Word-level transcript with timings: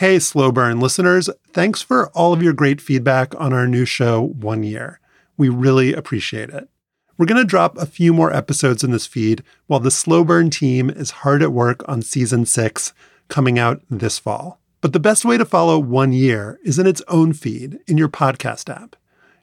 Hey, 0.00 0.18
Slow 0.18 0.50
Burn 0.50 0.80
listeners, 0.80 1.28
thanks 1.52 1.82
for 1.82 2.08
all 2.12 2.32
of 2.32 2.42
your 2.42 2.54
great 2.54 2.80
feedback 2.80 3.38
on 3.38 3.52
our 3.52 3.66
new 3.66 3.84
show, 3.84 4.28
One 4.28 4.62
Year. 4.62 4.98
We 5.36 5.50
really 5.50 5.92
appreciate 5.92 6.48
it. 6.48 6.70
We're 7.18 7.26
going 7.26 7.42
to 7.42 7.46
drop 7.46 7.76
a 7.76 7.84
few 7.84 8.14
more 8.14 8.34
episodes 8.34 8.82
in 8.82 8.92
this 8.92 9.06
feed 9.06 9.44
while 9.66 9.78
the 9.78 9.90
Slow 9.90 10.24
Burn 10.24 10.48
team 10.48 10.88
is 10.88 11.10
hard 11.10 11.42
at 11.42 11.52
work 11.52 11.86
on 11.86 12.00
season 12.00 12.46
six, 12.46 12.94
coming 13.28 13.58
out 13.58 13.82
this 13.90 14.18
fall. 14.18 14.58
But 14.80 14.94
the 14.94 15.00
best 15.00 15.26
way 15.26 15.36
to 15.36 15.44
follow 15.44 15.78
One 15.78 16.14
Year 16.14 16.58
is 16.64 16.78
in 16.78 16.86
its 16.86 17.02
own 17.06 17.34
feed 17.34 17.78
in 17.86 17.98
your 17.98 18.08
podcast 18.08 18.74
app. 18.74 18.96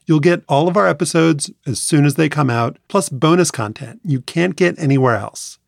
You'll 0.08 0.20
get 0.20 0.44
all 0.50 0.68
of 0.68 0.76
our 0.76 0.88
episodes 0.88 1.52
as 1.68 1.80
soon 1.80 2.04
as 2.04 2.16
they 2.16 2.30
come 2.30 2.50
out, 2.50 2.80
plus 2.88 3.10
bonus 3.10 3.52
content 3.52 4.02
you 4.04 4.22
can't 4.22 4.56
get 4.56 4.80
anywhere 4.80 5.18
else. 5.18 5.60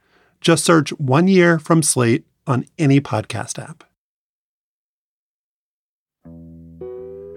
Just 0.42 0.66
search 0.66 0.90
One 0.94 1.28
Year 1.28 1.60
from 1.60 1.84
Slate 1.84 2.26
on 2.48 2.66
any 2.80 3.00
podcast 3.00 3.60
app. 3.62 3.84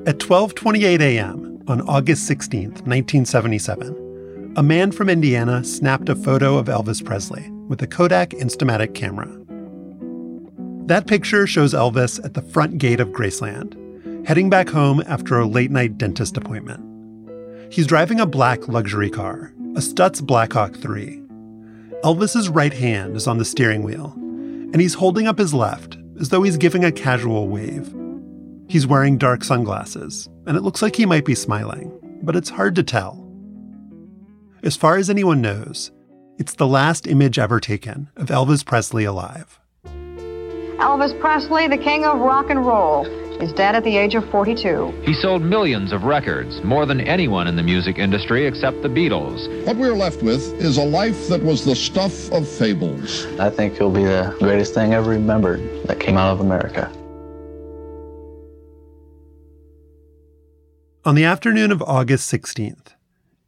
At 0.05 0.19
12:28 0.19 1.01
a.m. 1.01 1.62
on 1.69 1.80
August 1.83 2.27
16, 2.27 2.70
1977, 2.70 4.55
a 4.56 4.62
man 4.62 4.91
from 4.91 5.09
Indiana 5.09 5.62
snapped 5.62 6.09
a 6.09 6.16
photo 6.16 6.59
of 6.59 6.66
Elvis 6.66 7.05
Presley 7.05 7.48
with 7.69 7.80
a 7.83 7.87
Kodak 7.87 8.30
Instamatic 8.30 8.97
camera. 8.97 9.28
That 10.88 11.06
picture 11.06 11.47
shows 11.47 11.73
Elvis 11.73 12.23
at 12.25 12.34
the 12.34 12.42
front 12.42 12.78
gate 12.78 12.98
of 12.98 13.11
Graceland, 13.11 14.27
heading 14.27 14.51
back 14.51 14.69
home 14.69 15.05
after 15.06 15.38
a 15.38 15.47
late-night 15.47 15.98
dentist 15.98 16.37
appointment. 16.37 16.83
He's 17.73 17.87
driving 17.87 18.19
a 18.19 18.27
black 18.27 18.66
luxury 18.66 19.09
car, 19.09 19.55
a 19.77 19.80
Stutz 19.80 20.20
Blackhawk 20.20 20.75
3. 20.75 21.23
Elvis's 22.03 22.48
right 22.48 22.75
hand 22.75 23.14
is 23.14 23.28
on 23.28 23.39
the 23.39 23.45
steering 23.45 23.84
wheel, 23.84 24.14
and 24.16 24.80
he's 24.80 24.95
holding 24.95 25.28
up 25.28 25.39
his 25.39 25.55
left 25.55 25.97
as 26.20 26.30
though 26.30 26.42
he's 26.42 26.56
giving 26.56 26.84
a 26.84 26.91
casual 26.91 27.47
wave. 27.47 27.95
He's 28.68 28.86
wearing 28.86 29.18
dark 29.18 29.44
sunglasses, 29.44 30.28
and 30.46 30.56
it 30.56 30.62
looks 30.62 30.82
like 30.82 30.96
he 30.96 31.06
might 31.06 31.24
be 31.24 31.34
smiling, 31.34 31.92
but 32.22 32.36
it's 32.36 32.50
hard 32.50 32.74
to 32.77 32.82
tell. 32.82 33.19
As 34.62 34.77
far 34.77 34.96
as 34.96 35.10
anyone 35.10 35.41
knows, 35.41 35.91
it's 36.38 36.54
the 36.54 36.66
last 36.66 37.06
image 37.06 37.38
ever 37.38 37.60
taken 37.60 38.08
of 38.16 38.28
Elvis 38.28 38.64
Presley 38.64 39.04
alive. 39.04 39.58
Elvis 39.84 41.19
Presley, 41.20 41.69
the 41.69 41.77
king 41.77 42.04
of 42.04 42.19
rock 42.19 42.50
and 42.50 42.64
roll, 42.64 43.06
is 43.42 43.52
dead 43.52 43.74
at 43.74 43.84
the 43.84 43.96
age 43.96 44.14
of 44.14 44.28
42. 44.30 45.02
He 45.04 45.14
sold 45.14 45.42
millions 45.42 45.92
of 45.92 46.04
records, 46.04 46.62
more 46.62 46.86
than 46.86 47.00
anyone 47.00 47.48
in 47.48 47.56
the 47.56 47.62
music 47.62 47.98
industry 47.98 48.47
except 48.47 48.82
the 48.82 48.88
Beatles. 48.88 49.66
What 49.66 49.76
we're 49.76 49.94
left 49.94 50.22
with 50.22 50.42
is 50.60 50.78
a 50.78 50.84
life 50.84 51.28
that 51.28 51.42
was 51.42 51.64
the 51.64 51.74
stuff 51.74 52.30
of 52.32 52.48
fables. 52.48 53.26
I 53.38 53.50
think 53.50 53.74
he'll 53.74 53.91
be 53.91 54.04
the 54.04 54.34
greatest 54.38 54.74
thing 54.74 54.94
ever 54.94 55.10
remembered 55.10 55.60
that 55.86 55.98
came 55.98 56.16
out 56.16 56.32
of 56.32 56.41
America. 56.41 56.91
On 61.05 61.17
the 61.17 61.25
afternoon 61.25 61.72
of 61.72 61.83
August 61.83 62.33
16th, 62.33 62.95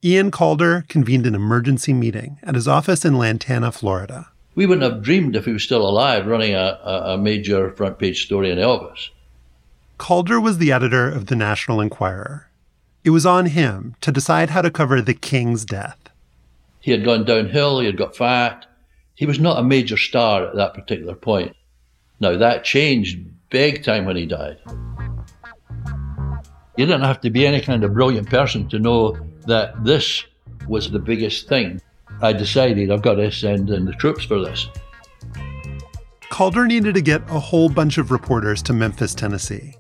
Ian 0.02 0.32
Calder 0.32 0.84
convened 0.88 1.24
an 1.24 1.36
emergency 1.36 1.92
meeting 1.92 2.40
at 2.42 2.56
his 2.56 2.66
office 2.66 3.04
in 3.04 3.16
Lantana, 3.16 3.70
Florida. 3.70 4.26
We 4.56 4.66
wouldn't 4.66 4.92
have 4.92 5.04
dreamed 5.04 5.36
if 5.36 5.44
he 5.44 5.52
was 5.52 5.62
still 5.62 5.88
alive 5.88 6.26
running 6.26 6.52
a, 6.52 6.80
a, 6.82 7.16
major 7.16 7.70
front 7.70 8.00
page 8.00 8.26
story 8.26 8.50
on 8.50 8.58
Elvis. 8.58 9.10
Calder 9.98 10.40
was 10.40 10.58
the 10.58 10.72
editor 10.72 11.08
of 11.08 11.26
the 11.26 11.36
National 11.36 11.80
Enquirer. 11.80 12.50
It 13.04 13.10
was 13.10 13.24
on 13.24 13.46
him 13.46 13.94
to 14.00 14.10
decide 14.10 14.50
how 14.50 14.62
to 14.62 14.70
cover 14.70 15.00
the 15.00 15.14
king's 15.14 15.64
death. 15.64 16.10
He 16.80 16.90
had 16.90 17.04
gone 17.04 17.24
downhill, 17.24 17.78
he 17.78 17.86
had 17.86 17.96
got 17.96 18.16
fat. 18.16 18.66
He 19.14 19.26
was 19.26 19.38
not 19.38 19.60
a 19.60 19.62
major 19.62 19.96
star 19.96 20.44
at 20.44 20.56
that 20.56 20.74
particular 20.74 21.14
point. 21.14 21.54
Now, 22.18 22.36
that 22.36 22.64
changed 22.64 23.20
big 23.48 23.84
time 23.84 24.06
when 24.06 24.16
he 24.16 24.26
died. 24.26 24.58
You 26.76 26.86
didn't 26.86 27.02
have 27.02 27.20
to 27.20 27.30
be 27.30 27.46
any 27.46 27.60
kind 27.60 27.84
of 27.84 27.94
brilliant 27.94 28.28
person 28.28 28.68
to 28.68 28.78
know 28.78 29.16
that 29.46 29.84
this 29.84 30.24
was 30.66 30.90
the 30.90 30.98
biggest 30.98 31.48
thing. 31.48 31.80
I 32.20 32.32
decided 32.32 32.90
I've 32.90 33.02
got 33.02 33.14
to 33.14 33.30
send 33.30 33.70
in 33.70 33.84
the 33.84 33.92
troops 33.92 34.24
for 34.24 34.40
this. 34.40 34.68
Calder 36.30 36.66
needed 36.66 36.94
to 36.94 37.00
get 37.00 37.22
a 37.28 37.38
whole 37.38 37.68
bunch 37.68 37.96
of 37.96 38.10
reporters 38.10 38.60
to 38.62 38.72
Memphis, 38.72 39.14
Tennessee, 39.14 39.76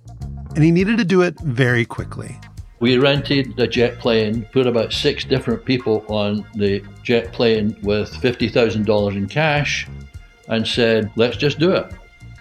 and 0.54 0.62
he 0.62 0.70
needed 0.70 0.98
to 0.98 1.04
do 1.04 1.22
it 1.22 1.38
very 1.40 1.84
quickly. 1.84 2.38
We 2.78 2.98
rented 2.98 3.58
a 3.58 3.66
jet 3.66 3.98
plane, 3.98 4.46
put 4.52 4.66
about 4.66 4.92
six 4.92 5.24
different 5.24 5.64
people 5.64 6.04
on 6.08 6.46
the 6.54 6.84
jet 7.02 7.32
plane 7.32 7.76
with 7.82 8.12
$50,000 8.12 9.16
in 9.16 9.26
cash, 9.26 9.88
and 10.48 10.66
said, 10.66 11.10
let's 11.16 11.36
just 11.36 11.58
do 11.58 11.72
it. 11.72 11.92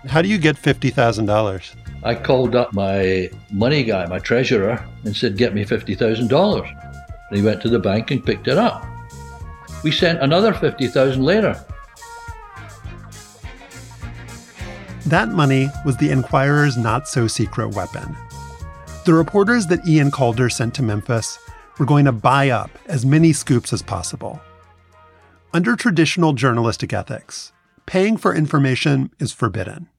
How 0.07 0.21
do 0.21 0.27
you 0.27 0.37
get 0.37 0.57
$50,000? 0.57 1.75
I 2.05 2.15
called 2.15 2.55
up 2.55 2.73
my 2.73 3.29
money 3.49 3.83
guy, 3.83 4.05
my 4.07 4.19
treasurer, 4.19 4.85
and 5.05 5.15
said, 5.15 5.37
Get 5.37 5.53
me 5.53 5.63
$50,000. 5.63 7.29
And 7.29 7.37
he 7.37 7.43
went 7.43 7.61
to 7.61 7.69
the 7.69 7.79
bank 7.79 8.11
and 8.11 8.25
picked 8.25 8.47
it 8.47 8.57
up. 8.57 8.85
We 9.83 9.91
sent 9.91 10.21
another 10.21 10.53
50000 10.53 11.23
later. 11.23 11.63
That 15.05 15.29
money 15.29 15.69
was 15.85 15.97
the 15.97 16.11
Enquirer's 16.11 16.77
not 16.77 17.07
so 17.07 17.27
secret 17.27 17.69
weapon. 17.69 18.15
The 19.05 19.13
reporters 19.13 19.67
that 19.67 19.85
Ian 19.87 20.11
Calder 20.11 20.49
sent 20.49 20.73
to 20.75 20.83
Memphis 20.83 21.37
were 21.77 21.85
going 21.85 22.05
to 22.05 22.11
buy 22.11 22.49
up 22.49 22.69
as 22.85 23.05
many 23.05 23.33
scoops 23.33 23.73
as 23.73 23.81
possible. 23.81 24.41
Under 25.53 25.75
traditional 25.75 26.33
journalistic 26.33 26.93
ethics, 26.93 27.51
paying 27.85 28.17
for 28.17 28.33
information 28.33 29.11
is 29.19 29.31
forbidden. 29.31 29.89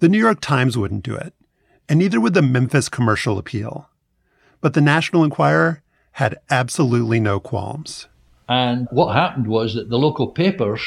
The 0.00 0.08
New 0.08 0.18
York 0.18 0.40
Times 0.40 0.76
wouldn't 0.76 1.04
do 1.04 1.14
it, 1.14 1.34
and 1.88 1.98
neither 1.98 2.20
would 2.20 2.34
the 2.34 2.42
Memphis 2.42 2.88
Commercial 2.88 3.38
Appeal. 3.38 3.88
But 4.60 4.74
the 4.74 4.80
National 4.80 5.24
Enquirer 5.24 5.82
had 6.12 6.38
absolutely 6.50 7.20
no 7.20 7.40
qualms. 7.40 8.08
And 8.48 8.88
what 8.90 9.14
happened 9.14 9.46
was 9.46 9.74
that 9.74 9.90
the 9.90 9.98
local 9.98 10.28
papers, 10.28 10.80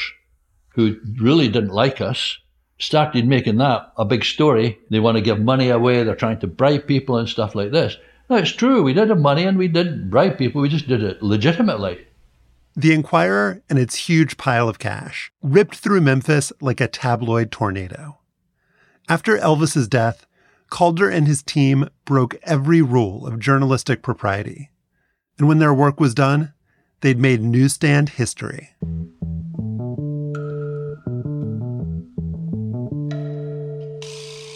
who 0.70 0.98
really 1.20 1.48
didn't 1.48 1.70
like 1.70 2.00
us, 2.00 2.38
started 2.78 3.26
making 3.26 3.56
that 3.56 3.92
a 3.96 4.04
big 4.04 4.24
story. 4.24 4.78
They 4.90 5.00
want 5.00 5.16
to 5.16 5.22
give 5.22 5.40
money 5.40 5.70
away, 5.70 6.02
they're 6.02 6.14
trying 6.14 6.40
to 6.40 6.46
bribe 6.46 6.86
people 6.86 7.16
and 7.16 7.28
stuff 7.28 7.54
like 7.54 7.72
this. 7.72 7.96
No, 8.30 8.36
it's 8.36 8.52
true, 8.52 8.82
we 8.82 8.92
did 8.92 9.08
have 9.08 9.18
money 9.18 9.44
and 9.44 9.58
we 9.58 9.68
did 9.68 10.10
bribe 10.10 10.38
people, 10.38 10.60
we 10.60 10.68
just 10.68 10.86
did 10.86 11.02
it 11.02 11.22
legitimately. 11.22 12.06
The 12.76 12.92
Enquirer 12.92 13.62
and 13.68 13.78
its 13.78 13.96
huge 13.96 14.36
pile 14.36 14.68
of 14.68 14.78
cash 14.78 15.32
ripped 15.42 15.74
through 15.74 16.02
Memphis 16.02 16.52
like 16.60 16.80
a 16.80 16.86
tabloid 16.86 17.50
tornado. 17.50 18.18
After 19.10 19.38
Elvis's 19.38 19.88
death, 19.88 20.26
Calder 20.68 21.08
and 21.08 21.26
his 21.26 21.42
team 21.42 21.88
broke 22.04 22.36
every 22.42 22.82
rule 22.82 23.26
of 23.26 23.38
journalistic 23.38 24.02
propriety. 24.02 24.70
And 25.38 25.48
when 25.48 25.60
their 25.60 25.72
work 25.72 25.98
was 25.98 26.12
done, 26.12 26.52
they'd 27.00 27.18
made 27.18 27.40
newsstand 27.40 28.10
history. 28.10 28.74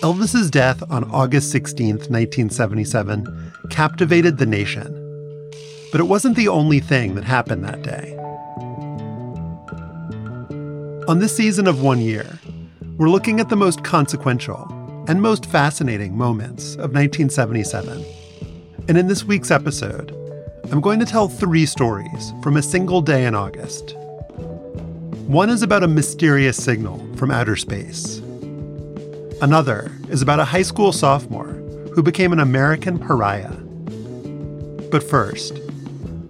Elvis's 0.02 0.50
death 0.50 0.82
on 0.90 1.10
August 1.10 1.50
16, 1.50 1.96
1977, 1.96 3.52
captivated 3.70 4.36
the 4.36 4.44
nation. 4.44 4.92
But 5.90 6.00
it 6.00 6.08
wasn't 6.08 6.36
the 6.36 6.48
only 6.48 6.80
thing 6.80 7.14
that 7.14 7.24
happened 7.24 7.64
that 7.64 7.82
day. 7.82 8.18
On 11.08 11.20
this 11.20 11.34
season 11.34 11.66
of 11.66 11.80
One 11.80 12.00
Year, 12.00 12.38
we're 12.98 13.08
looking 13.08 13.40
at 13.40 13.48
the 13.48 13.56
most 13.56 13.82
consequential 13.82 14.66
and 15.08 15.22
most 15.22 15.46
fascinating 15.46 16.16
moments 16.16 16.74
of 16.74 16.92
1977. 16.92 18.04
And 18.86 18.98
in 18.98 19.06
this 19.06 19.24
week's 19.24 19.50
episode, 19.50 20.10
I'm 20.70 20.82
going 20.82 21.00
to 21.00 21.06
tell 21.06 21.26
three 21.26 21.64
stories 21.64 22.34
from 22.42 22.58
a 22.58 22.62
single 22.62 23.00
day 23.00 23.24
in 23.24 23.34
August. 23.34 23.96
One 25.26 25.48
is 25.48 25.62
about 25.62 25.82
a 25.82 25.88
mysterious 25.88 26.62
signal 26.62 26.98
from 27.16 27.30
outer 27.30 27.56
space. 27.56 28.18
Another 29.40 29.90
is 30.10 30.20
about 30.20 30.40
a 30.40 30.44
high 30.44 30.62
school 30.62 30.92
sophomore 30.92 31.54
who 31.94 32.02
became 32.02 32.32
an 32.32 32.40
American 32.40 32.98
pariah. 32.98 33.54
But 34.90 35.02
first, 35.02 35.54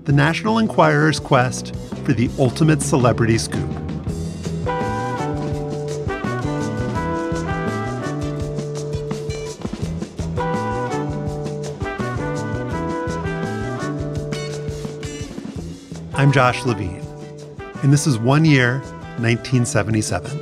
the 0.05 0.13
National 0.13 0.59
Enquirer's 0.59 1.19
quest 1.19 1.75
for 2.05 2.13
the 2.13 2.31
ultimate 2.39 2.83
celebrity 2.83 3.39
scoop. 3.39 3.92
I'm 16.23 16.31
Josh 16.31 16.65
Levin, 16.65 17.05
and 17.83 17.93
this 17.93 18.07
is 18.07 18.17
One 18.17 18.45
Year, 18.45 18.79
1977. 19.19 20.42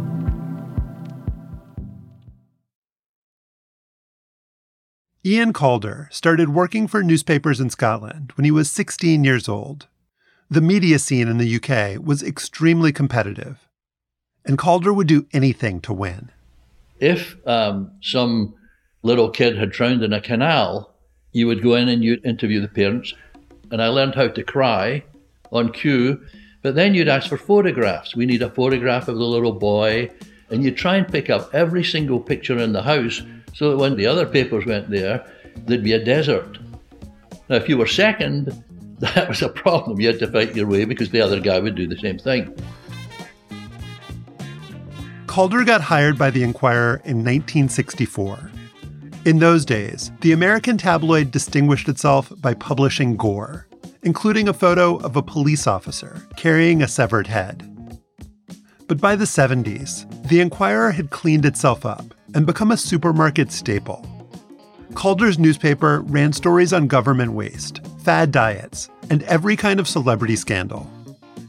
Ian 5.23 5.53
Calder 5.53 6.07
started 6.11 6.49
working 6.49 6.87
for 6.87 7.03
newspapers 7.03 7.59
in 7.59 7.69
Scotland 7.69 8.31
when 8.35 8.43
he 8.43 8.49
was 8.49 8.71
16 8.71 9.23
years 9.23 9.47
old. 9.47 9.85
The 10.49 10.61
media 10.61 10.97
scene 10.97 11.27
in 11.27 11.37
the 11.37 11.57
UK 11.57 12.03
was 12.03 12.23
extremely 12.23 12.91
competitive, 12.91 13.69
and 14.45 14.57
Calder 14.57 14.91
would 14.91 15.05
do 15.05 15.27
anything 15.31 15.79
to 15.81 15.93
win. 15.93 16.31
If 16.99 17.35
um, 17.47 17.91
some 18.01 18.55
little 19.03 19.29
kid 19.29 19.59
had 19.59 19.69
drowned 19.69 20.01
in 20.01 20.11
a 20.11 20.19
canal, 20.19 20.91
you 21.31 21.45
would 21.45 21.61
go 21.61 21.75
in 21.75 21.87
and 21.87 22.03
you'd 22.03 22.25
interview 22.25 22.59
the 22.59 22.67
parents. 22.67 23.13
And 23.69 23.79
I 23.79 23.89
learned 23.89 24.15
how 24.15 24.29
to 24.29 24.43
cry 24.43 25.03
on 25.51 25.71
cue, 25.71 26.19
but 26.63 26.73
then 26.73 26.95
you'd 26.95 27.07
ask 27.07 27.29
for 27.29 27.37
photographs. 27.37 28.15
We 28.15 28.25
need 28.25 28.41
a 28.41 28.49
photograph 28.49 29.07
of 29.07 29.17
the 29.17 29.23
little 29.23 29.53
boy, 29.53 30.09
and 30.49 30.63
you 30.63 30.71
try 30.71 30.95
and 30.95 31.07
pick 31.07 31.29
up 31.29 31.53
every 31.53 31.83
single 31.83 32.19
picture 32.19 32.57
in 32.57 32.73
the 32.73 32.81
house 32.81 33.21
so 33.53 33.71
that 33.71 33.77
when 33.77 33.95
the 33.95 34.05
other 34.05 34.25
papers 34.25 34.65
went 34.65 34.89
there, 34.89 35.25
there'd 35.65 35.83
be 35.83 35.93
a 35.93 36.03
desert. 36.03 36.57
Now, 37.49 37.57
if 37.57 37.67
you 37.67 37.77
were 37.77 37.87
second, 37.87 38.63
that 38.99 39.29
was 39.29 39.41
a 39.41 39.49
problem. 39.49 39.99
You 39.99 40.07
had 40.07 40.19
to 40.19 40.31
fight 40.31 40.55
your 40.55 40.67
way 40.67 40.85
because 40.85 41.09
the 41.09 41.21
other 41.21 41.39
guy 41.39 41.59
would 41.59 41.75
do 41.75 41.87
the 41.87 41.97
same 41.97 42.17
thing. 42.17 42.55
Calder 45.27 45.63
got 45.63 45.81
hired 45.81 46.17
by 46.17 46.29
the 46.29 46.43
Enquirer 46.43 46.95
in 47.05 47.23
1964. 47.23 48.51
In 49.23 49.39
those 49.39 49.63
days, 49.63 50.11
the 50.21 50.33
American 50.33 50.77
tabloid 50.77 51.31
distinguished 51.31 51.87
itself 51.87 52.33
by 52.37 52.53
publishing 52.53 53.15
gore, 53.15 53.67
including 54.03 54.49
a 54.49 54.53
photo 54.53 54.97
of 54.97 55.15
a 55.15 55.21
police 55.21 55.67
officer 55.67 56.27
carrying 56.35 56.81
a 56.81 56.87
severed 56.87 57.27
head. 57.27 57.70
But 58.91 58.99
by 58.99 59.15
the 59.15 59.23
70s, 59.23 60.27
the 60.27 60.41
Enquirer 60.41 60.91
had 60.91 61.11
cleaned 61.11 61.45
itself 61.45 61.85
up 61.85 62.13
and 62.35 62.45
become 62.45 62.71
a 62.71 62.75
supermarket 62.75 63.49
staple. 63.49 64.05
Calder's 64.95 65.39
newspaper 65.39 66.01
ran 66.01 66.33
stories 66.33 66.73
on 66.73 66.87
government 66.87 67.31
waste, 67.31 67.79
fad 68.03 68.33
diets, 68.33 68.89
and 69.09 69.23
every 69.23 69.55
kind 69.55 69.79
of 69.79 69.87
celebrity 69.87 70.35
scandal. 70.35 70.81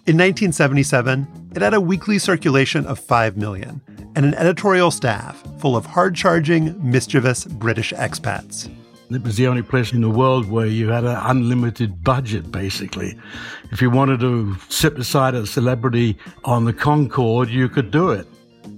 In 0.06 0.16
1977, 0.16 1.50
it 1.56 1.62
had 1.62 1.74
a 1.74 1.80
weekly 1.80 2.20
circulation 2.20 2.86
of 2.86 3.00
5 3.00 3.36
million 3.36 3.80
and 4.14 4.24
an 4.24 4.34
editorial 4.34 4.92
staff 4.92 5.42
full 5.58 5.76
of 5.76 5.84
hard 5.84 6.14
charging, 6.14 6.76
mischievous 6.88 7.44
British 7.44 7.92
expats. 7.94 8.70
It 9.14 9.22
was 9.22 9.36
the 9.36 9.46
only 9.46 9.62
place 9.62 9.92
in 9.92 10.00
the 10.00 10.10
world 10.10 10.50
where 10.50 10.66
you 10.66 10.88
had 10.88 11.04
an 11.04 11.18
unlimited 11.22 12.02
budget, 12.02 12.50
basically. 12.50 13.18
If 13.70 13.82
you 13.82 13.90
wanted 13.90 14.20
to 14.20 14.56
sit 14.68 14.94
beside 14.94 15.34
a 15.34 15.46
celebrity 15.46 16.18
on 16.44 16.64
the 16.64 16.72
Concorde, 16.72 17.50
you 17.50 17.68
could 17.68 17.90
do 17.90 18.10
it. 18.10 18.26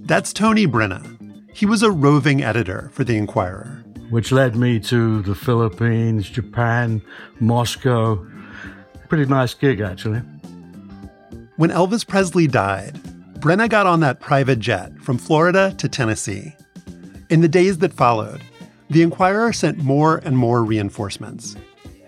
That's 0.07 0.33
Tony 0.33 0.67
Brenna, 0.67 1.15
he 1.55 1.65
was 1.65 1.83
a 1.83 1.89
roving 1.89 2.43
editor 2.43 2.89
for 2.91 3.05
The 3.05 3.15
Enquirer. 3.15 3.81
Which 4.09 4.33
led 4.33 4.57
me 4.57 4.77
to 4.81 5.21
the 5.21 5.33
Philippines, 5.33 6.29
Japan, 6.29 7.01
Moscow. 7.39 8.27
Pretty 9.07 9.25
nice 9.25 9.53
gig, 9.53 9.79
actually. 9.79 10.19
When 11.55 11.69
Elvis 11.69 12.05
Presley 12.05 12.47
died, 12.47 12.95
Brenna 13.39 13.69
got 13.69 13.87
on 13.87 14.01
that 14.01 14.19
private 14.19 14.59
jet 14.59 14.91
from 15.01 15.17
Florida 15.17 15.73
to 15.77 15.87
Tennessee. 15.87 16.53
In 17.29 17.39
the 17.39 17.47
days 17.47 17.77
that 17.77 17.93
followed, 17.93 18.41
the 18.89 19.01
Enquirer 19.01 19.53
sent 19.53 19.79
more 19.79 20.17
and 20.17 20.37
more 20.37 20.63
reinforcements 20.63 21.55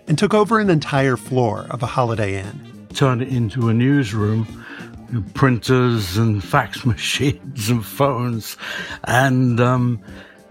and 0.06 0.18
took 0.18 0.34
over 0.34 0.58
an 0.58 0.70
entire 0.70 1.16
floor 1.16 1.66
of 1.70 1.82
a 1.82 1.86
Holiday 1.86 2.40
Inn. 2.40 2.86
Turned 2.94 3.22
it 3.22 3.28
into 3.28 3.68
a 3.68 3.74
newsroom 3.74 4.46
printers 5.34 6.16
and 6.16 6.42
fax 6.52 6.84
machines 6.84 7.68
and 7.68 7.84
phones. 7.84 8.56
And 9.04 9.60
um, 9.60 10.00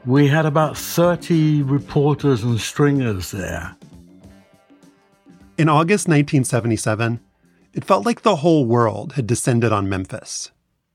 we 0.06 0.28
had 0.28 0.46
about 0.46 0.78
30 0.78 1.64
reporters 1.64 2.44
and 2.44 2.60
stringers 2.60 3.32
there. 3.32 3.76
In 5.58 5.70
August 5.70 6.08
1977, 6.08 7.20
it 7.74 7.84
felt 7.84 8.06
like 8.06 8.22
the 8.22 8.38
whole 8.38 8.66
world 8.66 9.14
had 9.14 9.28
descended 9.28 9.72
on 9.72 9.90
Memphis. 9.90 10.52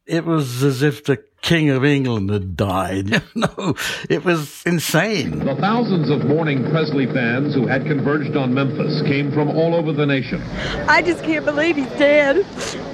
It 0.07 0.25
was 0.25 0.65
as 0.65 0.83
if 0.83 1.05
the 1.05 1.23
King 1.43 1.71
of 1.71 1.85
England 1.85 2.31
had 2.31 2.57
died. 2.57 3.23
no, 3.37 3.75
it 4.11 4.25
was 4.25 4.63
insane. 4.67 5.39
The 5.39 5.55
thousands 5.57 6.11
of 6.11 6.25
mourning 6.25 6.69
Presley 6.71 7.07
fans 7.07 7.55
who 7.55 7.69
had 7.69 7.85
converged 7.85 8.37
on 8.37 8.53
Memphis 8.53 9.03
came 9.03 9.31
from 9.31 9.49
all 9.51 9.77
over 9.77 9.93
the 9.93 10.05
nation. 10.05 10.43
I 10.89 11.03
just 11.03 11.23
can't 11.23 11.45
believe 11.45 11.77
he's 11.77 11.87
dead. 11.99 12.45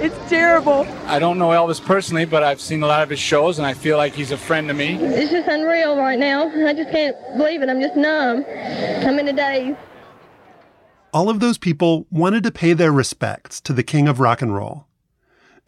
It's 0.01 0.29
terrible. 0.29 0.85
I 1.05 1.17
don't 1.17 1.39
know 1.39 1.49
Elvis 1.49 1.83
personally, 1.83 2.25
but 2.25 2.43
I've 2.43 2.61
seen 2.61 2.83
a 2.83 2.87
lot 2.87 3.01
of 3.01 3.09
his 3.09 3.19
shows, 3.19 3.57
and 3.57 3.65
I 3.65 3.73
feel 3.73 3.97
like 3.97 4.13
he's 4.13 4.31
a 4.31 4.37
friend 4.37 4.67
to 4.67 4.75
me. 4.75 4.95
It's 4.95 5.31
just 5.31 5.47
unreal 5.47 5.97
right 5.97 6.19
now. 6.19 6.49
I 6.67 6.73
just 6.73 6.91
can't 6.91 7.15
believe 7.37 7.63
it. 7.63 7.69
I'm 7.69 7.81
just 7.81 7.95
numb. 7.95 8.45
I'm 8.47 9.17
in 9.17 9.27
a 9.27 9.33
daze. 9.33 9.75
All 11.11 11.29
of 11.29 11.39
those 11.39 11.57
people 11.57 12.05
wanted 12.11 12.43
to 12.43 12.51
pay 12.51 12.73
their 12.73 12.91
respects 12.91 13.59
to 13.61 13.73
the 13.73 13.81
king 13.81 14.07
of 14.07 14.19
rock 14.19 14.43
and 14.43 14.53
roll. 14.53 14.85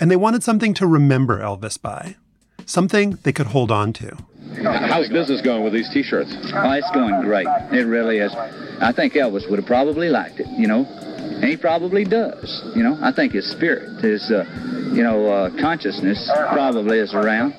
And 0.01 0.09
they 0.09 0.15
wanted 0.15 0.41
something 0.41 0.73
to 0.73 0.87
remember 0.87 1.39
Elvis 1.39 1.79
by 1.79 2.15
something 2.65 3.19
they 3.23 3.31
could 3.31 3.47
hold 3.47 3.69
on 3.69 3.93
to. 3.93 4.17
How's 4.63 5.09
business 5.09 5.41
going 5.41 5.63
with 5.63 5.73
these 5.73 5.89
T-shirts? 5.93 6.35
Oh, 6.53 6.71
it's 6.71 6.89
going 6.91 7.21
great. 7.21 7.47
It 7.71 7.85
really 7.85 8.17
is. 8.17 8.33
I 8.33 8.91
think 8.91 9.13
Elvis 9.13 9.47
would 9.47 9.59
have 9.59 9.67
probably 9.67 10.09
liked 10.09 10.39
it, 10.39 10.47
you 10.47 10.67
know, 10.67 10.85
and 10.85 11.45
he 11.45 11.55
probably 11.55 12.03
does. 12.03 12.63
You 12.75 12.81
know, 12.81 12.97
I 13.01 13.11
think 13.11 13.33
his 13.33 13.49
spirit, 13.49 14.01
his, 14.01 14.31
uh, 14.31 14.43
you 14.91 15.03
know, 15.03 15.31
uh, 15.31 15.49
consciousness 15.61 16.29
probably 16.33 16.97
is 16.97 17.13
around. 17.13 17.53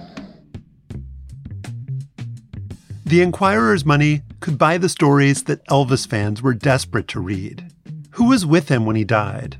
The 3.06 3.22
Enquirer's 3.22 3.84
money 3.84 4.22
could 4.40 4.58
buy 4.58 4.78
the 4.78 4.88
stories 4.88 5.44
that 5.44 5.64
Elvis 5.68 6.08
fans 6.08 6.42
were 6.42 6.54
desperate 6.54 7.06
to 7.08 7.20
read. 7.20 7.72
Who 8.12 8.28
was 8.28 8.44
with 8.44 8.68
him 8.68 8.84
when 8.84 8.96
he 8.96 9.04
died? 9.04 9.58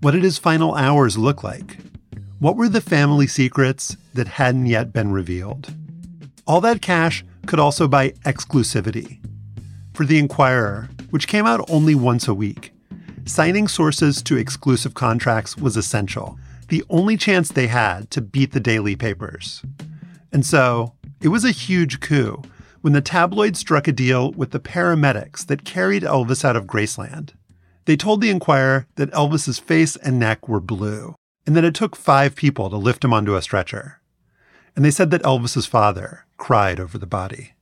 What 0.00 0.12
did 0.12 0.22
his 0.22 0.38
final 0.38 0.76
hours 0.76 1.18
look 1.18 1.42
like? 1.42 1.78
What 2.40 2.56
were 2.56 2.70
the 2.70 2.80
family 2.80 3.26
secrets 3.26 3.98
that 4.14 4.26
hadn't 4.26 4.64
yet 4.64 4.94
been 4.94 5.12
revealed? 5.12 5.74
All 6.46 6.62
that 6.62 6.80
cash 6.80 7.22
could 7.44 7.60
also 7.60 7.86
buy 7.86 8.12
exclusivity. 8.24 9.18
For 9.92 10.06
The 10.06 10.18
Enquirer, 10.18 10.88
which 11.10 11.28
came 11.28 11.44
out 11.44 11.68
only 11.68 11.94
once 11.94 12.26
a 12.26 12.32
week, 12.32 12.72
signing 13.26 13.68
sources 13.68 14.22
to 14.22 14.38
exclusive 14.38 14.94
contracts 14.94 15.58
was 15.58 15.76
essential, 15.76 16.38
the 16.68 16.82
only 16.88 17.18
chance 17.18 17.50
they 17.50 17.66
had 17.66 18.10
to 18.12 18.22
beat 18.22 18.52
the 18.52 18.58
daily 18.58 18.96
papers. 18.96 19.62
And 20.32 20.46
so, 20.46 20.94
it 21.20 21.28
was 21.28 21.44
a 21.44 21.50
huge 21.50 22.00
coup 22.00 22.42
when 22.80 22.94
the 22.94 23.02
tabloid 23.02 23.54
struck 23.54 23.86
a 23.86 23.92
deal 23.92 24.32
with 24.32 24.52
the 24.52 24.60
paramedics 24.60 25.46
that 25.48 25.66
carried 25.66 26.04
Elvis 26.04 26.42
out 26.42 26.56
of 26.56 26.64
Graceland. 26.64 27.34
They 27.84 27.96
told 27.96 28.22
The 28.22 28.30
Enquirer 28.30 28.86
that 28.94 29.12
Elvis's 29.12 29.58
face 29.58 29.96
and 29.96 30.18
neck 30.18 30.48
were 30.48 30.60
blue, 30.60 31.16
and 31.50 31.56
that 31.56 31.64
it 31.64 31.74
took 31.74 31.96
five 31.96 32.36
people 32.36 32.70
to 32.70 32.76
lift 32.76 33.04
him 33.04 33.12
onto 33.12 33.34
a 33.34 33.42
stretcher. 33.42 34.00
And 34.76 34.84
they 34.84 34.90
said 34.92 35.10
that 35.10 35.24
Elvis's 35.24 35.66
father 35.66 36.24
cried 36.36 36.78
over 36.78 36.96
the 36.96 37.08
body. 37.08 37.54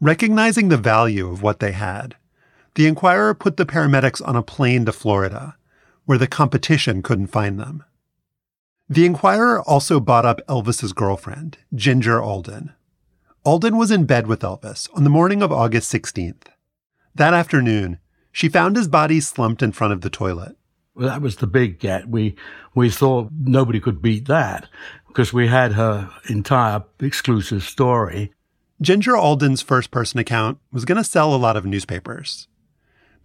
Recognizing 0.00 0.70
the 0.70 0.78
value 0.78 1.28
of 1.28 1.42
what 1.42 1.60
they 1.60 1.72
had, 1.72 2.16
the 2.76 2.86
Enquirer 2.86 3.34
put 3.34 3.58
the 3.58 3.66
paramedics 3.66 4.26
on 4.26 4.36
a 4.36 4.42
plane 4.42 4.86
to 4.86 4.92
Florida, 4.92 5.54
where 6.06 6.16
the 6.16 6.26
competition 6.26 7.02
couldn't 7.02 7.26
find 7.26 7.60
them. 7.60 7.84
The 8.88 9.04
Enquirer 9.04 9.60
also 9.60 10.00
bought 10.00 10.24
up 10.24 10.40
Elvis's 10.48 10.94
girlfriend, 10.94 11.58
Ginger 11.74 12.22
Alden. 12.22 12.72
Alden 13.44 13.76
was 13.76 13.90
in 13.90 14.06
bed 14.06 14.26
with 14.26 14.40
Elvis 14.40 14.88
on 14.94 15.04
the 15.04 15.10
morning 15.10 15.42
of 15.42 15.52
August 15.52 15.92
16th. 15.92 16.46
That 17.14 17.34
afternoon, 17.34 17.98
she 18.32 18.48
found 18.48 18.76
his 18.76 18.88
body 18.88 19.20
slumped 19.20 19.62
in 19.62 19.72
front 19.72 19.92
of 19.92 20.00
the 20.00 20.08
toilet. 20.08 20.56
Well, 21.00 21.08
that 21.08 21.22
was 21.22 21.36
the 21.36 21.46
big 21.46 21.78
get. 21.78 22.10
We 22.10 22.36
we 22.74 22.90
thought 22.90 23.30
nobody 23.32 23.80
could 23.80 24.02
beat 24.02 24.28
that 24.28 24.68
because 25.08 25.32
we 25.32 25.48
had 25.48 25.72
her 25.72 26.10
entire 26.28 26.84
exclusive 27.00 27.62
story. 27.62 28.34
Ginger 28.82 29.16
Alden's 29.16 29.62
first 29.62 29.90
person 29.90 30.20
account 30.20 30.58
was 30.70 30.84
going 30.84 30.98
to 30.98 31.04
sell 31.04 31.34
a 31.34 31.40
lot 31.40 31.56
of 31.56 31.64
newspapers. 31.64 32.48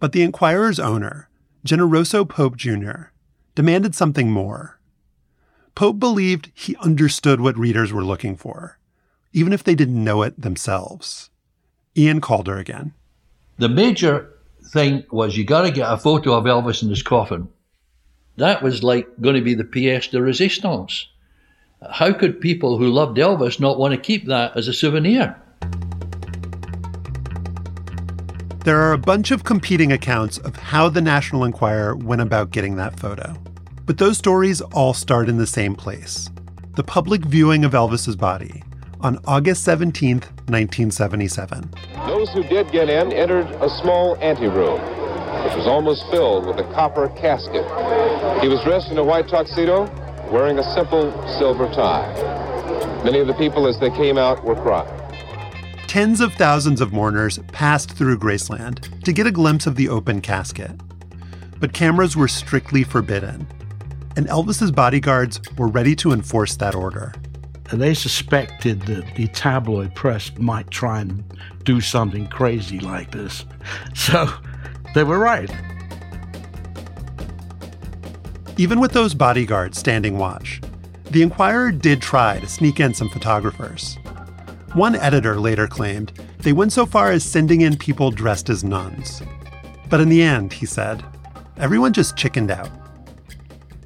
But 0.00 0.12
the 0.12 0.22
Enquirer's 0.22 0.80
owner, 0.80 1.28
Generoso 1.66 2.26
Pope 2.26 2.56
Jr., 2.56 3.10
demanded 3.54 3.94
something 3.94 4.30
more. 4.30 4.80
Pope 5.74 5.98
believed 5.98 6.52
he 6.54 6.76
understood 6.76 7.42
what 7.42 7.58
readers 7.58 7.92
were 7.92 8.04
looking 8.04 8.36
for, 8.36 8.78
even 9.34 9.52
if 9.52 9.62
they 9.62 9.74
didn't 9.74 10.02
know 10.02 10.22
it 10.22 10.40
themselves. 10.40 11.28
Ian 11.94 12.22
Calder 12.22 12.56
again. 12.56 12.94
The 13.58 13.68
major 13.68 14.32
thing 14.72 15.04
was 15.10 15.36
you 15.36 15.44
got 15.44 15.62
to 15.62 15.70
get 15.70 15.92
a 15.92 15.98
photo 15.98 16.32
of 16.32 16.44
Elvis 16.44 16.82
in 16.82 16.88
his 16.88 17.02
coffin. 17.02 17.48
That 18.36 18.62
was 18.62 18.82
like 18.82 19.08
going 19.20 19.34
to 19.34 19.40
be 19.40 19.54
the 19.54 19.64
pièce 19.64 20.10
de 20.10 20.18
résistance. 20.18 21.06
How 21.90 22.12
could 22.12 22.40
people 22.40 22.78
who 22.78 22.88
loved 22.88 23.18
Elvis 23.18 23.60
not 23.60 23.78
want 23.78 23.92
to 23.92 24.00
keep 24.00 24.26
that 24.26 24.56
as 24.56 24.68
a 24.68 24.72
souvenir? 24.72 25.36
There 28.64 28.80
are 28.80 28.92
a 28.92 28.98
bunch 28.98 29.30
of 29.30 29.44
competing 29.44 29.92
accounts 29.92 30.38
of 30.38 30.56
how 30.56 30.88
the 30.88 31.00
National 31.00 31.44
Enquirer 31.44 31.94
went 31.94 32.20
about 32.20 32.50
getting 32.50 32.76
that 32.76 32.98
photo. 32.98 33.36
But 33.84 33.98
those 33.98 34.18
stories 34.18 34.60
all 34.60 34.92
start 34.92 35.28
in 35.28 35.38
the 35.38 35.46
same 35.46 35.74
place 35.74 36.28
the 36.74 36.82
public 36.84 37.24
viewing 37.24 37.64
of 37.64 37.72
Elvis's 37.72 38.16
body 38.16 38.62
on 39.00 39.18
August 39.26 39.62
17, 39.64 40.16
1977. 40.16 41.70
Those 42.06 42.28
who 42.30 42.42
did 42.42 42.70
get 42.70 42.90
in 42.90 43.12
entered 43.12 43.46
a 43.62 43.70
small 43.70 44.16
anteroom, 44.20 44.78
which 45.46 45.54
was 45.54 45.68
almost 45.68 46.04
filled 46.10 46.44
with 46.44 46.58
a 46.58 46.64
copper 46.74 47.08
casket. 47.10 47.62
He 48.42 48.48
was 48.48 48.60
dressed 48.64 48.90
in 48.90 48.98
a 48.98 49.04
white 49.04 49.28
tuxedo, 49.28 49.84
wearing 50.28 50.58
a 50.58 50.74
simple 50.74 51.12
silver 51.38 51.68
tie. 51.68 52.12
Many 53.04 53.20
of 53.20 53.28
the 53.28 53.34
people, 53.34 53.68
as 53.68 53.78
they 53.78 53.90
came 53.90 54.18
out, 54.18 54.42
were 54.42 54.56
crying. 54.56 54.92
Tens 55.86 56.20
of 56.20 56.34
thousands 56.34 56.80
of 56.80 56.92
mourners 56.92 57.38
passed 57.52 57.92
through 57.92 58.18
Graceland 58.18 59.04
to 59.04 59.12
get 59.12 59.28
a 59.28 59.30
glimpse 59.30 59.68
of 59.68 59.76
the 59.76 59.88
open 59.88 60.20
casket. 60.20 60.72
But 61.60 61.72
cameras 61.72 62.16
were 62.16 62.26
strictly 62.26 62.82
forbidden, 62.82 63.46
and 64.16 64.26
Elvis's 64.26 64.72
bodyguards 64.72 65.40
were 65.56 65.68
ready 65.68 65.94
to 65.96 66.10
enforce 66.10 66.56
that 66.56 66.74
order. 66.74 67.14
They 67.72 67.94
suspected 67.94 68.82
that 68.82 69.14
the 69.14 69.28
tabloid 69.28 69.94
press 69.94 70.32
might 70.38 70.72
try 70.72 71.02
and 71.02 71.22
do 71.62 71.80
something 71.80 72.26
crazy 72.26 72.80
like 72.80 73.12
this. 73.12 73.44
So 73.94 74.28
they 74.96 75.04
were 75.04 75.18
right. 75.18 75.50
Even 78.56 78.80
with 78.80 78.92
those 78.92 79.12
bodyguards 79.12 79.78
standing 79.78 80.16
watch, 80.16 80.62
the 81.10 81.22
Enquirer 81.22 81.70
did 81.70 82.00
try 82.00 82.40
to 82.40 82.48
sneak 82.48 82.80
in 82.80 82.94
some 82.94 83.10
photographers. 83.10 83.98
One 84.72 84.96
editor 84.96 85.38
later 85.38 85.66
claimed 85.66 86.12
they 86.38 86.54
went 86.54 86.72
so 86.72 86.86
far 86.86 87.12
as 87.12 87.22
sending 87.22 87.60
in 87.60 87.76
people 87.76 88.10
dressed 88.10 88.48
as 88.48 88.64
nuns. 88.64 89.20
But 89.90 90.00
in 90.00 90.08
the 90.08 90.22
end, 90.22 90.54
he 90.54 90.64
said, 90.64 91.04
everyone 91.58 91.92
just 91.92 92.16
chickened 92.16 92.50
out. 92.50 92.70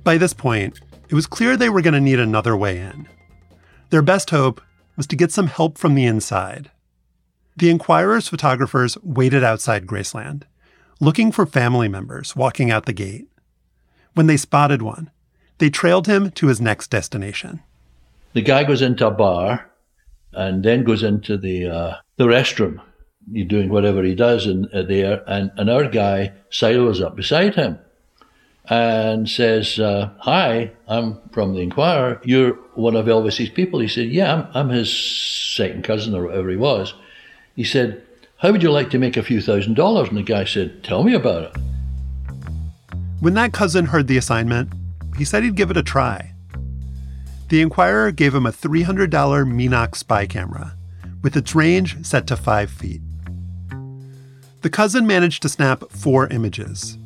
By 0.05 0.17
this 0.17 0.33
point, 0.33 0.81
it 1.09 1.15
was 1.15 1.27
clear 1.27 1.57
they 1.57 1.71
were 1.71 1.83
going 1.83 1.95
to 1.95 2.01
need 2.01 2.21
another 2.21 2.57
way 2.57 2.79
in. 2.79 3.09
Their 3.91 4.03
best 4.03 4.31
hope 4.31 4.61
was 4.97 5.09
to 5.09 5.17
get 5.17 5.33
some 5.33 5.49
help 5.49 5.77
from 5.77 5.97
the 5.97 6.07
inside. 6.07 6.71
The 7.57 7.69
Enquirer's 7.69 8.29
photographers 8.29 8.97
waited 9.03 9.43
outside 9.43 9.89
Graceland, 9.89 10.45
looking 11.01 11.33
for 11.33 11.47
family 11.47 11.89
members 11.89 12.37
walking 12.37 12.71
out 12.71 12.87
the 12.87 12.93
gate. 12.93 13.27
When 14.15 14.27
they 14.27 14.37
spotted 14.37 14.83
one, 14.83 15.11
they 15.59 15.71
trailed 15.71 16.07
him 16.07 16.31
to 16.33 16.47
his 16.49 16.61
next 16.61 16.89
destination. 16.89 17.61
The 18.35 18.43
guy 18.43 18.65
goes 18.65 18.83
into 18.83 19.07
a 19.07 19.11
bar 19.11 19.71
and 20.33 20.63
then 20.63 20.85
goes 20.85 21.03
into 21.03 21.37
the 21.37 21.67
uh, 21.67 21.95
the 22.17 22.27
restroom. 22.27 22.81
He's 23.33 23.49
doing 23.49 23.71
whatever 23.71 24.03
he 24.03 24.15
does 24.15 24.47
in 24.47 24.67
uh, 24.73 24.83
there, 24.83 25.23
and, 25.27 25.51
and 25.57 25.69
our 25.71 25.89
guy 25.89 26.33
sidles 26.51 27.01
up 27.01 27.17
beside 27.17 27.55
him 27.55 27.79
and 28.67 29.29
says, 29.29 29.79
uh, 29.79 30.11
"Hi, 30.21 30.73
I'm 30.87 31.19
from 31.33 31.55
the 31.55 31.61
Enquirer. 31.61 32.21
You're 32.25 32.55
one 32.75 32.97
of 32.97 33.07
Elvis's 33.07 33.51
people." 33.51 33.81
He 33.81 33.89
said, 33.89 34.09
"Yeah, 34.09 34.35
I'm, 34.35 34.49
I'm 34.55 34.69
his 34.69 34.93
second 35.57 35.85
cousin 35.85 36.15
or 36.15 36.27
whatever 36.27 36.51
he 36.51 36.57
was." 36.57 36.95
He 37.57 37.65
said, 37.65 38.03
"How 38.41 38.53
would 38.53 38.63
you 38.63 38.71
like 38.71 38.89
to 38.91 38.99
make 38.99 39.17
a 39.17 39.23
few 39.23 39.41
thousand 39.41 39.75
dollars?" 39.75 40.09
And 40.09 40.17
the 40.17 40.23
guy 40.23 40.45
said, 40.45 40.83
"Tell 40.83 41.03
me 41.03 41.15
about 41.15 41.43
it." 41.43 41.57
When 43.21 43.35
that 43.35 43.53
cousin 43.53 43.87
heard 43.87 44.07
the 44.07 44.17
assignment, 44.17 44.73
he 45.17 45.25
said 45.25 45.43
he'd 45.43 45.57
give 45.57 45.71
it 45.71 45.77
a 45.77 45.83
try. 45.83 46.33
The 47.51 47.61
Enquirer 47.61 48.13
gave 48.13 48.35
him 48.35 48.47
a 48.47 48.53
$300 48.53 49.45
Minox 49.45 49.97
spy 49.97 50.25
camera, 50.25 50.75
with 51.23 51.37
its 51.37 51.55
range 51.55 52.03
set 52.07 52.27
to 52.29 52.37
five 52.37 52.71
feet. 52.71 53.03
The 54.63 54.71
cousin 54.71 55.07
managed 55.07 55.43
to 55.43 55.49
snap 55.49 55.85
four 55.91 56.27
images. 56.29 56.97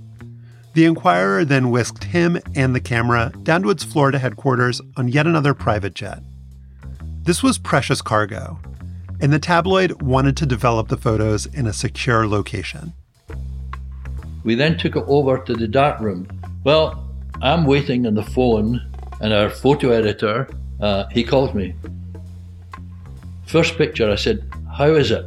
The 0.74 0.84
Enquirer 0.84 1.44
then 1.44 1.70
whisked 1.70 2.04
him 2.04 2.38
and 2.54 2.74
the 2.74 2.80
camera 2.80 3.32
down 3.42 3.62
to 3.62 3.70
its 3.70 3.82
Florida 3.82 4.18
headquarters 4.18 4.80
on 4.96 5.08
yet 5.08 5.26
another 5.26 5.54
private 5.54 5.94
jet. 5.94 6.22
This 7.22 7.42
was 7.42 7.58
precious 7.58 8.02
cargo, 8.02 8.60
and 9.20 9.32
the 9.32 9.38
tabloid 9.38 10.02
wanted 10.02 10.36
to 10.38 10.46
develop 10.46 10.88
the 10.88 10.96
photos 10.96 11.46
in 11.46 11.66
a 11.66 11.72
secure 11.72 12.26
location. 12.26 12.92
We 14.44 14.54
then 14.54 14.76
took 14.76 14.96
it 14.96 15.04
over 15.06 15.38
to 15.38 15.54
the 15.54 15.68
dark 15.68 16.00
room. 16.00 16.28
Well, 16.64 17.08
I'm 17.40 17.64
waiting 17.64 18.06
on 18.06 18.14
the 18.14 18.22
phone, 18.22 18.80
and 19.20 19.32
our 19.32 19.48
photo 19.48 19.90
editor, 19.90 20.48
uh, 20.80 21.06
he 21.10 21.24
calls 21.24 21.54
me. 21.54 21.74
First 23.46 23.76
picture, 23.76 24.10
I 24.10 24.16
said, 24.16 24.50
How 24.76 24.94
is 24.94 25.10
it? 25.10 25.24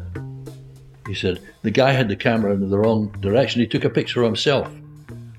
He 1.07 1.15
said, 1.15 1.39
The 1.63 1.71
guy 1.71 1.91
had 1.91 2.09
the 2.09 2.15
camera 2.15 2.53
in 2.53 2.69
the 2.69 2.77
wrong 2.77 3.09
direction. 3.21 3.61
He 3.61 3.67
took 3.67 3.85
a 3.85 3.89
picture 3.89 4.21
of 4.21 4.27
himself. 4.27 4.69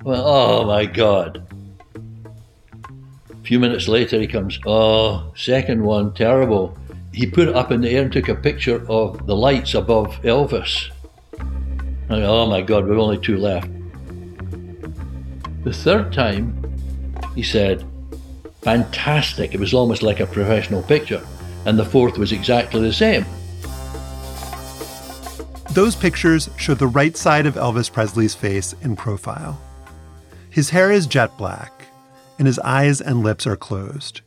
Well, 0.02 0.24
oh 0.26 0.66
my 0.66 0.86
God. 0.86 1.46
A 3.30 3.44
few 3.44 3.58
minutes 3.58 3.88
later, 3.88 4.20
he 4.20 4.26
comes, 4.26 4.58
Oh, 4.66 5.32
second 5.36 5.82
one, 5.82 6.14
terrible. 6.14 6.76
He 7.18 7.26
put 7.26 7.48
it 7.48 7.56
up 7.56 7.72
in 7.72 7.80
the 7.80 7.90
air 7.90 8.04
and 8.04 8.12
took 8.12 8.28
a 8.28 8.34
picture 8.36 8.86
of 8.88 9.26
the 9.26 9.34
lights 9.34 9.74
above 9.74 10.22
Elvis. 10.22 10.88
I 12.08 12.22
oh 12.22 12.46
my 12.46 12.60
God, 12.60 12.86
we've 12.86 12.96
only 12.96 13.18
two 13.18 13.38
left. 13.38 13.68
The 15.64 15.72
third 15.72 16.12
time, 16.12 16.54
he 17.34 17.42
said, 17.42 17.84
fantastic. 18.62 19.52
It 19.52 19.58
was 19.58 19.74
almost 19.74 20.00
like 20.00 20.20
a 20.20 20.28
professional 20.28 20.80
picture. 20.84 21.26
And 21.66 21.76
the 21.76 21.84
fourth 21.84 22.18
was 22.18 22.30
exactly 22.30 22.82
the 22.82 22.92
same. 22.92 23.26
Those 25.72 25.96
pictures 25.96 26.48
show 26.56 26.74
the 26.74 26.86
right 26.86 27.16
side 27.16 27.46
of 27.46 27.56
Elvis 27.56 27.92
Presley's 27.92 28.36
face 28.36 28.76
in 28.82 28.94
profile. 28.94 29.60
His 30.50 30.70
hair 30.70 30.92
is 30.92 31.08
jet 31.08 31.36
black, 31.36 31.72
and 32.38 32.46
his 32.46 32.60
eyes 32.60 33.00
and 33.00 33.24
lips 33.24 33.44
are 33.44 33.56
closed. 33.56 34.20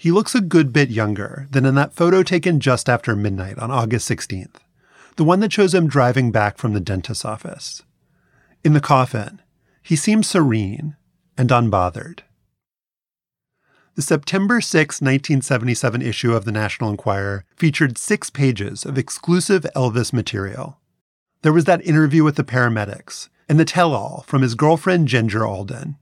He 0.00 0.10
looks 0.10 0.34
a 0.34 0.40
good 0.40 0.72
bit 0.72 0.88
younger 0.88 1.46
than 1.50 1.66
in 1.66 1.74
that 1.74 1.92
photo 1.92 2.22
taken 2.22 2.58
just 2.58 2.88
after 2.88 3.14
midnight 3.14 3.58
on 3.58 3.70
August 3.70 4.08
16th, 4.08 4.54
the 5.16 5.24
one 5.24 5.40
that 5.40 5.52
shows 5.52 5.74
him 5.74 5.88
driving 5.88 6.32
back 6.32 6.56
from 6.56 6.72
the 6.72 6.80
dentist's 6.80 7.22
office. 7.22 7.82
In 8.64 8.72
the 8.72 8.80
coffin, 8.80 9.42
he 9.82 9.96
seems 9.96 10.26
serene 10.26 10.96
and 11.36 11.50
unbothered. 11.50 12.20
The 13.94 14.00
September 14.00 14.62
6, 14.62 15.02
1977 15.02 16.00
issue 16.00 16.32
of 16.32 16.46
the 16.46 16.52
National 16.52 16.88
Enquirer 16.88 17.44
featured 17.54 17.98
six 17.98 18.30
pages 18.30 18.86
of 18.86 18.96
exclusive 18.96 19.66
Elvis 19.76 20.14
material. 20.14 20.78
There 21.42 21.52
was 21.52 21.66
that 21.66 21.84
interview 21.84 22.24
with 22.24 22.36
the 22.36 22.42
paramedics 22.42 23.28
and 23.50 23.60
the 23.60 23.66
tell 23.66 23.92
all 23.92 24.24
from 24.26 24.40
his 24.40 24.54
girlfriend 24.54 25.08
Ginger 25.08 25.44
Alden. 25.44 25.96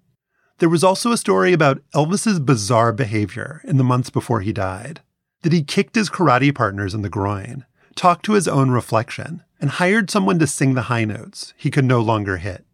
There 0.58 0.68
was 0.68 0.82
also 0.82 1.12
a 1.12 1.16
story 1.16 1.52
about 1.52 1.82
Elvis's 1.94 2.40
bizarre 2.40 2.92
behavior 2.92 3.60
in 3.64 3.76
the 3.76 3.84
months 3.84 4.10
before 4.10 4.40
he 4.40 4.52
died 4.52 5.00
that 5.42 5.52
he 5.52 5.62
kicked 5.62 5.94
his 5.94 6.10
karate 6.10 6.52
partners 6.52 6.94
in 6.94 7.02
the 7.02 7.08
groin, 7.08 7.64
talked 7.94 8.24
to 8.24 8.32
his 8.32 8.48
own 8.48 8.70
reflection, 8.70 9.44
and 9.60 9.70
hired 9.70 10.10
someone 10.10 10.38
to 10.38 10.46
sing 10.46 10.74
the 10.74 10.82
high 10.82 11.04
notes 11.04 11.54
he 11.56 11.70
could 11.70 11.84
no 11.84 12.00
longer 12.00 12.38
hit. 12.38 12.64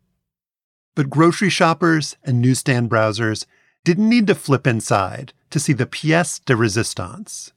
But 0.94 1.10
grocery 1.10 1.50
shoppers 1.50 2.16
and 2.24 2.40
newsstand 2.40 2.88
browsers 2.88 3.44
didn't 3.84 4.08
need 4.08 4.26
to 4.28 4.34
flip 4.34 4.66
inside 4.66 5.32
to 5.50 5.60
see 5.60 5.72
the 5.72 5.86
pièce 5.86 6.42
de 6.44 6.54
résistance. 6.54 7.52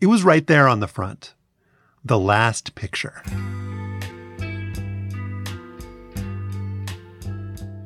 It 0.00 0.06
was 0.06 0.24
right 0.24 0.46
there 0.46 0.66
on 0.66 0.80
the 0.80 0.88
front. 0.88 1.34
The 2.04 2.18
Last 2.18 2.74
Picture. 2.74 3.22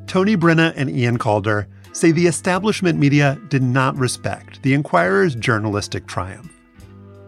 Tony 0.07 0.37
Brenna 0.37 0.73
and 0.75 0.89
Ian 0.89 1.17
Calder 1.17 1.67
say 1.91 2.11
the 2.11 2.27
establishment 2.27 2.97
media 2.97 3.39
did 3.49 3.61
not 3.61 3.95
respect 3.97 4.61
the 4.63 4.73
Enquirer's 4.73 5.35
journalistic 5.35 6.07
triumph. 6.07 6.53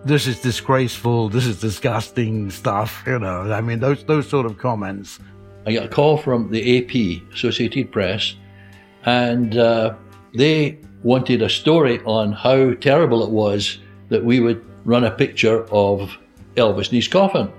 This 0.05 0.27
is 0.27 0.39
disgraceful. 0.39 1.27
This 1.27 1.45
is 1.45 1.59
disgusting 1.59 2.49
stuff. 2.49 3.03
You 3.05 3.19
know, 3.19 3.51
I 3.51 3.59
mean, 3.61 3.79
those 3.79 4.03
those 4.05 4.29
sort 4.29 4.45
of 4.45 4.57
comments. 4.57 5.19
I 5.67 5.73
got 5.73 5.85
a 5.85 5.89
call 5.89 6.17
from 6.17 6.49
the 6.51 6.77
AP, 6.77 7.33
Associated 7.33 7.91
Press, 7.91 8.35
and 9.05 9.57
uh, 9.57 9.95
they 10.33 10.79
wanted 11.03 11.41
a 11.41 11.49
story 11.49 11.99
on 12.05 12.31
how 12.31 12.73
terrible 12.75 13.23
it 13.23 13.29
was 13.29 13.79
that 14.07 14.23
we 14.23 14.39
would 14.39 14.63
run 14.85 15.03
a 15.03 15.11
picture 15.11 15.65
of 15.65 16.17
Elvis 16.55 16.89
in 16.89 16.95
his 16.95 17.07
coffin. 17.07 17.51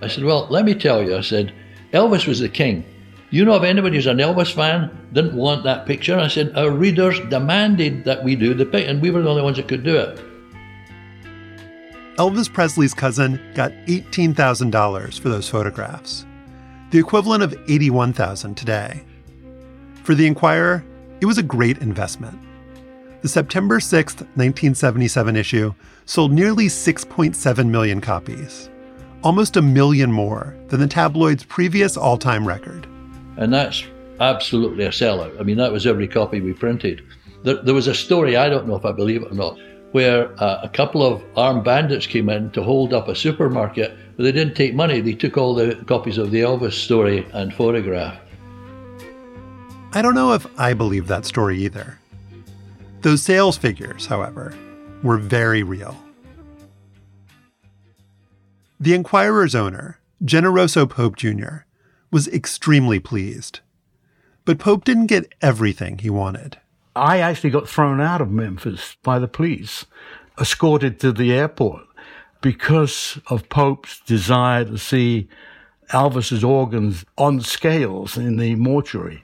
I 0.00 0.08
said, 0.08 0.24
Well, 0.24 0.46
let 0.48 0.64
me 0.64 0.74
tell 0.74 1.02
you, 1.02 1.16
I 1.16 1.20
said, 1.20 1.52
Elvis 1.92 2.26
was 2.26 2.38
the 2.38 2.48
king. 2.48 2.84
You 3.32 3.44
know 3.44 3.54
if 3.54 3.62
anybody 3.62 3.94
who's 3.94 4.06
an 4.06 4.18
Elvis 4.18 4.52
fan 4.52 4.90
didn't 5.12 5.34
want 5.34 5.62
that 5.62 5.86
picture? 5.86 6.18
I 6.18 6.26
said, 6.26 6.56
Our 6.56 6.72
readers 6.72 7.20
demanded 7.30 8.04
that 8.04 8.24
we 8.24 8.34
do 8.34 8.54
the 8.54 8.66
picture, 8.66 8.90
and 8.90 9.00
we 9.00 9.10
were 9.10 9.22
the 9.22 9.30
only 9.30 9.42
ones 9.42 9.56
that 9.56 9.68
could 9.68 9.84
do 9.84 9.96
it. 9.96 10.20
Elvis 12.16 12.52
Presley's 12.52 12.92
cousin 12.92 13.40
got 13.54 13.70
$18,000 13.86 15.20
for 15.20 15.28
those 15.28 15.48
photographs, 15.48 16.26
the 16.90 16.98
equivalent 16.98 17.44
of 17.44 17.52
$81,000 17.66 18.56
today. 18.56 19.04
For 20.02 20.16
the 20.16 20.26
Enquirer, 20.26 20.84
it 21.20 21.26
was 21.26 21.38
a 21.38 21.42
great 21.42 21.78
investment. 21.78 22.36
The 23.22 23.28
September 23.28 23.78
6, 23.78 24.14
1977 24.16 25.36
issue 25.36 25.74
sold 26.04 26.32
nearly 26.32 26.66
6.7 26.66 27.70
million 27.70 28.00
copies, 28.00 28.70
almost 29.22 29.56
a 29.56 29.62
million 29.62 30.10
more 30.10 30.56
than 30.66 30.80
the 30.80 30.88
tabloid's 30.88 31.44
previous 31.44 31.96
all 31.96 32.18
time 32.18 32.46
record. 32.46 32.89
And 33.40 33.52
that's 33.52 33.82
absolutely 34.20 34.84
a 34.84 34.90
sellout. 34.90 35.40
I 35.40 35.42
mean, 35.42 35.56
that 35.56 35.72
was 35.72 35.86
every 35.86 36.06
copy 36.06 36.40
we 36.40 36.52
printed. 36.52 37.02
There, 37.42 37.56
there 37.56 37.74
was 37.74 37.86
a 37.86 37.94
story, 37.94 38.36
I 38.36 38.50
don't 38.50 38.68
know 38.68 38.76
if 38.76 38.84
I 38.84 38.92
believe 38.92 39.22
it 39.22 39.32
or 39.32 39.34
not, 39.34 39.58
where 39.92 40.30
uh, 40.40 40.60
a 40.62 40.68
couple 40.68 41.02
of 41.02 41.24
armed 41.36 41.64
bandits 41.64 42.06
came 42.06 42.28
in 42.28 42.50
to 42.50 42.62
hold 42.62 42.92
up 42.92 43.08
a 43.08 43.14
supermarket, 43.14 43.96
but 44.16 44.24
they 44.24 44.32
didn't 44.32 44.54
take 44.54 44.74
money. 44.74 45.00
They 45.00 45.14
took 45.14 45.38
all 45.38 45.54
the 45.54 45.74
copies 45.86 46.18
of 46.18 46.30
the 46.30 46.42
Elvis 46.42 46.74
story 46.74 47.26
and 47.32 47.52
photograph. 47.52 48.20
I 49.92 50.02
don't 50.02 50.14
know 50.14 50.34
if 50.34 50.46
I 50.60 50.74
believe 50.74 51.06
that 51.06 51.24
story 51.24 51.58
either. 51.64 51.98
Those 53.00 53.22
sales 53.22 53.56
figures, 53.56 54.04
however, 54.04 54.54
were 55.02 55.16
very 55.16 55.62
real. 55.62 55.96
The 58.78 58.94
Enquirer's 58.94 59.54
owner, 59.54 59.98
Generoso 60.22 60.88
Pope 60.88 61.16
Jr., 61.16 61.64
was 62.10 62.28
extremely 62.28 62.98
pleased. 62.98 63.60
But 64.44 64.58
Pope 64.58 64.84
didn't 64.84 65.06
get 65.06 65.32
everything 65.40 65.98
he 65.98 66.10
wanted. 66.10 66.58
I 66.96 67.18
actually 67.18 67.50
got 67.50 67.68
thrown 67.68 68.00
out 68.00 68.20
of 68.20 68.30
Memphis 68.30 68.96
by 69.02 69.18
the 69.18 69.28
police, 69.28 69.86
escorted 70.40 70.98
to 71.00 71.12
the 71.12 71.32
airport 71.32 71.84
because 72.40 73.18
of 73.28 73.48
Pope's 73.48 74.00
desire 74.00 74.64
to 74.64 74.78
see 74.78 75.28
Elvis's 75.90 76.42
organs 76.42 77.04
on 77.18 77.40
scales 77.40 78.16
in 78.16 78.36
the 78.36 78.54
mortuary. 78.54 79.22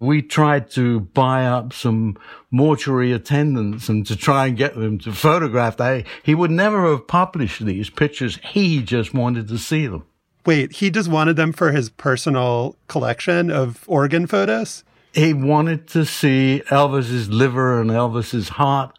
We 0.00 0.22
tried 0.22 0.70
to 0.72 1.00
buy 1.00 1.46
up 1.46 1.72
some 1.72 2.18
mortuary 2.50 3.12
attendants 3.12 3.88
and 3.88 4.04
to 4.06 4.16
try 4.16 4.46
and 4.46 4.56
get 4.56 4.74
them 4.74 4.98
to 5.00 5.12
photograph. 5.12 5.76
They, 5.76 6.04
he 6.24 6.34
would 6.34 6.50
never 6.50 6.90
have 6.90 7.06
published 7.06 7.64
these 7.64 7.88
pictures. 7.88 8.40
He 8.42 8.82
just 8.82 9.14
wanted 9.14 9.46
to 9.48 9.58
see 9.58 9.86
them. 9.86 10.04
Wait, 10.44 10.72
he 10.72 10.90
just 10.90 11.08
wanted 11.08 11.36
them 11.36 11.52
for 11.52 11.72
his 11.72 11.88
personal 11.90 12.76
collection 12.88 13.50
of 13.50 13.84
organ 13.86 14.26
photos? 14.26 14.84
He 15.12 15.32
wanted 15.32 15.86
to 15.88 16.04
see 16.04 16.62
Elvis's 16.68 17.28
liver 17.28 17.80
and 17.80 17.90
Elvis's 17.90 18.50
heart. 18.50 18.96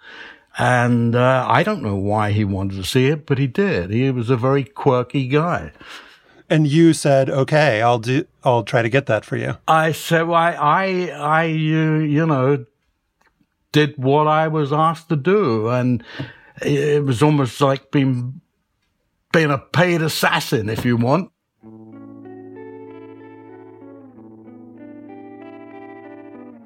And 0.58 1.16
uh, 1.16 1.48
I 1.50 1.64
don't 1.64 1.82
know 1.82 1.96
why 1.96 2.32
he 2.32 2.46
wanted 2.46 2.75
to 2.75 2.84
see 2.84 3.08
it, 3.08 3.25
but 3.25 3.40
he 3.40 3.48
did. 3.48 3.90
He 3.90 4.12
was 4.12 4.29
a 4.29 4.38
very 4.38 4.64
quirky 4.64 5.27
guy. 5.27 5.72
And 6.50 6.68
you 6.68 6.94
said, 6.94 7.29
"Okay, 7.29 7.82
I'll 7.82 7.98
do. 7.98 8.25
I'll 8.44 8.64
try 8.64 8.84
to 8.84 8.90
get 8.90 9.08
that 9.08 9.25
for 9.25 9.38
you." 9.38 9.58
I 9.68 9.92
said, 9.92 10.27
well, 10.27 10.36
I, 10.36 10.51
I, 10.51 10.86
I, 11.10 11.46
uh, 11.46 11.50
you 11.50 12.25
know, 12.27 12.66
did 13.72 13.98
what 13.98 14.27
I 14.27 14.48
was 14.48 14.72
asked 14.72 15.10
to 15.10 15.16
do, 15.16 15.70
and 15.70 16.03
it 16.62 17.03
was 17.03 17.24
almost 17.24 17.60
like 17.60 17.90
being 17.90 18.40
being 19.32 19.50
a 19.50 19.58
paid 19.58 20.01
assassin, 20.03 20.70
if 20.70 20.86
you 20.86 20.96
want. 20.96 21.32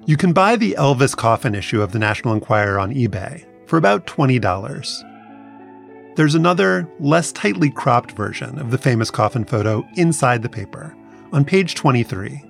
You 0.08 0.16
can 0.16 0.32
buy 0.32 0.56
the 0.56 0.74
Elvis 0.80 1.18
coffin 1.18 1.54
issue 1.54 1.82
of 1.82 1.92
the 1.92 2.00
National 2.00 2.34
Enquirer 2.34 2.80
on 2.80 2.94
eBay 2.94 3.46
for 3.68 3.76
about 3.76 4.08
$20. 4.08 6.16
There's 6.16 6.34
another, 6.34 6.90
less 7.02 7.34
tightly 7.34 7.70
cropped 7.70 8.14
version 8.14 8.58
of 8.58 8.72
the 8.72 8.78
famous 8.78 9.12
coffin 9.12 9.44
photo 9.44 9.86
inside 9.98 10.44
the 10.44 10.50
paper, 10.50 10.96
on 11.34 11.44
page 11.44 11.76
23. 11.76 12.42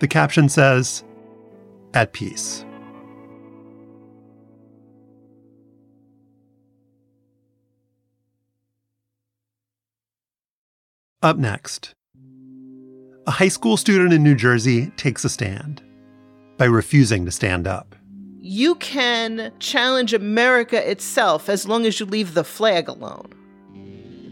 The 0.00 0.08
caption 0.08 0.48
says, 0.48 1.04
At 1.94 2.12
peace. 2.12 2.64
Up 11.22 11.36
next, 11.36 11.94
a 13.24 13.30
high 13.30 13.46
school 13.46 13.76
student 13.76 14.12
in 14.12 14.24
New 14.24 14.34
Jersey 14.34 14.90
takes 14.96 15.24
a 15.24 15.28
stand 15.28 15.83
by 16.56 16.64
refusing 16.64 17.24
to 17.24 17.30
stand 17.30 17.66
up. 17.66 17.94
You 18.40 18.74
can 18.76 19.52
challenge 19.58 20.12
America 20.12 20.90
itself 20.90 21.48
as 21.48 21.66
long 21.66 21.86
as 21.86 21.98
you 21.98 22.06
leave 22.06 22.34
the 22.34 22.44
flag 22.44 22.88
alone. 22.88 23.30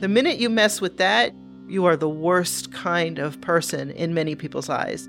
The 0.01 0.09
minute 0.09 0.39
you 0.39 0.51
mess 0.51 0.81
with 0.81 0.99
that, 0.99 1.33
you 1.69 1.85
are 1.87 1.97
the 1.97 2.09
worst 2.09 2.73
kind 2.73 3.19
of 3.19 3.41
person 3.41 3.91
in 3.93 4.13
many 4.13 4.35
people's 4.35 4.69
eyes. 4.69 5.09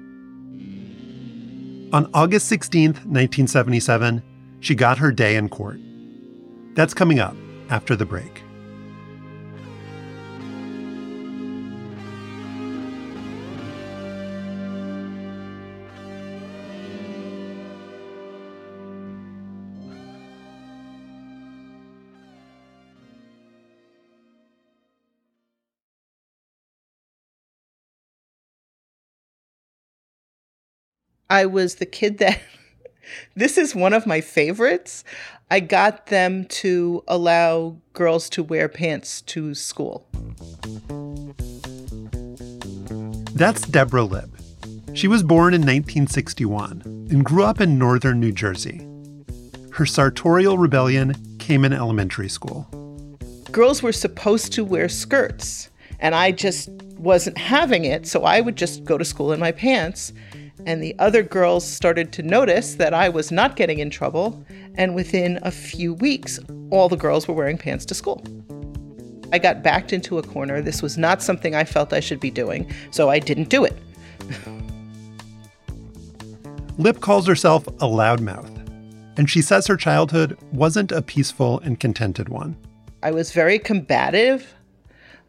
On 1.91 2.09
August 2.13 2.51
16th, 2.51 3.05
1977, 3.05 4.23
she 4.61 4.75
got 4.75 4.97
her 4.97 5.11
day 5.11 5.35
in 5.35 5.49
court. 5.49 5.79
That's 6.75 6.93
coming 6.93 7.19
up 7.19 7.35
after 7.69 7.95
the 7.95 8.05
break. 8.05 8.42
I 31.33 31.47
was 31.47 31.75
the 31.75 31.87
kid 31.87 32.19
that 32.19 32.39
this 33.35 33.57
is 33.57 33.73
one 33.73 33.91
of 33.93 34.05
my 34.05 34.21
favorites. 34.21 35.03
I 35.49 35.61
got 35.61 36.05
them 36.05 36.45
to 36.61 37.03
allow 37.07 37.77
girls 37.93 38.29
to 38.31 38.43
wear 38.43 38.69
pants 38.69 39.23
to 39.23 39.55
school. 39.55 40.05
That's 43.33 43.61
Deborah 43.63 44.03
Lipp. 44.03 44.29
She 44.93 45.07
was 45.07 45.23
born 45.23 45.55
in 45.55 45.61
1961 45.61 46.83
and 47.09 47.25
grew 47.25 47.43
up 47.45 47.59
in 47.59 47.79
northern 47.79 48.19
New 48.19 48.31
Jersey. 48.31 48.87
Her 49.71 49.87
sartorial 49.87 50.59
rebellion 50.59 51.15
came 51.39 51.65
in 51.65 51.73
elementary 51.73 52.29
school. 52.29 52.67
Girls 53.51 53.81
were 53.81 53.91
supposed 53.91 54.53
to 54.53 54.63
wear 54.63 54.87
skirts, 54.87 55.71
and 55.99 56.13
I 56.13 56.31
just 56.31 56.69
wasn't 56.95 57.39
having 57.39 57.85
it, 57.85 58.05
so 58.05 58.23
I 58.23 58.39
would 58.39 58.55
just 58.55 58.83
go 58.83 58.99
to 58.99 59.05
school 59.05 59.33
in 59.33 59.39
my 59.39 59.51
pants. 59.51 60.13
And 60.65 60.81
the 60.81 60.95
other 60.97 61.23
girls 61.23 61.67
started 61.67 62.13
to 62.13 62.23
notice 62.23 62.75
that 62.75 62.93
I 62.93 63.09
was 63.09 63.31
not 63.31 63.55
getting 63.55 63.79
in 63.79 63.89
trouble, 63.89 64.45
and 64.75 64.95
within 64.95 65.39
a 65.43 65.51
few 65.51 65.93
weeks, 65.93 66.39
all 66.69 66.87
the 66.87 66.95
girls 66.95 67.27
were 67.27 67.33
wearing 67.33 67.57
pants 67.57 67.85
to 67.87 67.93
school. 67.93 68.23
I 69.33 69.39
got 69.39 69.61
backed 69.63 69.91
into 69.91 70.19
a 70.19 70.23
corner. 70.23 70.61
This 70.61 70.81
was 70.81 70.97
not 70.97 71.21
something 71.21 71.53
I 71.53 71.63
felt 71.63 71.91
I 71.91 71.99
should 71.99 72.19
be 72.19 72.31
doing, 72.31 72.71
so 72.91 73.09
I 73.09 73.19
didn't 73.19 73.49
do 73.49 73.65
it. 73.65 73.77
Lipp 76.77 77.01
calls 77.01 77.27
herself 77.27 77.67
a 77.67 77.87
loudmouth, 77.87 78.49
and 79.17 79.29
she 79.29 79.41
says 79.41 79.67
her 79.67 79.77
childhood 79.77 80.37
wasn't 80.51 80.91
a 80.91 81.01
peaceful 81.01 81.59
and 81.59 81.79
contented 81.79 82.29
one. 82.29 82.55
I 83.01 83.11
was 83.11 83.31
very 83.31 83.59
combative. 83.59 84.53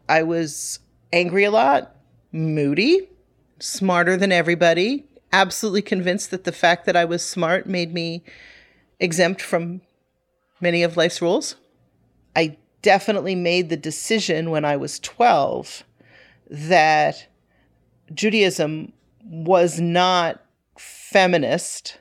I 0.07 0.23
was 0.23 0.79
angry 1.11 1.43
a 1.43 1.51
lot, 1.51 1.95
moody, 2.31 3.09
smarter 3.59 4.17
than 4.17 4.31
everybody, 4.31 5.05
absolutely 5.35 5.81
convinced 5.81 6.31
that 6.31 6.45
the 6.45 6.51
fact 6.53 6.85
that 6.85 6.95
I 6.95 7.03
was 7.03 7.21
smart 7.21 7.67
made 7.67 7.93
me 7.93 8.23
exempt 9.01 9.41
from 9.41 9.81
many 10.61 10.81
of 10.81 10.95
life's 10.95 11.21
rules. 11.21 11.55
I 12.35 12.55
definitely 12.81 13.35
made 13.35 13.69
the 13.69 13.75
decision 13.75 14.49
when 14.49 14.63
I 14.63 14.77
was 14.77 14.97
12 14.99 15.83
that 16.49 17.27
Judaism 18.13 18.93
was 19.25 19.79
not 19.79 20.41
feminist, 20.77 21.97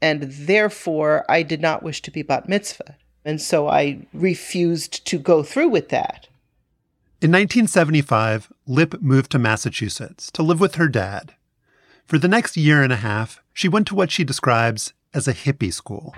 and 0.00 0.22
therefore 0.22 1.26
I 1.28 1.42
did 1.42 1.60
not 1.60 1.82
wish 1.82 2.00
to 2.02 2.10
be 2.10 2.22
bat 2.22 2.48
mitzvah. 2.48 2.96
And 3.22 3.38
so 3.38 3.68
I 3.68 4.06
refused 4.14 5.04
to 5.06 5.18
go 5.18 5.42
through 5.42 5.68
with 5.68 5.90
that. 5.90 6.28
In 7.20 7.32
1975, 7.32 8.50
Lipp 8.66 9.02
moved 9.02 9.32
to 9.32 9.38
Massachusetts 9.38 10.30
to 10.30 10.42
live 10.42 10.60
with 10.60 10.76
her 10.76 10.88
dad. 10.88 11.34
For 12.06 12.18
the 12.18 12.28
next 12.28 12.56
year 12.56 12.84
and 12.84 12.92
a 12.92 12.96
half, 12.96 13.42
she 13.52 13.68
went 13.68 13.88
to 13.88 13.96
what 13.96 14.12
she 14.12 14.22
describes 14.22 14.92
as 15.12 15.26
a 15.26 15.34
hippie 15.34 15.74
school. 15.74 16.14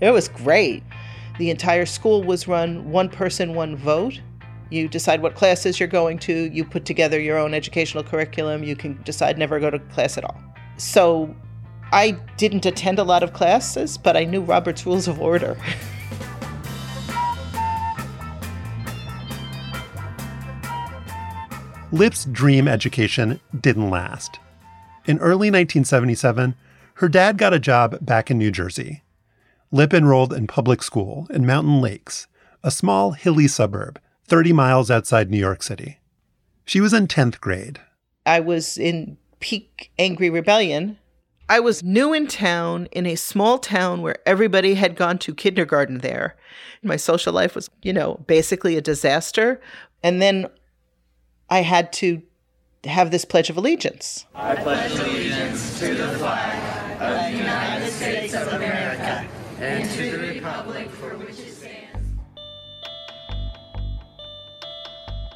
It 0.00 0.10
was 0.10 0.28
great. 0.28 0.82
The 1.38 1.50
entire 1.50 1.86
school 1.86 2.24
was 2.24 2.48
run 2.48 2.90
one 2.90 3.08
person, 3.08 3.54
one 3.54 3.76
vote. 3.76 4.20
You 4.68 4.88
decide 4.88 5.22
what 5.22 5.36
classes 5.36 5.78
you're 5.78 5.88
going 5.88 6.18
to, 6.20 6.50
you 6.52 6.64
put 6.64 6.84
together 6.84 7.20
your 7.20 7.38
own 7.38 7.54
educational 7.54 8.02
curriculum, 8.02 8.64
you 8.64 8.74
can 8.74 9.00
decide 9.04 9.38
never 9.38 9.60
go 9.60 9.70
to 9.70 9.78
class 9.78 10.18
at 10.18 10.24
all. 10.24 10.42
So 10.76 11.32
I 11.92 12.18
didn't 12.36 12.66
attend 12.66 12.98
a 12.98 13.04
lot 13.04 13.22
of 13.22 13.32
classes, 13.32 13.96
but 13.96 14.16
I 14.16 14.24
knew 14.24 14.40
Robert's 14.40 14.84
Rules 14.84 15.06
of 15.06 15.20
Order. 15.20 15.56
Lipp's 21.92 22.24
dream 22.24 22.66
education 22.66 23.38
didn't 23.60 23.88
last. 23.88 24.40
In 25.06 25.18
early 25.18 25.50
1977, 25.50 26.56
her 26.94 27.08
dad 27.08 27.38
got 27.38 27.54
a 27.54 27.60
job 27.60 28.04
back 28.04 28.28
in 28.28 28.38
New 28.38 28.50
Jersey. 28.50 29.04
Lipp 29.70 29.94
enrolled 29.94 30.32
in 30.32 30.48
public 30.48 30.82
school 30.82 31.28
in 31.30 31.46
Mountain 31.46 31.80
Lakes, 31.80 32.26
a 32.64 32.72
small 32.72 33.12
hilly 33.12 33.46
suburb 33.46 34.00
30 34.26 34.52
miles 34.52 34.90
outside 34.90 35.30
New 35.30 35.38
York 35.38 35.62
City. 35.62 36.00
She 36.64 36.80
was 36.80 36.92
in 36.92 37.06
10th 37.06 37.38
grade. 37.38 37.80
I 38.24 38.40
was 38.40 38.76
in 38.76 39.16
peak 39.38 39.92
angry 39.96 40.28
rebellion. 40.28 40.98
I 41.48 41.60
was 41.60 41.84
new 41.84 42.12
in 42.12 42.26
town 42.26 42.88
in 42.90 43.06
a 43.06 43.14
small 43.14 43.58
town 43.58 44.02
where 44.02 44.16
everybody 44.26 44.74
had 44.74 44.96
gone 44.96 45.18
to 45.18 45.34
kindergarten 45.34 45.98
there. 45.98 46.34
My 46.82 46.96
social 46.96 47.32
life 47.32 47.54
was, 47.54 47.70
you 47.82 47.92
know, 47.92 48.24
basically 48.26 48.76
a 48.76 48.80
disaster. 48.80 49.60
And 50.02 50.20
then 50.20 50.48
I 51.48 51.60
had 51.62 51.92
to 51.94 52.22
have 52.86 53.10
this 53.10 53.24
Pledge 53.24 53.50
of 53.50 53.56
Allegiance. 53.56 54.26
I 54.34 54.54
pledge 54.56 54.92
allegiance 54.92 55.78
to 55.80 55.94
the 55.94 56.08
flag 56.18 57.02
of 57.02 57.32
the 57.32 57.38
United 57.38 57.90
States 57.90 58.34
of 58.34 58.48
America 58.52 59.28
and 59.58 59.90
to 59.90 60.10
the 60.10 60.18
republic 60.18 60.90
for 60.90 61.16
which 61.16 61.38
it 61.38 61.52
stands. 61.52 62.08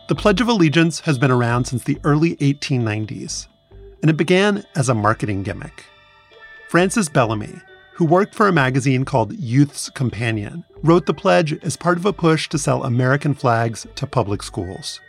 The 0.08 0.14
Pledge 0.14 0.40
of 0.40 0.48
Allegiance 0.48 1.00
has 1.00 1.18
been 1.18 1.30
around 1.30 1.64
since 1.66 1.84
the 1.84 1.98
early 2.04 2.36
1890s, 2.36 3.46
and 4.02 4.10
it 4.10 4.16
began 4.16 4.64
as 4.74 4.88
a 4.88 4.94
marketing 4.94 5.42
gimmick. 5.42 5.84
Francis 6.68 7.08
Bellamy, 7.08 7.60
who 7.94 8.04
worked 8.04 8.34
for 8.34 8.48
a 8.48 8.52
magazine 8.52 9.04
called 9.04 9.32
Youth's 9.38 9.90
Companion, 9.90 10.64
wrote 10.82 11.06
the 11.06 11.14
pledge 11.14 11.52
as 11.62 11.76
part 11.76 11.98
of 11.98 12.06
a 12.06 12.12
push 12.12 12.48
to 12.48 12.58
sell 12.58 12.84
American 12.84 13.34
flags 13.34 13.86
to 13.94 14.06
public 14.06 14.42
schools. 14.42 15.00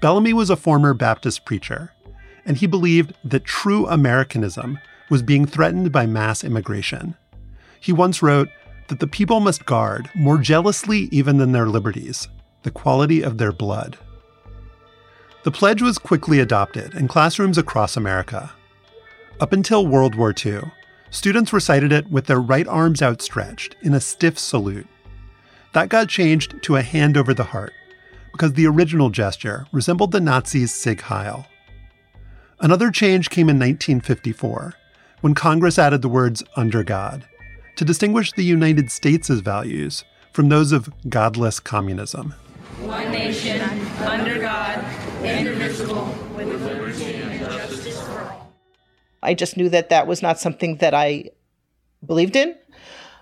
Bellamy 0.00 0.32
was 0.32 0.50
a 0.50 0.56
former 0.56 0.94
Baptist 0.94 1.44
preacher, 1.44 1.92
and 2.46 2.56
he 2.56 2.66
believed 2.66 3.14
that 3.22 3.44
true 3.44 3.86
Americanism 3.86 4.78
was 5.10 5.22
being 5.22 5.44
threatened 5.46 5.92
by 5.92 6.06
mass 6.06 6.42
immigration. 6.42 7.16
He 7.78 7.92
once 7.92 8.22
wrote 8.22 8.48
that 8.88 9.00
the 9.00 9.06
people 9.06 9.40
must 9.40 9.66
guard, 9.66 10.10
more 10.14 10.38
jealously 10.38 11.08
even 11.12 11.36
than 11.36 11.52
their 11.52 11.66
liberties, 11.66 12.28
the 12.62 12.70
quality 12.70 13.22
of 13.22 13.38
their 13.38 13.52
blood. 13.52 13.98
The 15.42 15.50
pledge 15.50 15.82
was 15.82 15.98
quickly 15.98 16.40
adopted 16.40 16.94
in 16.94 17.08
classrooms 17.08 17.56
across 17.56 17.96
America. 17.96 18.52
Up 19.38 19.52
until 19.52 19.86
World 19.86 20.14
War 20.14 20.34
II, 20.44 20.60
students 21.10 21.52
recited 21.52 21.92
it 21.92 22.10
with 22.10 22.26
their 22.26 22.40
right 22.40 22.68
arms 22.68 23.00
outstretched 23.02 23.76
in 23.82 23.94
a 23.94 24.00
stiff 24.00 24.38
salute. 24.38 24.86
That 25.72 25.88
got 25.88 26.08
changed 26.08 26.62
to 26.62 26.76
a 26.76 26.82
hand 26.82 27.16
over 27.16 27.32
the 27.32 27.44
heart, 27.44 27.72
because 28.32 28.52
the 28.54 28.66
original 28.66 29.10
gesture 29.10 29.66
resembled 29.72 30.12
the 30.12 30.20
Nazis' 30.20 30.74
Sieg 30.74 31.00
Heil. 31.02 31.46
Another 32.60 32.90
change 32.90 33.30
came 33.30 33.48
in 33.48 33.56
1954, 33.56 34.74
when 35.20 35.34
Congress 35.34 35.78
added 35.78 36.02
the 36.02 36.08
words 36.08 36.42
under 36.56 36.82
God 36.84 37.24
to 37.76 37.84
distinguish 37.84 38.32
the 38.32 38.44
United 38.44 38.90
States' 38.90 39.30
values 39.30 40.04
from 40.32 40.48
those 40.48 40.72
of 40.72 40.92
godless 41.08 41.60
communism. 41.60 42.34
One 42.80 43.10
nation, 43.10 43.60
under 44.00 44.38
God, 44.38 44.84
indivisible, 45.24 46.14
with 46.36 46.62
liberty 46.62 47.14
and 47.14 47.40
justice 47.40 48.00
for 48.02 48.20
all. 48.20 48.52
I 49.22 49.34
just 49.34 49.56
knew 49.56 49.68
that 49.70 49.88
that 49.90 50.06
was 50.06 50.22
not 50.22 50.38
something 50.38 50.76
that 50.76 50.94
I 50.94 51.30
believed 52.04 52.36
in. 52.36 52.54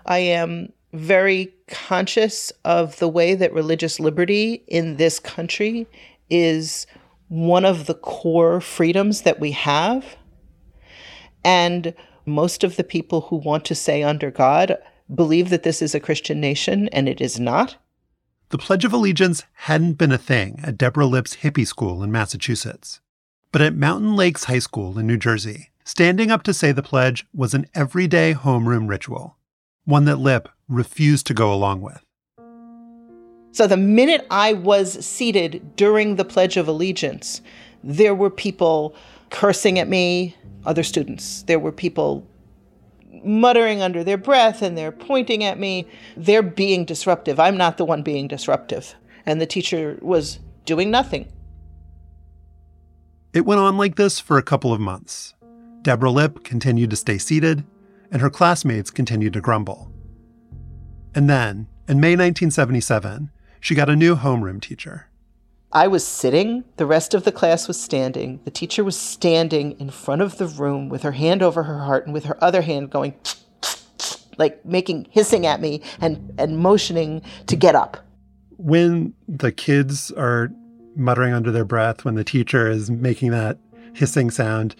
I 0.05 0.19
am 0.19 0.73
very 0.93 1.53
conscious 1.67 2.51
of 2.65 2.97
the 2.99 3.07
way 3.07 3.35
that 3.35 3.53
religious 3.53 3.99
liberty 3.99 4.63
in 4.67 4.97
this 4.97 5.19
country 5.19 5.87
is 6.29 6.87
one 7.27 7.65
of 7.65 7.85
the 7.85 7.93
core 7.93 8.59
freedoms 8.59 9.21
that 9.21 9.39
we 9.39 9.51
have. 9.51 10.17
And 11.43 11.93
most 12.25 12.63
of 12.63 12.75
the 12.75 12.83
people 12.83 13.21
who 13.21 13.35
want 13.35 13.65
to 13.65 13.75
say 13.75 14.03
under 14.03 14.31
God 14.31 14.77
believe 15.13 15.49
that 15.49 15.63
this 15.63 15.81
is 15.81 15.95
a 15.95 15.99
Christian 15.99 16.39
nation, 16.39 16.87
and 16.89 17.07
it 17.07 17.21
is 17.21 17.39
not. 17.39 17.77
The 18.49 18.57
Pledge 18.57 18.85
of 18.85 18.93
Allegiance 18.93 19.43
hadn't 19.53 19.93
been 19.93 20.11
a 20.11 20.17
thing 20.17 20.59
at 20.63 20.77
Deborah 20.77 21.05
Lipp's 21.05 21.37
hippie 21.37 21.67
school 21.67 22.03
in 22.03 22.11
Massachusetts. 22.11 22.99
But 23.51 23.61
at 23.61 23.75
Mountain 23.75 24.15
Lakes 24.15 24.45
High 24.45 24.59
School 24.59 24.99
in 24.99 25.07
New 25.07 25.17
Jersey, 25.17 25.69
standing 25.83 26.29
up 26.29 26.43
to 26.43 26.53
say 26.53 26.71
the 26.71 26.83
pledge 26.83 27.25
was 27.33 27.53
an 27.53 27.65
everyday 27.73 28.33
homeroom 28.33 28.87
ritual, 28.87 29.37
one 29.85 30.05
that 30.05 30.17
Lipp 30.17 30.49
refused 30.69 31.27
to 31.27 31.33
go 31.33 31.51
along 31.53 31.81
with. 31.81 32.05
So 33.51 33.67
the 33.67 33.77
minute 33.77 34.25
I 34.29 34.53
was 34.53 35.03
seated 35.05 35.75
during 35.75 36.15
the 36.15 36.23
Pledge 36.23 36.55
of 36.55 36.67
Allegiance, 36.67 37.41
there 37.83 38.13
were 38.15 38.29
people 38.29 38.95
cursing 39.31 39.79
at 39.79 39.87
me, 39.87 40.35
other 40.65 40.83
students. 40.83 41.43
There 41.43 41.59
were 41.59 41.71
people 41.71 42.25
muttering 43.23 43.81
under 43.81 44.03
their 44.03 44.17
breath 44.17 44.61
and 44.61 44.77
they're 44.77 44.91
pointing 44.91 45.43
at 45.43 45.59
me. 45.59 45.87
They're 46.15 46.43
being 46.43 46.85
disruptive. 46.85 47.39
I'm 47.39 47.57
not 47.57 47.77
the 47.77 47.85
one 47.85 48.03
being 48.03 48.27
disruptive. 48.27 48.95
And 49.25 49.41
the 49.41 49.45
teacher 49.45 49.97
was 50.01 50.39
doing 50.65 50.91
nothing. 50.91 51.31
It 53.33 53.45
went 53.45 53.61
on 53.61 53.77
like 53.77 53.95
this 53.95 54.19
for 54.19 54.37
a 54.37 54.43
couple 54.43 54.73
of 54.73 54.79
months. 54.79 55.33
Deborah 55.81 56.11
Lipp 56.11 56.43
continued 56.43 56.89
to 56.89 56.95
stay 56.95 57.17
seated, 57.17 57.63
and 58.11 58.21
her 58.21 58.29
classmates 58.29 58.91
continued 58.91 59.33
to 59.33 59.41
grumble. 59.41 59.91
And 61.19 61.29
then, 61.29 61.67
in 61.89 61.99
May 61.99 62.11
1977, 62.11 63.29
she 63.59 63.75
got 63.75 63.89
a 63.89 63.95
new 63.97 64.15
homeroom 64.15 64.61
teacher. 64.61 65.07
I 65.73 65.85
was 65.85 66.07
sitting, 66.07 66.63
the 66.77 66.85
rest 66.85 67.13
of 67.13 67.25
the 67.25 67.31
class 67.33 67.67
was 67.67 67.77
standing. 67.77 68.39
The 68.45 68.51
teacher 68.51 68.85
was 68.85 68.97
standing 68.97 69.77
in 69.81 69.89
front 69.89 70.21
of 70.21 70.37
the 70.37 70.47
room 70.47 70.87
with 70.87 71.01
her 71.01 71.11
hand 71.11 71.43
over 71.43 71.63
her 71.63 71.79
heart 71.79 72.05
and 72.05 72.13
with 72.13 72.23
her 72.23 72.41
other 72.41 72.61
hand 72.61 72.89
going 72.89 73.15
like 74.37 74.63
making 74.65 75.07
hissing 75.09 75.45
at 75.45 75.59
me 75.59 75.81
and 75.99 76.33
and 76.37 76.57
motioning 76.57 77.21
to 77.47 77.57
get 77.57 77.75
up. 77.75 77.97
When 78.55 79.13
the 79.27 79.51
kids 79.51 80.11
are 80.11 80.49
muttering 80.95 81.33
under 81.33 81.51
their 81.51 81.65
breath 81.65 82.05
when 82.05 82.15
the 82.15 82.23
teacher 82.23 82.71
is 82.71 82.89
making 82.89 83.31
that 83.31 83.57
hissing 83.91 84.31
sound, 84.31 84.73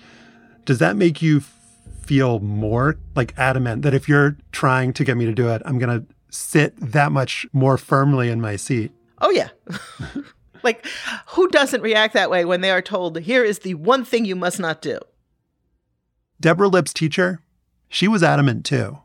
does 0.63 0.79
that 0.79 0.95
make 0.95 1.21
you 1.21 1.41
feel 2.01 2.39
more 2.39 2.97
like 3.13 3.37
adamant 3.37 3.81
that 3.81 3.93
if 3.93 4.07
you're 4.07 4.37
trying 4.53 4.93
to 4.93 5.03
get 5.03 5.17
me 5.17 5.25
to 5.25 5.33
do 5.33 5.49
it, 5.49 5.61
I'm 5.65 5.77
going 5.77 5.99
to 5.99 6.07
sit 6.29 6.75
that 6.77 7.11
much 7.11 7.47
more 7.53 7.77
firmly 7.77 8.29
in 8.29 8.41
my 8.41 8.55
seat? 8.55 8.91
Oh 9.21 9.31
yeah. 9.31 9.49
Like, 10.63 10.85
who 11.27 11.47
doesn't 11.49 11.81
react 11.81 12.13
that 12.13 12.29
way 12.29 12.45
when 12.45 12.61
they 12.61 12.71
are 12.71 12.81
told, 12.81 13.19
here 13.19 13.43
is 13.43 13.59
the 13.59 13.75
one 13.75 14.03
thing 14.03 14.25
you 14.25 14.35
must 14.35 14.59
not 14.59 14.81
do? 14.81 14.99
Deborah 16.39 16.67
Lipp's 16.67 16.93
teacher, 16.93 17.41
she 17.87 18.07
was 18.07 18.23
adamant 18.23 18.65
too. 18.65 18.99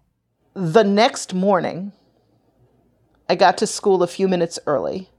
The 0.54 0.84
next 0.84 1.34
morning, 1.34 1.92
I 3.28 3.34
got 3.34 3.58
to 3.58 3.66
school 3.66 4.02
a 4.02 4.08
few 4.08 4.28
minutes 4.28 4.58
early, 4.66 5.10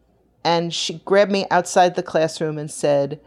and 0.43 0.73
she 0.73 0.99
grabbed 0.99 1.31
me 1.31 1.45
outside 1.51 1.95
the 1.95 2.03
classroom 2.03 2.57
and 2.57 2.71
said, 2.71 3.19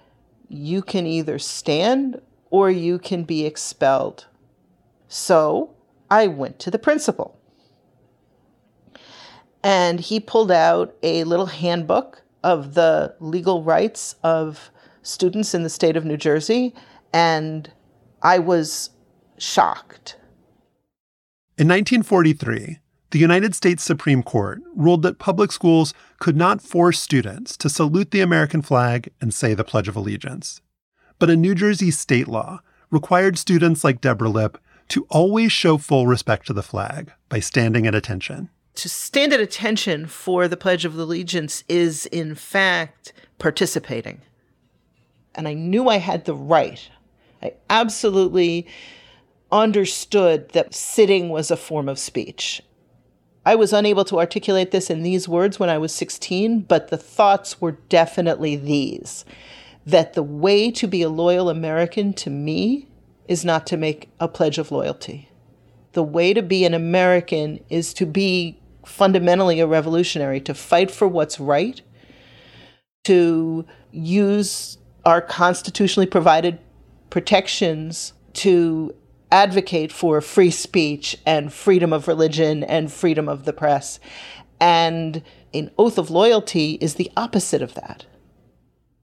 You 0.48 0.82
can 0.82 1.06
either 1.06 1.38
stand 1.38 2.20
or 2.50 2.70
you 2.70 2.98
can 2.98 3.24
be 3.24 3.44
expelled. 3.44 4.26
So 5.06 5.74
I 6.10 6.26
went 6.26 6.58
to 6.60 6.70
the 6.70 6.78
principal. 6.78 7.38
And 9.68 10.00
he 10.00 10.18
pulled 10.18 10.50
out 10.50 10.94
a 11.02 11.24
little 11.24 11.44
handbook 11.44 12.22
of 12.42 12.72
the 12.72 13.14
legal 13.20 13.62
rights 13.62 14.14
of 14.22 14.70
students 15.02 15.52
in 15.52 15.62
the 15.62 15.68
state 15.68 15.94
of 15.94 16.07
New 16.07 16.16
Jersey, 16.16 16.74
and 17.12 17.70
I 18.22 18.38
was 18.38 18.88
shocked. 19.37 20.16
In 21.59 21.68
1943, 21.68 22.78
the 23.11 23.18
United 23.18 23.54
States 23.54 23.83
Supreme 23.83 24.22
Court 24.22 24.62
ruled 24.74 25.02
that 25.02 25.18
public 25.18 25.52
schools 25.52 25.92
could 26.18 26.35
not 26.35 26.62
force 26.62 26.98
students 26.98 27.54
to 27.59 27.68
salute 27.68 28.11
the 28.11 28.22
American 28.22 28.62
flag 28.62 29.12
and 29.20 29.35
say 29.35 29.52
the 29.52 29.64
Pledge 29.64 29.87
of 29.87 29.96
Allegiance. 29.96 30.62
But 31.18 31.28
a 31.28 31.37
New 31.37 31.54
Jersey 31.54 31.90
state 31.90 32.26
law 32.26 32.62
required 32.90 33.37
students 33.37 33.85
like 33.85 34.00
Deborah 34.00 34.31
Lipp 34.31 34.57
to 34.88 35.07
always 35.11 35.52
show 35.52 35.76
full 35.76 36.07
respect 36.07 36.46
to 36.46 36.54
the 36.54 36.62
flag 36.62 37.12
by 37.28 37.40
standing 37.40 37.87
at 37.87 37.94
attention. 37.94 38.48
To 38.78 38.88
stand 38.88 39.32
at 39.32 39.40
attention 39.40 40.06
for 40.06 40.46
the 40.46 40.56
Pledge 40.56 40.84
of 40.84 40.96
Allegiance 40.96 41.64
is, 41.68 42.06
in 42.06 42.36
fact, 42.36 43.12
participating. 43.40 44.20
And 45.34 45.48
I 45.48 45.54
knew 45.54 45.88
I 45.88 45.96
had 45.96 46.26
the 46.26 46.34
right. 46.36 46.88
I 47.42 47.54
absolutely 47.68 48.68
understood 49.50 50.50
that 50.50 50.74
sitting 50.74 51.28
was 51.28 51.50
a 51.50 51.56
form 51.56 51.88
of 51.88 51.98
speech. 51.98 52.62
I 53.44 53.56
was 53.56 53.72
unable 53.72 54.04
to 54.04 54.20
articulate 54.20 54.70
this 54.70 54.90
in 54.90 55.02
these 55.02 55.28
words 55.28 55.58
when 55.58 55.70
I 55.70 55.78
was 55.78 55.92
16, 55.92 56.60
but 56.60 56.86
the 56.86 56.96
thoughts 56.96 57.60
were 57.60 57.78
definitely 57.88 58.54
these 58.54 59.24
that 59.86 60.12
the 60.12 60.22
way 60.22 60.70
to 60.70 60.86
be 60.86 61.02
a 61.02 61.08
loyal 61.08 61.50
American 61.50 62.12
to 62.12 62.30
me 62.30 62.86
is 63.26 63.44
not 63.44 63.66
to 63.66 63.76
make 63.76 64.08
a 64.20 64.28
pledge 64.28 64.56
of 64.56 64.70
loyalty. 64.70 65.28
The 65.94 66.04
way 66.04 66.32
to 66.32 66.42
be 66.42 66.64
an 66.64 66.74
American 66.74 67.58
is 67.68 67.92
to 67.94 68.06
be 68.06 68.60
fundamentally 68.88 69.61
a 69.61 69.66
revolutionary, 69.66 70.40
to 70.40 70.55
fight 70.55 70.90
for 70.90 71.07
what's 71.07 71.38
right, 71.38 71.81
to 73.05 73.64
use 73.90 74.79
our 75.05 75.20
constitutionally 75.20 76.07
provided 76.07 76.59
protections 77.11 78.12
to 78.35 78.94
advocate 79.31 79.92
for 79.92 80.20
free 80.20 80.51
speech 80.51 81.16
and 81.27 81.53
freedom 81.53 81.92
of 81.92 82.09
religion 82.09 82.64
and 82.64 82.92
freedom 82.92 83.29
of 83.29 83.44
the 83.44 83.53
press. 83.53 84.01
And 84.61 85.22
an 85.55 85.70
oath 85.79 85.98
of 85.98 86.11
loyalty 86.11 86.79
is 86.81 86.94
the 86.94 87.11
opposite 87.16 87.62
of 87.62 87.74
that. 87.74 88.07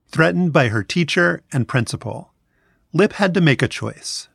Threatened 0.08 0.52
by 0.52 0.68
her 0.68 0.82
teacher 0.82 1.42
and 1.52 1.66
principal, 1.66 2.32
Lipp 2.92 3.14
had 3.14 3.34
to 3.34 3.40
make 3.40 3.62
a 3.62 3.68
choice. 3.68 4.28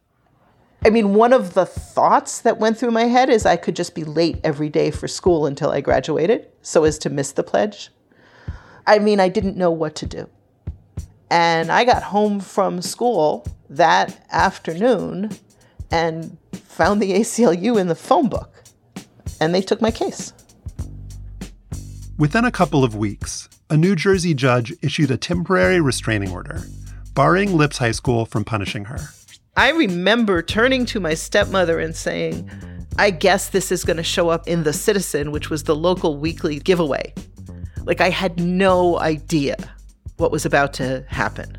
I 0.83 0.89
mean, 0.89 1.13
one 1.13 1.31
of 1.31 1.53
the 1.53 1.65
thoughts 1.65 2.41
that 2.41 2.57
went 2.57 2.77
through 2.77 2.89
my 2.89 3.03
head 3.03 3.29
is 3.29 3.45
I 3.45 3.55
could 3.55 3.75
just 3.75 3.93
be 3.93 4.03
late 4.03 4.39
every 4.43 4.69
day 4.69 4.89
for 4.89 5.07
school 5.07 5.45
until 5.45 5.69
I 5.69 5.79
graduated 5.79 6.47
so 6.63 6.85
as 6.85 6.97
to 6.99 7.09
miss 7.11 7.33
the 7.33 7.43
pledge. 7.43 7.91
I 8.87 8.97
mean, 8.97 9.19
I 9.19 9.29
didn't 9.29 9.57
know 9.57 9.69
what 9.69 9.93
to 9.95 10.07
do. 10.07 10.27
And 11.29 11.71
I 11.71 11.85
got 11.85 12.01
home 12.01 12.39
from 12.39 12.81
school 12.81 13.45
that 13.69 14.25
afternoon 14.31 15.29
and 15.91 16.35
found 16.51 16.99
the 16.99 17.11
ACLU 17.13 17.79
in 17.79 17.87
the 17.87 17.95
phone 17.95 18.27
book. 18.27 18.63
And 19.39 19.53
they 19.53 19.61
took 19.61 19.81
my 19.81 19.91
case. 19.91 20.33
Within 22.17 22.43
a 22.43 22.51
couple 22.51 22.83
of 22.83 22.95
weeks, 22.95 23.49
a 23.69 23.77
New 23.77 23.95
Jersey 23.95 24.33
judge 24.33 24.73
issued 24.81 25.11
a 25.11 25.17
temporary 25.17 25.79
restraining 25.79 26.31
order, 26.31 26.63
barring 27.13 27.55
Lipp's 27.55 27.77
High 27.77 27.91
School 27.91 28.25
from 28.25 28.43
punishing 28.43 28.85
her. 28.85 28.99
I 29.55 29.71
remember 29.71 30.41
turning 30.41 30.85
to 30.87 30.99
my 30.99 31.13
stepmother 31.13 31.79
and 31.79 31.95
saying, 31.95 32.49
I 32.97 33.09
guess 33.09 33.49
this 33.49 33.71
is 33.71 33.83
going 33.83 33.97
to 33.97 34.03
show 34.03 34.29
up 34.29 34.47
in 34.47 34.63
The 34.63 34.73
Citizen, 34.73 35.31
which 35.31 35.49
was 35.49 35.63
the 35.63 35.75
local 35.75 36.17
weekly 36.17 36.59
giveaway. 36.59 37.13
Like, 37.83 38.01
I 38.01 38.09
had 38.09 38.39
no 38.39 38.99
idea 38.99 39.55
what 40.17 40.31
was 40.31 40.45
about 40.45 40.73
to 40.73 41.03
happen 41.07 41.57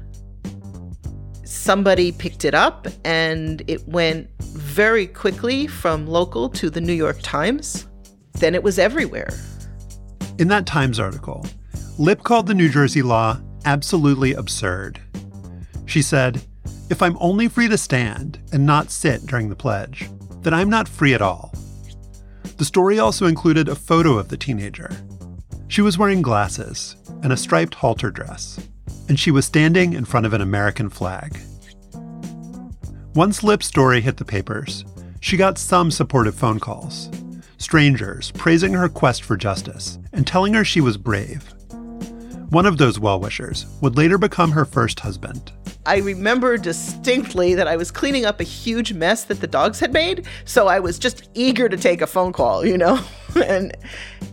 somebody 1.63 2.11
picked 2.11 2.45
it 2.45 2.55
up 2.55 2.89
and 3.05 3.63
it 3.69 3.87
went 3.87 4.29
very 4.43 5.07
quickly 5.07 5.67
from 5.69 6.07
local 6.07 6.49
to 6.49 6.69
the 6.69 6.81
New 6.81 6.93
York 6.93 7.19
Times. 7.23 7.87
Then 8.33 8.55
it 8.55 8.63
was 8.63 8.79
everywhere. 8.79 9.31
In 10.39 10.49
that 10.49 10.67
Times 10.67 10.99
article, 10.99 11.47
Lipp 11.99 12.25
called 12.25 12.49
the 12.49 12.55
New 12.55 12.69
Jersey 12.69 13.03
law 13.03 13.39
absolutely 13.65 14.33
absurd. 14.33 15.01
She 15.87 16.03
said, 16.03 16.43
If 16.93 17.01
I'm 17.01 17.17
only 17.21 17.49
free 17.49 17.69
to 17.69 17.79
stand 17.79 18.39
and 18.53 18.67
not 18.67 18.91
sit 18.91 19.25
during 19.25 19.49
the 19.49 19.57
pledge, 19.57 20.11
then 20.43 20.53
I'm 20.53 20.69
not 20.69 20.87
free 20.87 21.15
at 21.15 21.23
all. 21.23 21.55
The 22.59 22.67
story 22.67 22.99
also 22.99 23.25
included 23.25 23.67
a 23.67 23.75
photo 23.75 24.19
of 24.19 24.29
the 24.29 24.37
teenager. 24.37 24.91
She 25.69 25.81
was 25.81 25.97
wearing 25.97 26.21
glasses 26.21 26.97
and 27.23 27.33
a 27.33 27.37
striped 27.39 27.77
halter 27.77 28.11
dress, 28.11 28.61
and 29.09 29.19
she 29.19 29.31
was 29.31 29.47
standing 29.47 29.95
in 29.95 30.05
front 30.05 30.27
of 30.27 30.35
an 30.35 30.43
American 30.43 30.91
flag. 30.91 31.39
Once 33.15 33.43
Lipp's 33.43 33.69
story 33.69 34.03
hit 34.03 34.19
the 34.19 34.25
papers, 34.27 34.85
she 35.21 35.39
got 35.39 35.57
some 35.57 35.91
supportive 35.91 36.35
phone 36.35 36.61
calls. 36.61 37.09
Strangers 37.57 38.33
praising 38.33 38.75
her 38.75 38.91
quest 38.91 39.23
for 39.23 39.39
justice 39.39 39.99
and 40.13 40.27
telling 40.27 40.53
her 40.53 40.63
she 40.63 40.83
was 40.83 40.99
brave. 40.99 41.55
One 42.53 42.67
of 42.67 42.77
those 42.77 43.01
well 43.01 43.19
wishers 43.19 43.65
would 43.81 43.97
later 43.97 44.19
become 44.19 44.51
her 44.51 44.67
first 44.67 45.01
husband. 45.01 45.53
I 45.87 46.01
remember 46.01 46.59
distinctly 46.59 47.55
that 47.55 47.67
I 47.67 47.77
was 47.77 47.91
cleaning 47.91 48.27
up 48.27 48.41
a 48.41 48.45
huge 48.45 48.93
mess 48.93 49.25
that 49.25 49.41
the 49.41 49.47
dogs 49.47 49.81
had 49.81 49.95
made, 49.95 50.27
so 50.45 50.69
I 50.69 50.79
was 50.79 50.99
just 50.99 51.31
eager 51.33 51.67
to 51.71 51.79
take 51.79 52.03
a 52.03 52.07
phone 52.07 52.31
call, 52.31 52.67
you 52.67 52.77
know? 52.77 53.01
and 53.47 53.75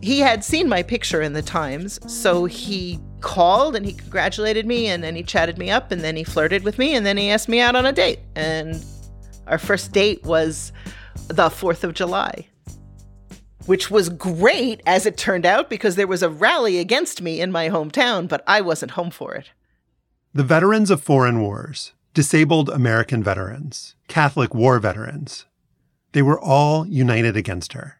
he 0.02 0.20
had 0.20 0.44
seen 0.44 0.68
my 0.68 0.84
picture 0.84 1.22
in 1.22 1.32
the 1.32 1.42
Times, 1.42 1.98
so 2.14 2.44
he 2.44 3.00
called 3.22 3.78
and 3.78 3.86
he 3.86 3.94
congratulated 3.94 4.66
me 4.66 4.88
and 4.88 5.02
then 5.02 5.16
he 5.16 5.24
chatted 5.24 5.58
me 5.58 5.70
up 5.70 5.90
and 5.90 6.02
then 6.02 6.18
he 6.18 6.26
flirted 6.26 6.66
with 6.66 6.78
me 6.78 6.96
and 6.96 7.06
then 7.06 7.16
he 7.16 7.30
asked 7.30 7.48
me 7.48 7.62
out 7.62 7.78
on 7.78 7.86
a 7.86 7.94
date. 7.94 8.20
And 8.36 8.84
our 9.48 9.58
first 9.58 9.94
date 9.94 10.22
was 10.26 10.74
the 11.30 11.48
4th 11.48 11.86
of 11.86 11.94
July, 11.94 12.49
which 13.70 13.92
was 13.92 14.10
great 14.10 14.82
as 14.88 15.06
it 15.06 15.16
turned 15.16 15.46
out 15.46 15.70
because 15.70 15.96
there 15.96 16.08
was 16.08 16.24
a 16.24 16.30
rally 16.30 16.80
against 16.80 17.22
me 17.22 17.40
in 17.40 17.52
my 17.52 17.70
hometown, 17.70 18.28
but 18.28 18.44
I 18.48 18.62
wasn't 18.62 18.94
home 18.94 19.12
for 19.12 19.36
it. 19.36 19.52
The 20.34 20.44
veterans 20.44 20.90
of 20.90 21.04
foreign 21.04 21.40
wars, 21.40 21.94
disabled 22.16 22.70
American 22.70 23.24
veterans, 23.24 23.94
Catholic 24.08 24.56
war 24.56 24.80
veterans, 24.80 25.46
they 26.14 26.24
were 26.24 26.40
all 26.40 26.88
united 26.88 27.38
against 27.38 27.74
her. 27.74 27.98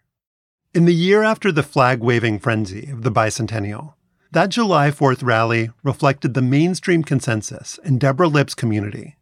In 0.74 0.86
the 0.86 0.94
year 0.94 1.22
after 1.22 1.52
the 1.52 1.62
flag 1.62 2.00
waving 2.00 2.40
frenzy 2.40 2.90
of 2.90 3.04
the 3.04 3.12
bicentennial, 3.12 3.94
that 4.32 4.50
July 4.50 4.90
4th 4.90 5.24
rally 5.24 5.70
reflected 5.84 6.34
the 6.34 6.42
mainstream 6.42 7.04
consensus 7.04 7.78
in 7.84 8.00
Deborah 8.00 8.28
Lipp's 8.28 8.56
community. 8.56 9.18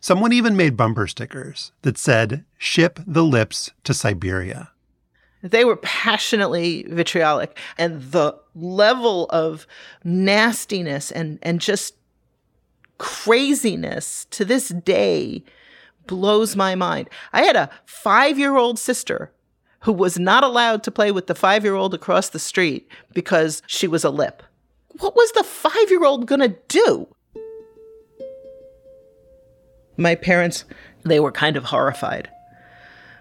Someone 0.00 0.34
even 0.34 0.58
made 0.58 0.76
bumper 0.76 1.06
stickers 1.06 1.72
that 1.80 1.96
said, 1.96 2.44
Ship 2.58 3.00
the 3.06 3.24
Lipps 3.24 3.70
to 3.84 3.94
Siberia. 3.94 4.72
They 5.50 5.64
were 5.64 5.76
passionately 5.76 6.84
vitriolic, 6.88 7.58
and 7.78 8.02
the 8.02 8.36
level 8.54 9.26
of 9.30 9.66
nastiness 10.04 11.10
and, 11.10 11.38
and 11.42 11.60
just 11.60 11.94
craziness 12.98 14.26
to 14.30 14.44
this 14.44 14.68
day 14.68 15.44
blows 16.06 16.56
my 16.56 16.74
mind. 16.74 17.10
I 17.32 17.42
had 17.42 17.56
a 17.56 17.70
five 17.84 18.38
year 18.38 18.56
old 18.56 18.78
sister 18.78 19.32
who 19.80 19.92
was 19.92 20.18
not 20.18 20.42
allowed 20.42 20.82
to 20.84 20.90
play 20.90 21.12
with 21.12 21.26
the 21.26 21.34
five 21.34 21.64
year 21.64 21.74
old 21.74 21.94
across 21.94 22.30
the 22.30 22.38
street 22.38 22.88
because 23.12 23.62
she 23.66 23.86
was 23.86 24.04
a 24.04 24.10
Lipp. 24.10 24.42
What 24.98 25.14
was 25.14 25.30
the 25.32 25.44
five 25.44 25.90
year 25.90 26.04
old 26.04 26.26
going 26.26 26.40
to 26.40 26.56
do? 26.68 27.06
My 29.96 30.14
parents, 30.14 30.64
they 31.04 31.20
were 31.20 31.32
kind 31.32 31.56
of 31.56 31.64
horrified. 31.64 32.30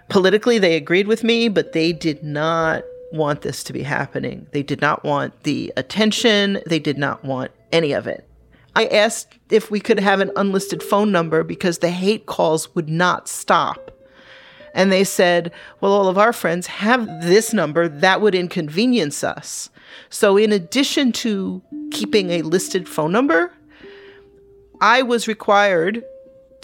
Politically, 0.09 0.59
they 0.59 0.75
agreed 0.75 1.07
with 1.07 1.23
me, 1.23 1.49
but 1.49 1.73
they 1.73 1.91
did 1.91 2.23
not 2.23 2.83
want 3.11 3.41
this 3.41 3.63
to 3.63 3.73
be 3.73 3.83
happening. 3.83 4.47
They 4.51 4.63
did 4.63 4.81
not 4.81 5.03
want 5.03 5.43
the 5.43 5.73
attention, 5.77 6.59
they 6.65 6.79
did 6.79 6.97
not 6.97 7.23
want 7.23 7.51
any 7.71 7.93
of 7.93 8.07
it. 8.07 8.27
I 8.75 8.87
asked 8.87 9.39
if 9.49 9.71
we 9.71 9.79
could 9.79 9.99
have 9.99 10.19
an 10.19 10.31
unlisted 10.35 10.83
phone 10.83 11.11
number 11.11 11.43
because 11.43 11.79
the 11.79 11.89
hate 11.89 12.25
calls 12.25 12.75
would 12.75 12.89
not 12.89 13.29
stop. 13.29 13.91
And 14.73 14.91
they 14.91 15.05
said, 15.05 15.53
well, 15.79 15.93
all 15.93 16.09
of 16.09 16.17
our 16.17 16.33
friends 16.33 16.67
have 16.67 17.07
this 17.21 17.53
number. 17.53 17.87
That 17.87 18.19
would 18.19 18.35
inconvenience 18.35 19.23
us. 19.23 19.69
So, 20.09 20.35
in 20.35 20.51
addition 20.51 21.13
to 21.13 21.61
keeping 21.91 22.29
a 22.29 22.41
listed 22.41 22.89
phone 22.89 23.13
number, 23.13 23.53
I 24.81 25.01
was 25.01 25.29
required 25.29 26.03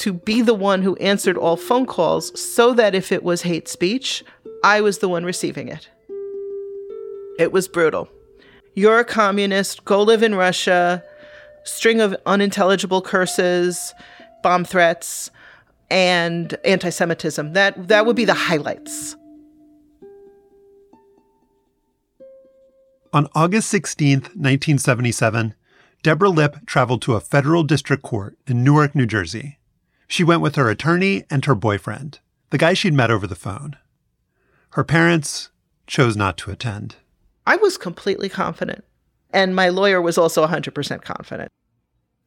to 0.01 0.13
be 0.13 0.41
the 0.41 0.55
one 0.55 0.81
who 0.81 0.95
answered 0.95 1.37
all 1.37 1.55
phone 1.55 1.85
calls 1.85 2.39
so 2.39 2.73
that 2.73 2.95
if 2.95 3.11
it 3.11 3.23
was 3.23 3.43
hate 3.43 3.67
speech, 3.67 4.23
I 4.63 4.81
was 4.81 4.97
the 4.97 5.07
one 5.07 5.23
receiving 5.23 5.67
it. 5.67 5.89
It 7.37 7.51
was 7.51 7.67
brutal. 7.67 8.09
You're 8.73 8.97
a 8.97 9.05
communist, 9.05 9.85
go 9.85 10.01
live 10.01 10.23
in 10.23 10.33
Russia, 10.33 11.03
string 11.65 12.01
of 12.01 12.15
unintelligible 12.25 13.03
curses, 13.03 13.93
bomb 14.41 14.65
threats 14.65 15.29
and 15.91 16.57
anti-Semitism. 16.65 17.53
That 17.53 17.87
that 17.89 18.07
would 18.07 18.15
be 18.15 18.25
the 18.25 18.33
highlights. 18.33 19.15
On 23.13 23.27
August 23.35 23.69
16, 23.69 24.13
1977, 24.13 25.53
Deborah 26.01 26.29
Lipp 26.29 26.65
traveled 26.65 27.03
to 27.03 27.13
a 27.13 27.19
federal 27.19 27.61
district 27.61 28.01
court 28.01 28.35
in 28.47 28.63
Newark, 28.63 28.95
New 28.95 29.05
Jersey. 29.05 29.59
She 30.11 30.25
went 30.25 30.41
with 30.41 30.57
her 30.57 30.69
attorney 30.69 31.23
and 31.29 31.45
her 31.45 31.55
boyfriend, 31.55 32.19
the 32.49 32.57
guy 32.57 32.73
she'd 32.73 32.93
met 32.93 33.09
over 33.09 33.25
the 33.25 33.33
phone. 33.33 33.77
Her 34.71 34.83
parents 34.83 35.51
chose 35.87 36.17
not 36.17 36.35
to 36.39 36.51
attend. 36.51 36.97
I 37.47 37.55
was 37.55 37.77
completely 37.77 38.27
confident, 38.27 38.83
and 39.31 39.55
my 39.55 39.69
lawyer 39.69 40.01
was 40.01 40.17
also 40.17 40.45
100% 40.45 41.01
confident. 41.01 41.47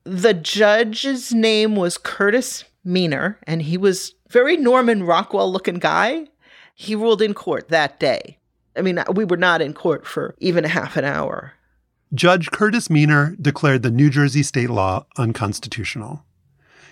The 0.02 0.32
judge's 0.32 1.34
name 1.34 1.76
was 1.76 1.98
Curtis 1.98 2.64
Meanor, 2.86 3.36
and 3.42 3.60
he 3.60 3.76
was 3.76 4.14
very 4.30 4.56
Norman 4.56 5.02
Rockwell 5.02 5.52
looking 5.52 5.78
guy. 5.78 6.28
He 6.74 6.94
ruled 6.94 7.20
in 7.20 7.34
court 7.34 7.68
that 7.68 8.00
day. 8.00 8.38
I 8.74 8.80
mean, 8.80 8.98
we 9.12 9.26
were 9.26 9.36
not 9.36 9.60
in 9.60 9.74
court 9.74 10.06
for 10.06 10.34
even 10.38 10.64
a 10.64 10.68
half 10.68 10.96
an 10.96 11.04
hour. 11.04 11.52
Judge 12.14 12.50
Curtis 12.50 12.88
Meanor 12.88 13.36
declared 13.42 13.82
the 13.82 13.90
New 13.90 14.08
Jersey 14.08 14.42
state 14.42 14.70
law 14.70 15.04
unconstitutional. 15.18 16.24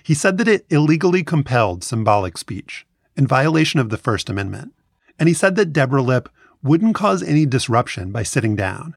He 0.03 0.15
said 0.15 0.38
that 0.38 0.49
it 0.49 0.67
illegally 0.71 1.23
compelled 1.23 1.85
symbolic 1.85 2.37
speech 2.37 2.87
in 3.17 3.27
violation 3.27 3.79
of 3.79 3.91
the 3.91 3.97
First 3.97 4.29
Amendment. 4.29 4.73
And 5.19 5.29
he 5.29 5.35
said 5.35 5.57
that 5.57 5.73
Deborah 5.73 6.03
Lipp 6.03 6.29
wouldn't 6.62 6.95
cause 6.95 7.23
any 7.23 7.47
disruption 7.47 8.12
by 8.12 8.23
sitting 8.23 8.57
down, 8.57 8.97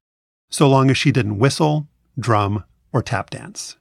so 0.49 0.67
long 0.67 0.89
as 0.89 0.97
she 0.97 1.11
didn't 1.11 1.39
whistle, 1.39 1.87
drum, 2.17 2.63
or 2.93 3.01
tap 3.01 3.29
dance. 3.29 3.77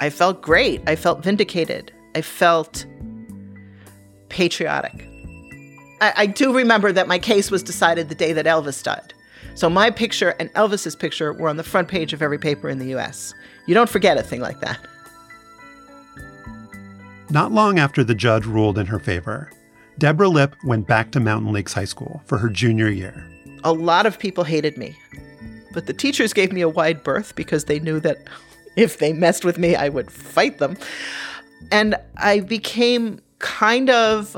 I 0.00 0.10
felt 0.10 0.42
great. 0.42 0.82
I 0.86 0.96
felt 0.96 1.22
vindicated. 1.22 1.92
I 2.14 2.22
felt 2.22 2.86
patriotic. 4.28 5.06
I, 6.00 6.12
I, 6.16 6.26
do 6.26 6.54
remember 6.54 6.92
that 6.92 7.08
my 7.08 7.18
case 7.18 7.50
was 7.50 7.62
decided 7.62 8.08
the 8.08 8.14
day 8.14 8.32
that 8.34 8.44
Elvis 8.44 8.82
died. 8.82 9.14
So 9.56 9.70
my 9.70 9.90
picture 9.90 10.34
and 10.38 10.52
Elvis's 10.52 10.94
picture 10.94 11.32
were 11.32 11.48
on 11.48 11.56
the 11.56 11.64
front 11.64 11.88
page 11.88 12.12
of 12.12 12.20
every 12.20 12.38
paper 12.38 12.68
in 12.68 12.78
the 12.78 12.94
US. 12.94 13.32
You 13.64 13.72
don't 13.72 13.88
forget 13.88 14.18
a 14.18 14.22
thing 14.22 14.42
like 14.42 14.60
that. 14.60 14.78
Not 17.30 17.52
long 17.52 17.78
after 17.78 18.04
the 18.04 18.14
judge 18.14 18.44
ruled 18.44 18.76
in 18.76 18.84
her 18.84 18.98
favor, 18.98 19.50
Deborah 19.98 20.28
Lipp 20.28 20.54
went 20.62 20.86
back 20.86 21.10
to 21.12 21.20
Mountain 21.20 21.54
Lakes 21.54 21.72
High 21.72 21.86
School 21.86 22.20
for 22.26 22.36
her 22.36 22.50
junior 22.50 22.90
year. 22.90 23.26
A 23.64 23.72
lot 23.72 24.04
of 24.04 24.18
people 24.18 24.44
hated 24.44 24.76
me, 24.76 24.94
but 25.72 25.86
the 25.86 25.94
teachers 25.94 26.34
gave 26.34 26.52
me 26.52 26.60
a 26.60 26.68
wide 26.68 27.02
berth 27.02 27.34
because 27.34 27.64
they 27.64 27.80
knew 27.80 27.98
that 28.00 28.18
if 28.76 28.98
they 28.98 29.14
messed 29.14 29.42
with 29.42 29.56
me, 29.56 29.74
I 29.74 29.88
would 29.88 30.10
fight 30.10 30.58
them. 30.58 30.76
And 31.72 31.96
I 32.18 32.40
became 32.40 33.20
kind 33.38 33.88
of 33.88 34.36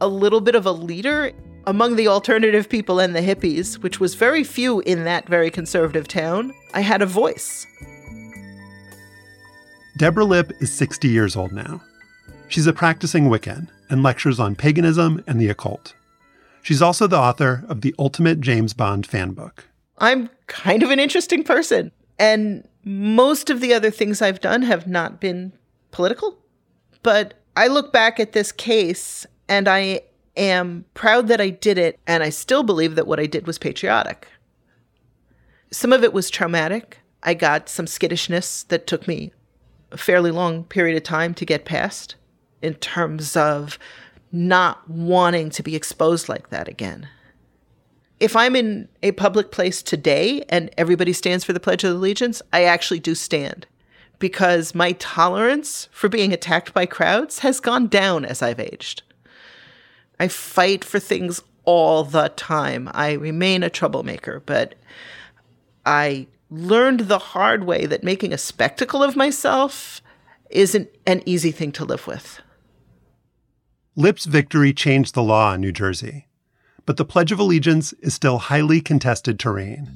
a 0.00 0.06
little 0.06 0.40
bit 0.40 0.54
of 0.54 0.64
a 0.64 0.72
leader 0.72 1.32
among 1.68 1.96
the 1.96 2.08
alternative 2.08 2.66
people 2.66 2.98
and 2.98 3.14
the 3.14 3.20
hippies, 3.20 3.74
which 3.82 4.00
was 4.00 4.14
very 4.14 4.42
few 4.42 4.80
in 4.80 5.04
that 5.04 5.28
very 5.28 5.50
conservative 5.50 6.08
town. 6.08 6.54
I 6.72 6.80
had 6.80 7.02
a 7.02 7.06
voice. 7.06 7.66
Deborah 9.98 10.24
Lipp 10.24 10.50
is 10.62 10.72
60 10.72 11.08
years 11.08 11.36
old 11.36 11.52
now. 11.52 11.82
She's 12.48 12.66
a 12.66 12.72
practicing 12.72 13.24
Wiccan 13.24 13.68
and 13.90 14.02
lectures 14.02 14.40
on 14.40 14.56
paganism 14.56 15.22
and 15.26 15.38
the 15.38 15.50
occult. 15.50 15.92
She's 16.62 16.80
also 16.80 17.06
the 17.06 17.18
author 17.18 17.66
of 17.68 17.82
the 17.82 17.94
Ultimate 17.98 18.40
James 18.40 18.72
Bond 18.72 19.06
fan 19.06 19.32
book. 19.32 19.66
I'm 19.98 20.30
kind 20.46 20.82
of 20.82 20.90
an 20.90 20.98
interesting 20.98 21.44
person, 21.44 21.92
and 22.18 22.66
most 22.82 23.50
of 23.50 23.60
the 23.60 23.74
other 23.74 23.90
things 23.90 24.22
I've 24.22 24.40
done 24.40 24.62
have 24.62 24.86
not 24.86 25.20
been 25.20 25.52
political. 25.90 26.38
But 27.02 27.34
I 27.58 27.66
look 27.66 27.92
back 27.92 28.18
at 28.18 28.32
this 28.32 28.52
case 28.52 29.26
and 29.50 29.68
I 29.68 30.00
am 30.38 30.84
proud 30.94 31.28
that 31.28 31.40
I 31.40 31.50
did 31.50 31.76
it, 31.78 31.98
and 32.06 32.22
I 32.22 32.30
still 32.30 32.62
believe 32.62 32.94
that 32.94 33.06
what 33.06 33.20
I 33.20 33.26
did 33.26 33.46
was 33.46 33.58
patriotic. 33.58 34.28
Some 35.70 35.92
of 35.92 36.02
it 36.02 36.12
was 36.12 36.30
traumatic. 36.30 36.98
I 37.22 37.34
got 37.34 37.68
some 37.68 37.86
skittishness 37.86 38.62
that 38.64 38.86
took 38.86 39.06
me 39.06 39.32
a 39.90 39.96
fairly 39.96 40.30
long 40.30 40.64
period 40.64 40.96
of 40.96 41.02
time 41.02 41.34
to 41.34 41.44
get 41.44 41.64
past 41.64 42.14
in 42.62 42.74
terms 42.74 43.36
of 43.36 43.78
not 44.30 44.88
wanting 44.88 45.50
to 45.50 45.62
be 45.62 45.74
exposed 45.74 46.28
like 46.28 46.50
that 46.50 46.68
again. 46.68 47.08
If 48.20 48.34
I'm 48.34 48.56
in 48.56 48.88
a 49.02 49.12
public 49.12 49.50
place 49.52 49.82
today 49.82 50.44
and 50.48 50.70
everybody 50.76 51.12
stands 51.12 51.44
for 51.44 51.52
the 51.52 51.60
Pledge 51.60 51.84
of 51.84 51.94
Allegiance, 51.94 52.42
I 52.52 52.64
actually 52.64 53.00
do 53.00 53.14
stand 53.14 53.66
because 54.18 54.74
my 54.74 54.92
tolerance 54.92 55.88
for 55.92 56.08
being 56.08 56.32
attacked 56.32 56.74
by 56.74 56.84
crowds 56.84 57.40
has 57.40 57.60
gone 57.60 57.86
down 57.86 58.24
as 58.24 58.42
I've 58.42 58.60
aged. 58.60 59.02
I 60.20 60.28
fight 60.28 60.84
for 60.84 60.98
things 60.98 61.42
all 61.64 62.04
the 62.04 62.28
time. 62.30 62.90
I 62.92 63.12
remain 63.12 63.62
a 63.62 63.70
troublemaker, 63.70 64.42
but 64.46 64.74
I 65.84 66.26
learned 66.50 67.00
the 67.00 67.18
hard 67.18 67.64
way 67.64 67.86
that 67.86 68.02
making 68.02 68.32
a 68.32 68.38
spectacle 68.38 69.02
of 69.02 69.16
myself 69.16 70.00
isn't 70.50 70.88
an 71.06 71.22
easy 71.26 71.50
thing 71.50 71.72
to 71.72 71.84
live 71.84 72.06
with. 72.06 72.40
Lipp's 73.96 74.24
victory 74.24 74.72
changed 74.72 75.14
the 75.14 75.22
law 75.22 75.54
in 75.54 75.60
New 75.60 75.72
Jersey, 75.72 76.26
but 76.86 76.96
the 76.96 77.04
Pledge 77.04 77.32
of 77.32 77.38
Allegiance 77.38 77.92
is 77.94 78.14
still 78.14 78.38
highly 78.38 78.80
contested 78.80 79.38
terrain. 79.38 79.90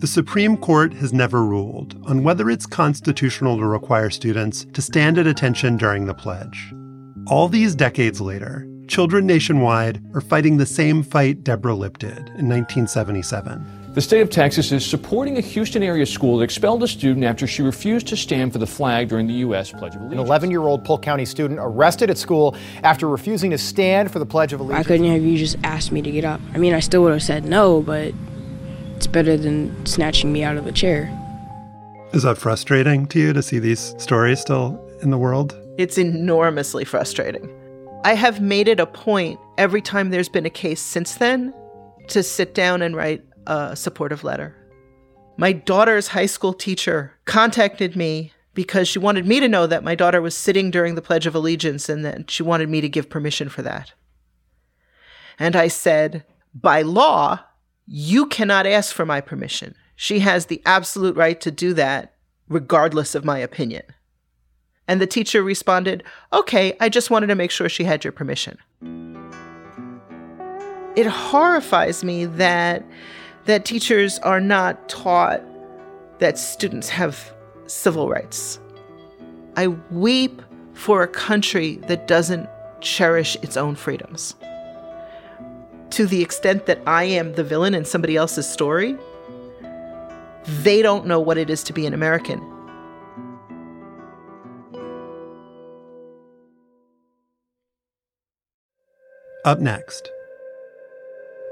The 0.00 0.06
Supreme 0.06 0.56
Court 0.56 0.92
has 0.94 1.12
never 1.12 1.44
ruled 1.44 2.00
on 2.06 2.22
whether 2.22 2.50
it's 2.50 2.66
constitutional 2.66 3.56
to 3.58 3.64
require 3.64 4.10
students 4.10 4.64
to 4.72 4.82
stand 4.82 5.18
at 5.18 5.26
attention 5.26 5.76
during 5.76 6.06
the 6.06 6.14
pledge. 6.14 6.72
All 7.28 7.46
these 7.46 7.74
decades 7.74 8.22
later, 8.22 8.66
children 8.86 9.26
nationwide 9.26 10.00
are 10.14 10.22
fighting 10.22 10.56
the 10.56 10.64
same 10.64 11.02
fight 11.02 11.44
Deborah 11.44 11.74
Lipp 11.74 11.98
did 11.98 12.16
in 12.16 12.48
1977. 12.48 13.92
The 13.92 14.00
state 14.00 14.22
of 14.22 14.30
Texas 14.30 14.72
is 14.72 14.86
supporting 14.86 15.36
a 15.36 15.42
Houston 15.42 15.82
area 15.82 16.06
school 16.06 16.38
that 16.38 16.44
expelled 16.44 16.82
a 16.82 16.88
student 16.88 17.26
after 17.26 17.46
she 17.46 17.60
refused 17.60 18.06
to 18.08 18.16
stand 18.16 18.54
for 18.54 18.58
the 18.58 18.66
flag 18.66 19.10
during 19.10 19.26
the 19.26 19.34
U.S. 19.34 19.70
Pledge 19.70 19.94
of 19.94 20.00
Allegiance. 20.00 20.20
An 20.22 20.26
11 20.26 20.50
year 20.50 20.62
old 20.62 20.86
Polk 20.86 21.02
County 21.02 21.26
student 21.26 21.60
arrested 21.60 22.08
at 22.08 22.16
school 22.16 22.56
after 22.82 23.06
refusing 23.06 23.50
to 23.50 23.58
stand 23.58 24.10
for 24.10 24.20
the 24.20 24.26
Pledge 24.26 24.54
of 24.54 24.60
Allegiance. 24.60 24.86
Why 24.86 24.88
couldn't 24.88 25.12
have 25.12 25.22
you 25.22 25.36
just 25.36 25.56
asked 25.64 25.92
me 25.92 26.00
to 26.00 26.10
get 26.10 26.24
up? 26.24 26.40
I 26.54 26.58
mean, 26.58 26.72
I 26.72 26.80
still 26.80 27.02
would 27.02 27.12
have 27.12 27.22
said 27.22 27.44
no, 27.44 27.82
but 27.82 28.14
it's 28.96 29.06
better 29.06 29.36
than 29.36 29.84
snatching 29.84 30.32
me 30.32 30.44
out 30.44 30.56
of 30.56 30.64
the 30.64 30.72
chair. 30.72 31.12
Is 32.14 32.22
that 32.22 32.38
frustrating 32.38 33.06
to 33.08 33.18
you 33.18 33.34
to 33.34 33.42
see 33.42 33.58
these 33.58 33.94
stories 33.98 34.40
still 34.40 34.82
in 35.02 35.10
the 35.10 35.18
world? 35.18 35.54
It's 35.78 35.96
enormously 35.96 36.84
frustrating. 36.84 37.48
I 38.04 38.14
have 38.14 38.40
made 38.40 38.66
it 38.66 38.80
a 38.80 38.86
point 38.86 39.38
every 39.56 39.80
time 39.80 40.10
there's 40.10 40.28
been 40.28 40.44
a 40.44 40.50
case 40.50 40.80
since 40.80 41.14
then 41.14 41.54
to 42.08 42.22
sit 42.22 42.52
down 42.52 42.82
and 42.82 42.96
write 42.96 43.24
a 43.46 43.76
supportive 43.76 44.24
letter. 44.24 44.56
My 45.36 45.52
daughter's 45.52 46.08
high 46.08 46.26
school 46.26 46.52
teacher 46.52 47.12
contacted 47.26 47.94
me 47.94 48.32
because 48.54 48.88
she 48.88 48.98
wanted 48.98 49.24
me 49.24 49.38
to 49.38 49.48
know 49.48 49.68
that 49.68 49.84
my 49.84 49.94
daughter 49.94 50.20
was 50.20 50.36
sitting 50.36 50.72
during 50.72 50.96
the 50.96 51.02
Pledge 51.02 51.26
of 51.26 51.34
Allegiance 51.36 51.88
and 51.88 52.04
that 52.04 52.28
she 52.28 52.42
wanted 52.42 52.68
me 52.68 52.80
to 52.80 52.88
give 52.88 53.08
permission 53.08 53.48
for 53.48 53.62
that. 53.62 53.92
And 55.38 55.54
I 55.54 55.68
said, 55.68 56.24
by 56.52 56.82
law, 56.82 57.38
you 57.86 58.26
cannot 58.26 58.66
ask 58.66 58.92
for 58.92 59.06
my 59.06 59.20
permission. 59.20 59.76
She 59.94 60.18
has 60.18 60.46
the 60.46 60.60
absolute 60.66 61.14
right 61.14 61.40
to 61.40 61.52
do 61.52 61.72
that, 61.74 62.16
regardless 62.48 63.14
of 63.14 63.24
my 63.24 63.38
opinion. 63.38 63.84
And 64.88 65.02
the 65.02 65.06
teacher 65.06 65.42
responded, 65.42 66.02
Okay, 66.32 66.74
I 66.80 66.88
just 66.88 67.10
wanted 67.10 67.26
to 67.28 67.34
make 67.34 67.50
sure 67.50 67.68
she 67.68 67.84
had 67.84 68.02
your 68.02 68.12
permission. 68.12 68.58
It 70.96 71.06
horrifies 71.06 72.02
me 72.02 72.24
that, 72.24 72.84
that 73.44 73.64
teachers 73.64 74.18
are 74.20 74.40
not 74.40 74.88
taught 74.88 75.42
that 76.18 76.38
students 76.38 76.88
have 76.88 77.32
civil 77.66 78.08
rights. 78.08 78.58
I 79.56 79.68
weep 79.68 80.42
for 80.72 81.02
a 81.02 81.08
country 81.08 81.76
that 81.86 82.08
doesn't 82.08 82.48
cherish 82.80 83.36
its 83.42 83.56
own 83.56 83.74
freedoms. 83.74 84.34
To 85.90 86.06
the 86.06 86.22
extent 86.22 86.66
that 86.66 86.80
I 86.86 87.04
am 87.04 87.34
the 87.34 87.44
villain 87.44 87.74
in 87.74 87.84
somebody 87.84 88.16
else's 88.16 88.48
story, 88.48 88.96
they 90.62 90.80
don't 90.82 91.06
know 91.06 91.20
what 91.20 91.38
it 91.38 91.50
is 91.50 91.62
to 91.64 91.72
be 91.72 91.86
an 91.86 91.94
American 91.94 92.57
Up 99.48 99.60
next. 99.60 100.10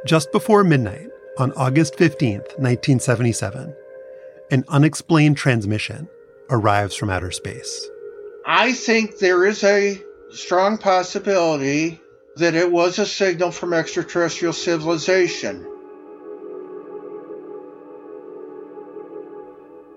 Just 0.05 0.31
before 0.31 0.63
midnight 0.63 1.09
on 1.39 1.51
August 1.53 1.95
15th, 1.95 2.59
1977, 2.59 3.75
an 4.51 4.65
unexplained 4.69 5.39
transmission 5.39 6.07
arrives 6.51 6.95
from 6.95 7.09
outer 7.09 7.31
space. 7.31 7.89
I 8.45 8.75
think 8.75 9.17
there 9.17 9.47
is 9.47 9.65
a 9.65 9.99
strong 10.29 10.77
possibility 10.77 11.99
that 12.37 12.55
it 12.55 12.71
was 12.71 12.99
a 12.99 13.07
signal 13.07 13.51
from 13.51 13.73
extraterrestrial 13.73 14.53
civilization. 14.53 15.67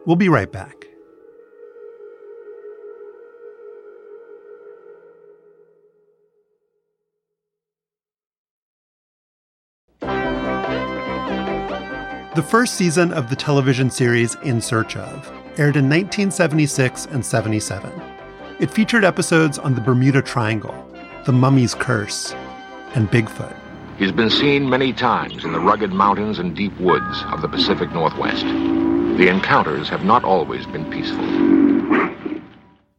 We'll 0.05 0.15
be 0.15 0.29
right 0.29 0.49
back. 0.49 0.88
The 12.39 12.45
first 12.45 12.75
season 12.75 13.11
of 13.11 13.29
the 13.29 13.35
television 13.35 13.89
series 13.89 14.35
In 14.45 14.61
Search 14.61 14.95
of 14.95 15.27
aired 15.59 15.75
in 15.75 15.89
1976 15.89 17.07
and 17.07 17.25
77. 17.25 17.91
It 18.61 18.71
featured 18.71 19.03
episodes 19.03 19.59
on 19.59 19.75
the 19.75 19.81
Bermuda 19.81 20.21
Triangle, 20.21 20.73
the 21.25 21.33
mummy's 21.33 21.75
curse, 21.75 22.33
and 22.95 23.11
Bigfoot. 23.11 23.53
He's 23.97 24.13
been 24.13 24.29
seen 24.29 24.69
many 24.69 24.93
times 24.93 25.43
in 25.43 25.51
the 25.51 25.59
rugged 25.59 25.91
mountains 25.91 26.39
and 26.39 26.55
deep 26.55 26.71
woods 26.79 27.23
of 27.25 27.41
the 27.41 27.49
Pacific 27.49 27.91
Northwest. 27.91 28.45
The 28.45 29.27
encounters 29.27 29.89
have 29.89 30.05
not 30.05 30.23
always 30.23 30.65
been 30.65 30.89
peaceful. 30.89 31.25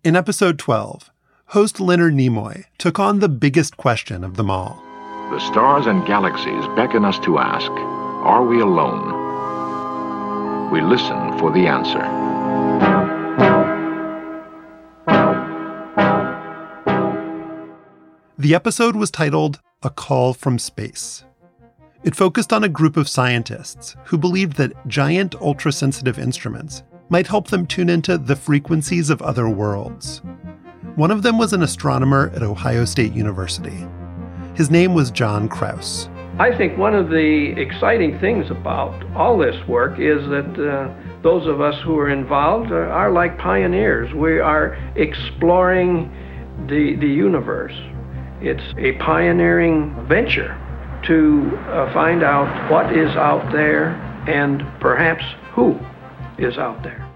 In 0.04 0.16
episode 0.16 0.58
12, 0.58 1.10
host 1.46 1.80
Leonard 1.80 2.12
Nimoy 2.12 2.66
took 2.76 2.98
on 2.98 3.20
the 3.20 3.28
biggest 3.30 3.78
question 3.78 4.22
of 4.22 4.36
them 4.36 4.50
all. 4.50 4.82
The 5.30 5.40
stars 5.40 5.86
and 5.86 6.06
galaxies 6.06 6.66
beckon 6.76 7.06
us 7.06 7.18
to 7.20 7.38
ask 7.38 7.70
Are 7.70 8.44
we 8.44 8.60
alone? 8.60 9.19
We 10.70 10.80
listen 10.80 11.36
for 11.38 11.50
the 11.50 11.66
answer. 11.66 11.98
The 18.38 18.54
episode 18.54 18.94
was 18.94 19.10
titled 19.10 19.60
A 19.82 19.90
Call 19.90 20.32
from 20.32 20.60
Space. 20.60 21.24
It 22.04 22.14
focused 22.14 22.52
on 22.52 22.62
a 22.62 22.68
group 22.68 22.96
of 22.96 23.08
scientists 23.08 23.96
who 24.04 24.16
believed 24.16 24.58
that 24.58 24.86
giant 24.86 25.34
ultra 25.40 25.72
sensitive 25.72 26.20
instruments 26.20 26.84
might 27.08 27.26
help 27.26 27.48
them 27.48 27.66
tune 27.66 27.90
into 27.90 28.16
the 28.16 28.36
frequencies 28.36 29.10
of 29.10 29.20
other 29.20 29.48
worlds. 29.48 30.22
One 30.94 31.10
of 31.10 31.24
them 31.24 31.36
was 31.36 31.52
an 31.52 31.64
astronomer 31.64 32.30
at 32.32 32.44
Ohio 32.44 32.84
State 32.84 33.12
University. 33.12 33.88
His 34.54 34.70
name 34.70 34.94
was 34.94 35.10
John 35.10 35.48
Kraus. 35.48 36.08
I 36.40 36.56
think 36.56 36.78
one 36.78 36.94
of 36.94 37.10
the 37.10 37.52
exciting 37.58 38.18
things 38.18 38.50
about 38.50 39.04
all 39.14 39.36
this 39.36 39.54
work 39.68 40.00
is 40.00 40.26
that 40.30 40.48
uh, 40.56 41.22
those 41.22 41.46
of 41.46 41.60
us 41.60 41.74
who 41.84 41.98
are 41.98 42.08
involved 42.08 42.70
are, 42.70 42.88
are, 42.88 43.12
like 43.12 43.36
pioneers. 43.36 44.14
We 44.14 44.40
are 44.40 44.72
exploring 44.96 46.10
the, 46.66 46.96
the 46.98 47.06
universe. 47.06 47.74
It's 48.40 48.62
a 48.78 48.92
pioneering 49.04 50.06
venture 50.08 50.56
to 51.08 51.58
uh, 51.68 51.92
find 51.92 52.22
out 52.22 52.70
what 52.70 52.96
is 52.96 53.14
out 53.16 53.52
there 53.52 53.90
and 54.26 54.62
perhaps 54.80 55.22
who 55.52 55.78
is 56.38 56.56
out 56.56 56.82
there. 56.82 57.06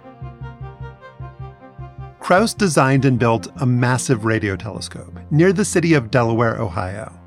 Kraus 2.20 2.52
designed 2.52 3.06
and 3.06 3.18
built 3.18 3.48
a 3.56 3.64
massive 3.64 4.26
radio 4.26 4.54
telescope 4.54 5.18
near 5.30 5.54
the 5.54 5.64
city 5.64 5.94
of 5.94 6.10
Delaware, 6.10 6.60
Ohio. 6.60 7.23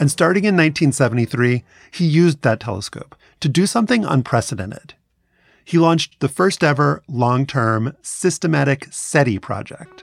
And 0.00 0.10
starting 0.10 0.44
in 0.44 0.54
1973, 0.54 1.64
he 1.90 2.06
used 2.06 2.42
that 2.42 2.60
telescope 2.60 3.16
to 3.40 3.48
do 3.48 3.66
something 3.66 4.04
unprecedented. 4.04 4.94
He 5.64 5.78
launched 5.78 6.20
the 6.20 6.28
first 6.28 6.64
ever 6.64 7.02
long 7.08 7.46
term 7.46 7.96
systematic 8.00 8.86
SETI 8.90 9.38
project. 9.38 10.02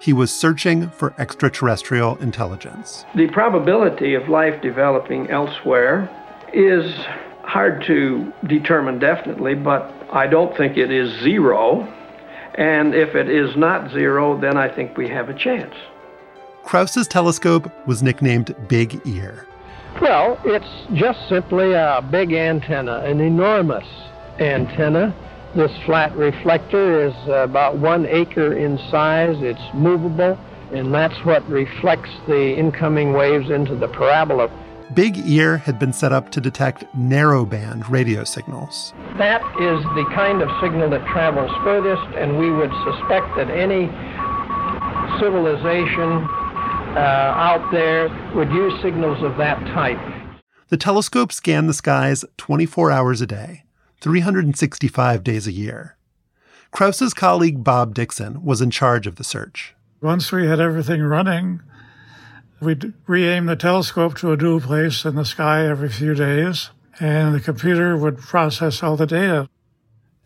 He 0.00 0.12
was 0.12 0.32
searching 0.32 0.90
for 0.90 1.14
extraterrestrial 1.18 2.16
intelligence. 2.16 3.04
The 3.14 3.28
probability 3.28 4.14
of 4.14 4.28
life 4.28 4.60
developing 4.62 5.30
elsewhere 5.30 6.08
is 6.52 6.92
hard 7.42 7.84
to 7.84 8.32
determine 8.46 8.98
definitely, 8.98 9.54
but 9.54 9.92
I 10.12 10.26
don't 10.26 10.56
think 10.56 10.76
it 10.76 10.90
is 10.90 11.20
zero. 11.22 11.82
And 12.54 12.94
if 12.94 13.14
it 13.14 13.28
is 13.28 13.56
not 13.56 13.90
zero, 13.90 14.40
then 14.40 14.56
I 14.56 14.68
think 14.68 14.96
we 14.96 15.08
have 15.08 15.28
a 15.28 15.34
chance. 15.34 15.74
Kraus's 16.64 17.08
telescope 17.08 17.70
was 17.86 18.02
nicknamed 18.02 18.54
Big 18.68 19.00
Ear. 19.06 19.46
Well, 20.00 20.40
it's 20.44 20.64
just 20.94 21.28
simply 21.28 21.72
a 21.72 22.06
big 22.10 22.32
antenna, 22.32 22.98
an 23.00 23.20
enormous 23.20 23.86
antenna. 24.38 25.14
This 25.56 25.72
flat 25.84 26.16
reflector 26.16 27.06
is 27.08 27.14
about 27.26 27.78
one 27.78 28.06
acre 28.06 28.54
in 28.56 28.78
size. 28.90 29.36
It's 29.40 29.60
movable, 29.74 30.38
and 30.72 30.94
that's 30.94 31.24
what 31.24 31.46
reflects 31.48 32.10
the 32.28 32.56
incoming 32.56 33.14
waves 33.14 33.50
into 33.50 33.74
the 33.74 33.88
parabola. 33.88 34.48
Big 34.94 35.18
Ear 35.26 35.56
had 35.56 35.78
been 35.78 35.92
set 35.92 36.12
up 36.12 36.30
to 36.30 36.40
detect 36.40 36.84
narrowband 36.96 37.88
radio 37.88 38.22
signals. 38.22 38.92
That 39.18 39.42
is 39.60 39.82
the 39.94 40.04
kind 40.14 40.40
of 40.40 40.48
signal 40.60 40.88
that 40.90 41.04
travels 41.08 41.50
furthest, 41.64 42.16
and 42.16 42.38
we 42.38 42.50
would 42.50 42.70
suspect 42.84 43.34
that 43.36 43.50
any 43.50 43.86
civilization 45.18 46.28
Uh, 46.96 46.98
out 46.98 47.70
there 47.70 48.08
would 48.34 48.50
use 48.50 48.72
signals 48.82 49.22
of 49.22 49.36
that 49.36 49.58
type. 49.68 49.98
The 50.68 50.76
telescope 50.76 51.32
scanned 51.32 51.68
the 51.68 51.74
skies 51.74 52.24
24 52.36 52.90
hours 52.90 53.20
a 53.20 53.26
day, 53.26 53.64
365 54.00 55.22
days 55.22 55.46
a 55.46 55.52
year. 55.52 55.96
Kraus's 56.72 57.14
colleague 57.14 57.62
Bob 57.64 57.94
Dixon 57.94 58.44
was 58.44 58.60
in 58.60 58.70
charge 58.70 59.06
of 59.06 59.16
the 59.16 59.24
search. 59.24 59.74
Once 60.00 60.32
we 60.32 60.46
had 60.46 60.60
everything 60.60 61.02
running, 61.02 61.60
we'd 62.60 62.92
re 63.06 63.28
aim 63.28 63.46
the 63.46 63.56
telescope 63.56 64.16
to 64.18 64.32
a 64.32 64.36
new 64.36 64.60
place 64.60 65.04
in 65.04 65.14
the 65.14 65.24
sky 65.24 65.66
every 65.66 65.88
few 65.88 66.14
days, 66.14 66.70
and 66.98 67.34
the 67.34 67.40
computer 67.40 67.96
would 67.96 68.18
process 68.18 68.82
all 68.82 68.96
the 68.96 69.06
data. 69.06 69.48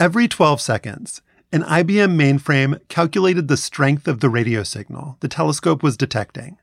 Every 0.00 0.28
12 0.28 0.60
seconds, 0.60 1.22
an 1.54 1.62
IBM 1.62 2.16
mainframe 2.16 2.80
calculated 2.88 3.46
the 3.46 3.56
strength 3.56 4.08
of 4.08 4.18
the 4.18 4.28
radio 4.28 4.64
signal 4.64 5.16
the 5.20 5.28
telescope 5.28 5.84
was 5.84 5.96
detecting. 5.96 6.58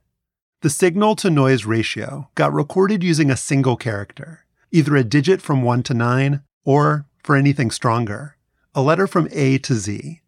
The 0.64 0.70
signal 0.70 1.16
to 1.16 1.30
noise 1.30 1.64
ratio 1.64 2.28
got 2.36 2.52
recorded 2.52 3.02
using 3.02 3.32
a 3.32 3.38
single 3.38 3.78
character, 3.78 4.44
either 4.70 4.98
a 4.98 5.06
digit 5.06 5.42
from 5.42 5.62
1 5.62 5.84
to 5.84 5.94
9 5.94 6.42
or, 6.66 7.06
for 7.24 7.38
anything 7.38 7.72
stronger, 7.72 8.36
a 8.76 8.82
letter 8.82 9.08
from 9.08 9.30
A 9.32 9.58
to 9.60 9.76
Z. 9.76 10.20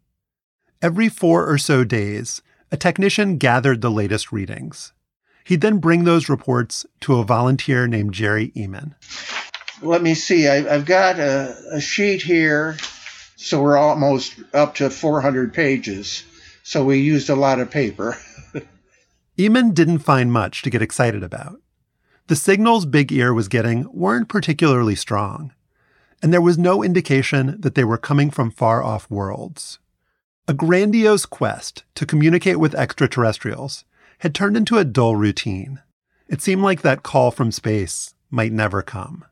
Every 0.80 1.10
four 1.10 1.46
or 1.46 1.58
so 1.58 1.84
days, 1.84 2.40
a 2.72 2.78
technician 2.78 3.36
gathered 3.36 3.82
the 3.82 3.90
latest 3.90 4.32
readings. 4.32 4.94
He'd 5.44 5.60
then 5.60 5.76
bring 5.76 6.04
those 6.04 6.30
reports 6.30 6.86
to 7.00 7.16
a 7.16 7.24
volunteer 7.24 7.86
named 7.86 8.14
Jerry 8.14 8.50
Ehman. 8.56 8.94
Let 9.82 10.00
me 10.00 10.14
see, 10.14 10.48
I, 10.48 10.62
have 10.62 10.86
got 10.86 11.18
a, 11.18 11.54
a 11.70 11.82
sheet 11.82 12.22
here, 12.22 12.78
so 13.44 13.60
we're 13.60 13.76
almost 13.76 14.36
up 14.54 14.74
to 14.76 14.88
400 14.88 15.52
pages. 15.52 16.24
So 16.62 16.82
we 16.82 17.00
used 17.00 17.28
a 17.28 17.36
lot 17.36 17.60
of 17.60 17.70
paper. 17.70 18.16
Ehman 19.38 19.74
didn't 19.74 19.98
find 19.98 20.32
much 20.32 20.62
to 20.62 20.70
get 20.70 20.80
excited 20.80 21.22
about. 21.22 21.60
The 22.28 22.36
signals 22.36 22.86
Big 22.86 23.12
Ear 23.12 23.34
was 23.34 23.48
getting 23.48 23.86
weren't 23.92 24.30
particularly 24.30 24.94
strong, 24.94 25.52
and 26.22 26.32
there 26.32 26.40
was 26.40 26.56
no 26.56 26.82
indication 26.82 27.60
that 27.60 27.74
they 27.74 27.84
were 27.84 27.98
coming 27.98 28.30
from 28.30 28.50
far 28.50 28.82
off 28.82 29.10
worlds. 29.10 29.78
A 30.48 30.54
grandiose 30.54 31.26
quest 31.26 31.84
to 31.96 32.06
communicate 32.06 32.58
with 32.58 32.74
extraterrestrials 32.74 33.84
had 34.20 34.34
turned 34.34 34.56
into 34.56 34.78
a 34.78 34.86
dull 34.86 35.16
routine. 35.16 35.82
It 36.28 36.40
seemed 36.40 36.62
like 36.62 36.80
that 36.80 37.02
call 37.02 37.30
from 37.30 37.52
space 37.52 38.14
might 38.30 38.52
never 38.52 38.80
come. 38.80 39.26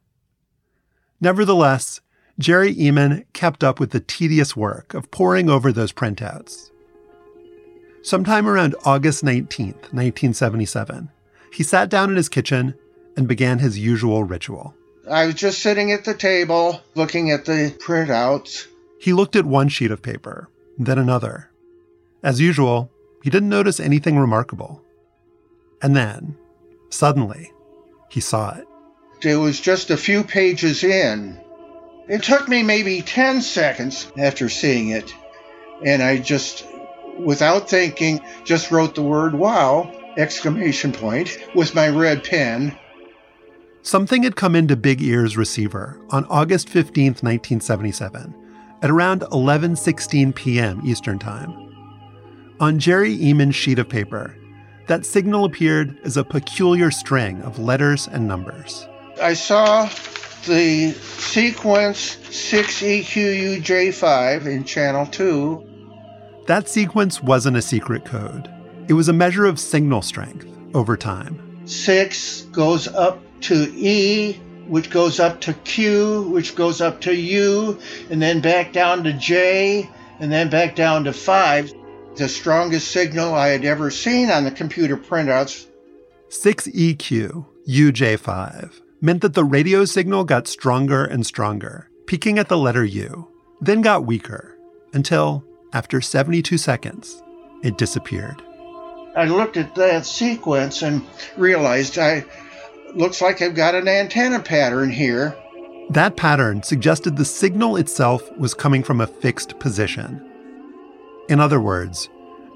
Nevertheless, 1.18 2.02
Jerry 2.38 2.74
Ehman 2.74 3.24
kept 3.32 3.62
up 3.62 3.78
with 3.78 3.90
the 3.90 4.00
tedious 4.00 4.56
work 4.56 4.94
of 4.94 5.10
poring 5.10 5.50
over 5.50 5.70
those 5.72 5.92
printouts. 5.92 6.70
Sometime 8.02 8.48
around 8.48 8.74
August 8.84 9.24
19th, 9.24 9.92
1977, 9.92 11.10
he 11.52 11.62
sat 11.62 11.88
down 11.88 12.10
in 12.10 12.16
his 12.16 12.28
kitchen 12.28 12.74
and 13.16 13.28
began 13.28 13.58
his 13.58 13.78
usual 13.78 14.24
ritual. 14.24 14.74
I 15.08 15.26
was 15.26 15.34
just 15.34 15.60
sitting 15.60 15.92
at 15.92 16.04
the 16.04 16.14
table 16.14 16.80
looking 16.94 17.30
at 17.30 17.44
the 17.44 17.76
printouts. 17.84 18.66
He 18.98 19.12
looked 19.12 19.36
at 19.36 19.44
one 19.44 19.68
sheet 19.68 19.90
of 19.90 20.02
paper, 20.02 20.48
then 20.78 20.98
another. 20.98 21.50
As 22.22 22.40
usual, 22.40 22.90
he 23.22 23.30
didn't 23.30 23.48
notice 23.48 23.78
anything 23.78 24.18
remarkable. 24.18 24.82
And 25.82 25.94
then, 25.94 26.36
suddenly, 26.90 27.52
he 28.08 28.20
saw 28.20 28.56
it. 28.56 28.66
It 29.22 29.36
was 29.36 29.60
just 29.60 29.90
a 29.90 29.96
few 29.96 30.24
pages 30.24 30.82
in. 30.82 31.38
It 32.08 32.22
took 32.22 32.48
me 32.48 32.62
maybe 32.62 33.00
10 33.00 33.42
seconds 33.42 34.10
after 34.18 34.48
seeing 34.48 34.88
it, 34.88 35.14
and 35.84 36.02
I 36.02 36.18
just, 36.18 36.66
without 37.18 37.70
thinking, 37.70 38.20
just 38.44 38.70
wrote 38.70 38.94
the 38.94 39.02
word 39.02 39.34
wow, 39.34 39.92
exclamation 40.16 40.92
point, 40.92 41.38
with 41.54 41.74
my 41.74 41.88
red 41.88 42.24
pen. 42.24 42.76
Something 43.82 44.22
had 44.24 44.36
come 44.36 44.54
into 44.54 44.76
Big 44.76 45.00
Ear's 45.02 45.36
receiver 45.36 45.98
on 46.10 46.24
August 46.26 46.68
15, 46.68 47.06
1977, 47.20 48.34
at 48.82 48.90
around 48.90 49.22
11:16 49.22 50.34
p.m. 50.34 50.80
Eastern 50.84 51.18
Time. 51.18 51.52
On 52.60 52.78
Jerry 52.78 53.16
Ehman's 53.16 53.56
sheet 53.56 53.78
of 53.78 53.88
paper, 53.88 54.36
that 54.86 55.06
signal 55.06 55.44
appeared 55.44 55.98
as 56.04 56.16
a 56.16 56.24
peculiar 56.24 56.90
string 56.90 57.42
of 57.42 57.58
letters 57.58 58.08
and 58.08 58.26
numbers. 58.26 58.86
I 59.20 59.34
saw 59.34 59.88
the 60.44 60.92
sequence 60.92 62.16
6EQUJ5 62.16 64.46
in 64.46 64.64
channel 64.64 65.06
2. 65.06 65.68
That 66.46 66.68
sequence 66.68 67.22
wasn't 67.22 67.56
a 67.56 67.62
secret 67.62 68.04
code. 68.04 68.50
It 68.88 68.94
was 68.94 69.08
a 69.08 69.12
measure 69.12 69.46
of 69.46 69.60
signal 69.60 70.02
strength 70.02 70.48
over 70.74 70.96
time. 70.96 71.60
6 71.66 72.42
goes 72.52 72.88
up 72.88 73.20
to 73.42 73.72
E, 73.76 74.40
which 74.66 74.90
goes 74.90 75.20
up 75.20 75.40
to 75.42 75.54
Q, 75.54 76.22
which 76.30 76.56
goes 76.56 76.80
up 76.80 77.00
to 77.02 77.14
U, 77.14 77.78
and 78.10 78.20
then 78.20 78.40
back 78.40 78.72
down 78.72 79.04
to 79.04 79.12
J, 79.12 79.88
and 80.18 80.32
then 80.32 80.50
back 80.50 80.74
down 80.74 81.04
to 81.04 81.12
5. 81.12 81.72
The 82.16 82.28
strongest 82.28 82.90
signal 82.90 83.34
I 83.34 83.48
had 83.48 83.64
ever 83.64 83.90
seen 83.90 84.30
on 84.30 84.44
the 84.44 84.50
computer 84.50 84.98
printouts 84.98 85.66
6EQ 86.28 87.46
UJ5 87.68 88.81
meant 89.02 89.20
that 89.20 89.34
the 89.34 89.44
radio 89.44 89.84
signal 89.84 90.24
got 90.24 90.46
stronger 90.46 91.04
and 91.04 91.26
stronger, 91.26 91.90
peaking 92.06 92.38
at 92.38 92.48
the 92.48 92.56
letter 92.56 92.84
U, 92.84 93.28
then 93.60 93.82
got 93.82 94.06
weaker 94.06 94.56
until, 94.94 95.44
after 95.72 96.00
72 96.00 96.56
seconds, 96.56 97.22
it 97.62 97.76
disappeared. 97.76 98.40
I 99.16 99.26
looked 99.26 99.56
at 99.56 99.74
that 99.74 100.06
sequence 100.06 100.82
and 100.82 101.04
realized 101.36 101.98
I 101.98 102.24
looks 102.94 103.20
like 103.20 103.42
I've 103.42 103.54
got 103.54 103.74
an 103.74 103.88
antenna 103.88 104.40
pattern 104.40 104.90
here. 104.90 105.36
That 105.90 106.16
pattern 106.16 106.62
suggested 106.62 107.16
the 107.16 107.24
signal 107.24 107.76
itself 107.76 108.30
was 108.38 108.54
coming 108.54 108.82
from 108.82 109.00
a 109.00 109.06
fixed 109.06 109.58
position. 109.58 110.24
In 111.28 111.40
other 111.40 111.60
words, 111.60 112.08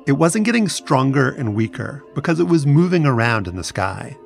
it 0.06 0.12
wasn't 0.12 0.44
getting 0.44 0.68
stronger 0.68 1.30
and 1.30 1.54
weaker 1.54 2.04
because 2.14 2.38
it 2.38 2.44
was 2.44 2.66
moving 2.66 3.04
around 3.04 3.48
in 3.48 3.56
the 3.56 3.64
sky. 3.64 4.16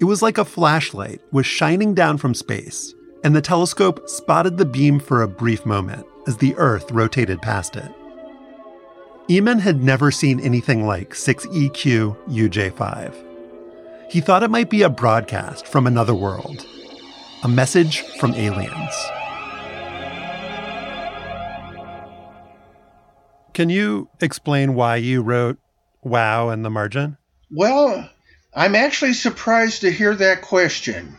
It 0.00 0.06
was 0.06 0.22
like 0.22 0.38
a 0.38 0.46
flashlight 0.46 1.20
was 1.30 1.44
shining 1.44 1.92
down 1.92 2.16
from 2.16 2.32
space, 2.32 2.94
and 3.22 3.36
the 3.36 3.42
telescope 3.42 4.08
spotted 4.08 4.56
the 4.56 4.64
beam 4.64 4.98
for 4.98 5.20
a 5.20 5.28
brief 5.28 5.66
moment 5.66 6.06
as 6.26 6.38
the 6.38 6.54
Earth 6.56 6.90
rotated 6.90 7.42
past 7.42 7.76
it. 7.76 7.92
Ehman 9.28 9.60
had 9.60 9.82
never 9.82 10.10
seen 10.10 10.40
anything 10.40 10.86
like 10.86 11.10
6EQ 11.10 12.16
UJ5. 12.28 13.14
He 14.10 14.22
thought 14.22 14.42
it 14.42 14.50
might 14.50 14.70
be 14.70 14.80
a 14.80 14.88
broadcast 14.88 15.66
from 15.66 15.86
another 15.86 16.14
world, 16.14 16.64
a 17.42 17.48
message 17.48 18.00
from 18.18 18.32
aliens. 18.32 18.94
Can 23.52 23.68
you 23.68 24.08
explain 24.22 24.74
why 24.74 24.96
you 24.96 25.20
wrote 25.20 25.58
wow 26.02 26.48
in 26.48 26.62
the 26.62 26.70
margin? 26.70 27.18
Well, 27.50 28.08
I'm 28.52 28.74
actually 28.74 29.12
surprised 29.12 29.82
to 29.82 29.92
hear 29.92 30.14
that 30.14 30.42
question. 30.42 31.16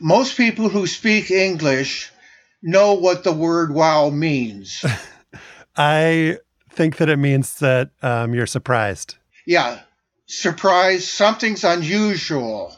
Most 0.00 0.36
people 0.36 0.68
who 0.68 0.86
speak 0.86 1.30
English 1.30 2.10
know 2.62 2.94
what 2.94 3.24
the 3.24 3.32
word 3.32 3.72
wow 3.72 4.10
means. 4.10 4.84
I 5.76 6.38
think 6.70 6.98
that 6.98 7.08
it 7.08 7.16
means 7.18 7.58
that 7.60 7.90
um, 8.02 8.34
you're 8.34 8.46
surprised. 8.46 9.16
Yeah, 9.46 9.80
surprised. 10.26 11.08
something's 11.08 11.64
unusual 11.64 12.76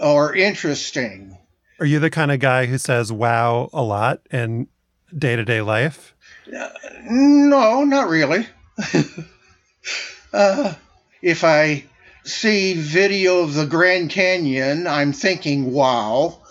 or 0.00 0.34
interesting. 0.34 1.36
Are 1.78 1.86
you 1.86 1.98
the 1.98 2.10
kind 2.10 2.32
of 2.32 2.40
guy 2.40 2.66
who 2.66 2.78
says 2.78 3.12
wow 3.12 3.68
a 3.72 3.82
lot 3.82 4.20
in 4.30 4.68
day 5.16 5.36
to 5.36 5.44
day 5.44 5.60
life? 5.60 6.14
Uh, 6.46 6.70
no, 7.04 7.84
not 7.84 8.08
really. 8.08 8.46
uh, 10.32 10.74
if 11.22 11.44
I 11.44 11.84
see 12.26 12.74
video 12.74 13.38
of 13.38 13.54
the 13.54 13.66
Grand 13.66 14.10
Canyon, 14.10 14.86
I'm 14.86 15.12
thinking 15.12 15.72
wow, 15.72 16.42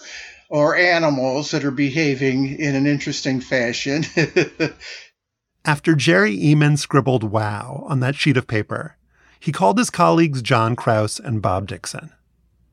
or 0.50 0.76
animals 0.76 1.52
that 1.52 1.66
are 1.66 1.72
behaving 1.72 2.58
in 2.58 2.76
an 2.76 2.88
interesting 2.88 3.42
fashion. 3.42 4.06
After 5.66 5.96
Jerry 5.96 6.38
Ehman 6.38 6.78
scribbled 6.78 7.24
wow 7.24 7.86
on 7.88 8.00
that 8.00 8.16
sheet 8.16 8.38
of 8.38 8.48
paper, 8.48 8.98
he 9.40 9.52
called 9.52 9.78
his 9.78 9.90
colleagues 9.90 10.42
John 10.42 10.76
Kraus 10.76 11.20
and 11.20 11.42
Bob 11.42 11.68
Dixon. 11.68 12.12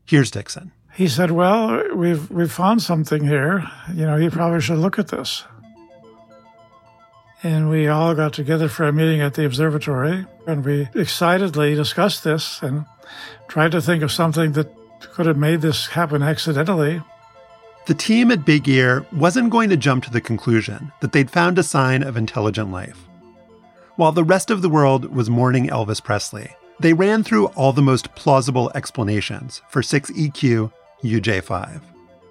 Here's 0.05 0.31
Dixon. 0.31 0.71
He 0.93 1.07
said, 1.07 1.31
Well, 1.31 1.95
we've, 1.95 2.29
we've 2.29 2.51
found 2.51 2.81
something 2.81 3.25
here. 3.25 3.67
You 3.93 4.05
know, 4.05 4.15
you 4.15 4.29
probably 4.29 4.61
should 4.61 4.77
look 4.77 4.99
at 4.99 5.07
this. 5.07 5.43
And 7.41 7.69
we 7.69 7.87
all 7.87 8.15
got 8.15 8.31
together 8.31 8.69
for 8.69 8.87
a 8.87 8.93
meeting 8.93 9.19
at 9.19 9.33
the 9.33 9.45
observatory, 9.45 10.25
and 10.47 10.63
we 10.63 10.87
excitedly 10.95 11.75
discussed 11.75 12.23
this 12.23 12.61
and 12.61 12.85
tried 13.47 13.71
to 13.71 13.81
think 13.81 14.03
of 14.03 14.11
something 14.11 14.53
that 14.53 14.73
could 14.99 15.25
have 15.25 15.37
made 15.37 15.61
this 15.61 15.87
happen 15.87 16.23
accidentally. 16.23 17.01
The 17.85 17.93
team 17.93 18.31
at 18.31 18.45
Big 18.45 18.67
Ear 18.69 19.05
wasn't 19.11 19.49
going 19.49 19.69
to 19.69 19.77
jump 19.77 20.05
to 20.05 20.11
the 20.11 20.21
conclusion 20.21 20.91
that 21.01 21.11
they'd 21.11 21.29
found 21.29 21.59
a 21.59 21.63
sign 21.63 22.01
of 22.01 22.15
intelligent 22.15 22.71
life. 22.71 23.09
While 23.95 24.13
the 24.13 24.23
rest 24.23 24.49
of 24.49 24.61
the 24.61 24.69
world 24.69 25.13
was 25.13 25.29
mourning 25.29 25.67
Elvis 25.67 26.03
Presley, 26.03 26.49
they 26.79 26.93
ran 26.93 27.23
through 27.23 27.47
all 27.47 27.73
the 27.73 27.81
most 27.81 28.15
plausible 28.15 28.71
explanations 28.73 29.61
for 29.69 29.81
6EQ 29.81 30.71
UJ5. 31.03 31.81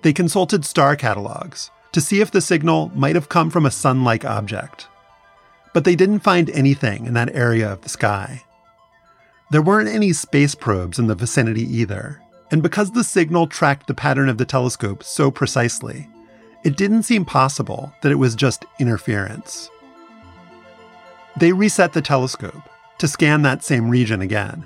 They 0.03 0.13
consulted 0.13 0.65
star 0.65 0.97
catalogs 0.97 1.71
to 1.93 2.01
see 2.01 2.21
if 2.21 2.31
the 2.31 2.41
signal 2.41 2.91
might 2.95 3.15
have 3.15 3.29
come 3.29 3.51
from 3.51 3.67
a 3.67 3.71
sun 3.71 4.03
like 4.03 4.25
object. 4.25 4.89
But 5.75 5.85
they 5.85 5.95
didn't 5.95 6.21
find 6.21 6.51
anything 6.51 7.07
in 7.07 7.15
that 7.15 7.35
area 7.35 7.71
of 7.71 7.83
the 7.83 7.89
sky. 7.89 8.43
There 9.53 9.61
weren't 9.61 9.91
any 9.91 10.15
space 10.15 10.55
probes 10.55 10.99
in 10.99 11.09
the 11.09 11.15
vicinity 11.15 11.65
either, 11.77 12.23
and 12.51 12.63
because 12.63 12.91
the 12.91 13.05
signal 13.05 13.47
tracked 13.47 13.87
the 13.87 13.93
pattern 13.93 14.31
of 14.31 14.39
the 14.39 14.47
telescope 14.47 15.03
so 15.03 15.31
precisely, 15.31 16.09
it 16.65 16.79
didn't 16.79 17.03
seem 17.03 17.27
possible 17.27 17.93
that 18.01 18.11
it 18.11 18.15
was 18.15 18.35
just 18.35 18.65
interference. 18.81 19.69
They 21.37 21.53
reset 21.53 21.93
the 21.93 22.01
telescope 22.01 22.63
to 22.97 23.07
scan 23.07 23.43
that 23.43 23.63
same 23.63 23.91
region 23.91 24.23
again, 24.23 24.65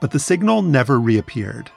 but 0.00 0.12
the 0.12 0.20
signal 0.20 0.62
never 0.62 1.00
reappeared. 1.00 1.68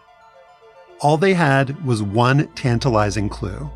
All 1.02 1.18
they 1.18 1.34
had 1.34 1.84
was 1.84 2.04
one 2.04 2.48
tantalizing 2.54 3.28
clue. 3.28 3.72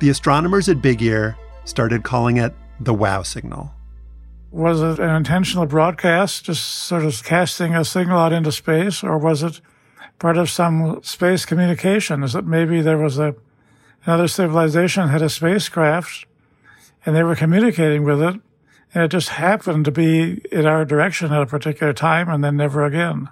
The 0.00 0.08
astronomers 0.08 0.70
at 0.70 0.80
Big 0.80 1.02
Ear 1.02 1.36
started 1.66 2.04
calling 2.04 2.38
it 2.38 2.54
the 2.80 2.94
wow 2.94 3.20
signal. 3.20 3.70
Was 4.50 4.80
it 4.80 4.98
an 4.98 5.14
intentional 5.14 5.66
broadcast, 5.66 6.44
just 6.44 6.64
sort 6.64 7.04
of 7.04 7.22
casting 7.22 7.74
a 7.74 7.84
signal 7.84 8.18
out 8.18 8.32
into 8.32 8.50
space, 8.50 9.04
or 9.04 9.18
was 9.18 9.42
it 9.42 9.60
part 10.18 10.38
of 10.38 10.48
some 10.48 11.02
space 11.02 11.44
communication? 11.44 12.22
Is 12.22 12.34
it 12.34 12.46
maybe 12.46 12.80
there 12.80 12.98
was 12.98 13.18
a 13.18 13.34
another 14.04 14.28
civilization 14.28 15.08
had 15.08 15.20
a 15.20 15.28
spacecraft 15.28 16.24
and 17.04 17.14
they 17.14 17.22
were 17.22 17.36
communicating 17.36 18.04
with 18.04 18.22
it, 18.22 18.40
and 18.94 19.04
it 19.04 19.10
just 19.10 19.30
happened 19.30 19.84
to 19.84 19.90
be 19.90 20.42
in 20.50 20.66
our 20.66 20.84
direction 20.84 21.32
at 21.32 21.42
a 21.42 21.46
particular 21.46 21.92
time 21.92 22.28
and 22.28 22.42
then 22.42 22.56
never 22.56 22.84
again? 22.84 23.28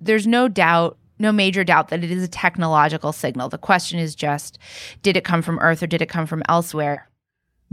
There's 0.00 0.26
no 0.26 0.48
doubt 0.48 0.98
no 1.18 1.30
major 1.30 1.62
doubt 1.62 1.88
that 1.88 2.02
it 2.02 2.10
is 2.10 2.22
a 2.22 2.28
technological 2.28 3.12
signal. 3.12 3.48
The 3.48 3.58
question 3.58 3.98
is 3.98 4.14
just 4.14 4.58
did 5.02 5.16
it 5.16 5.24
come 5.24 5.42
from 5.42 5.58
Earth 5.60 5.82
or 5.82 5.86
did 5.86 6.02
it 6.02 6.08
come 6.08 6.26
from 6.26 6.42
elsewhere? 6.48 7.08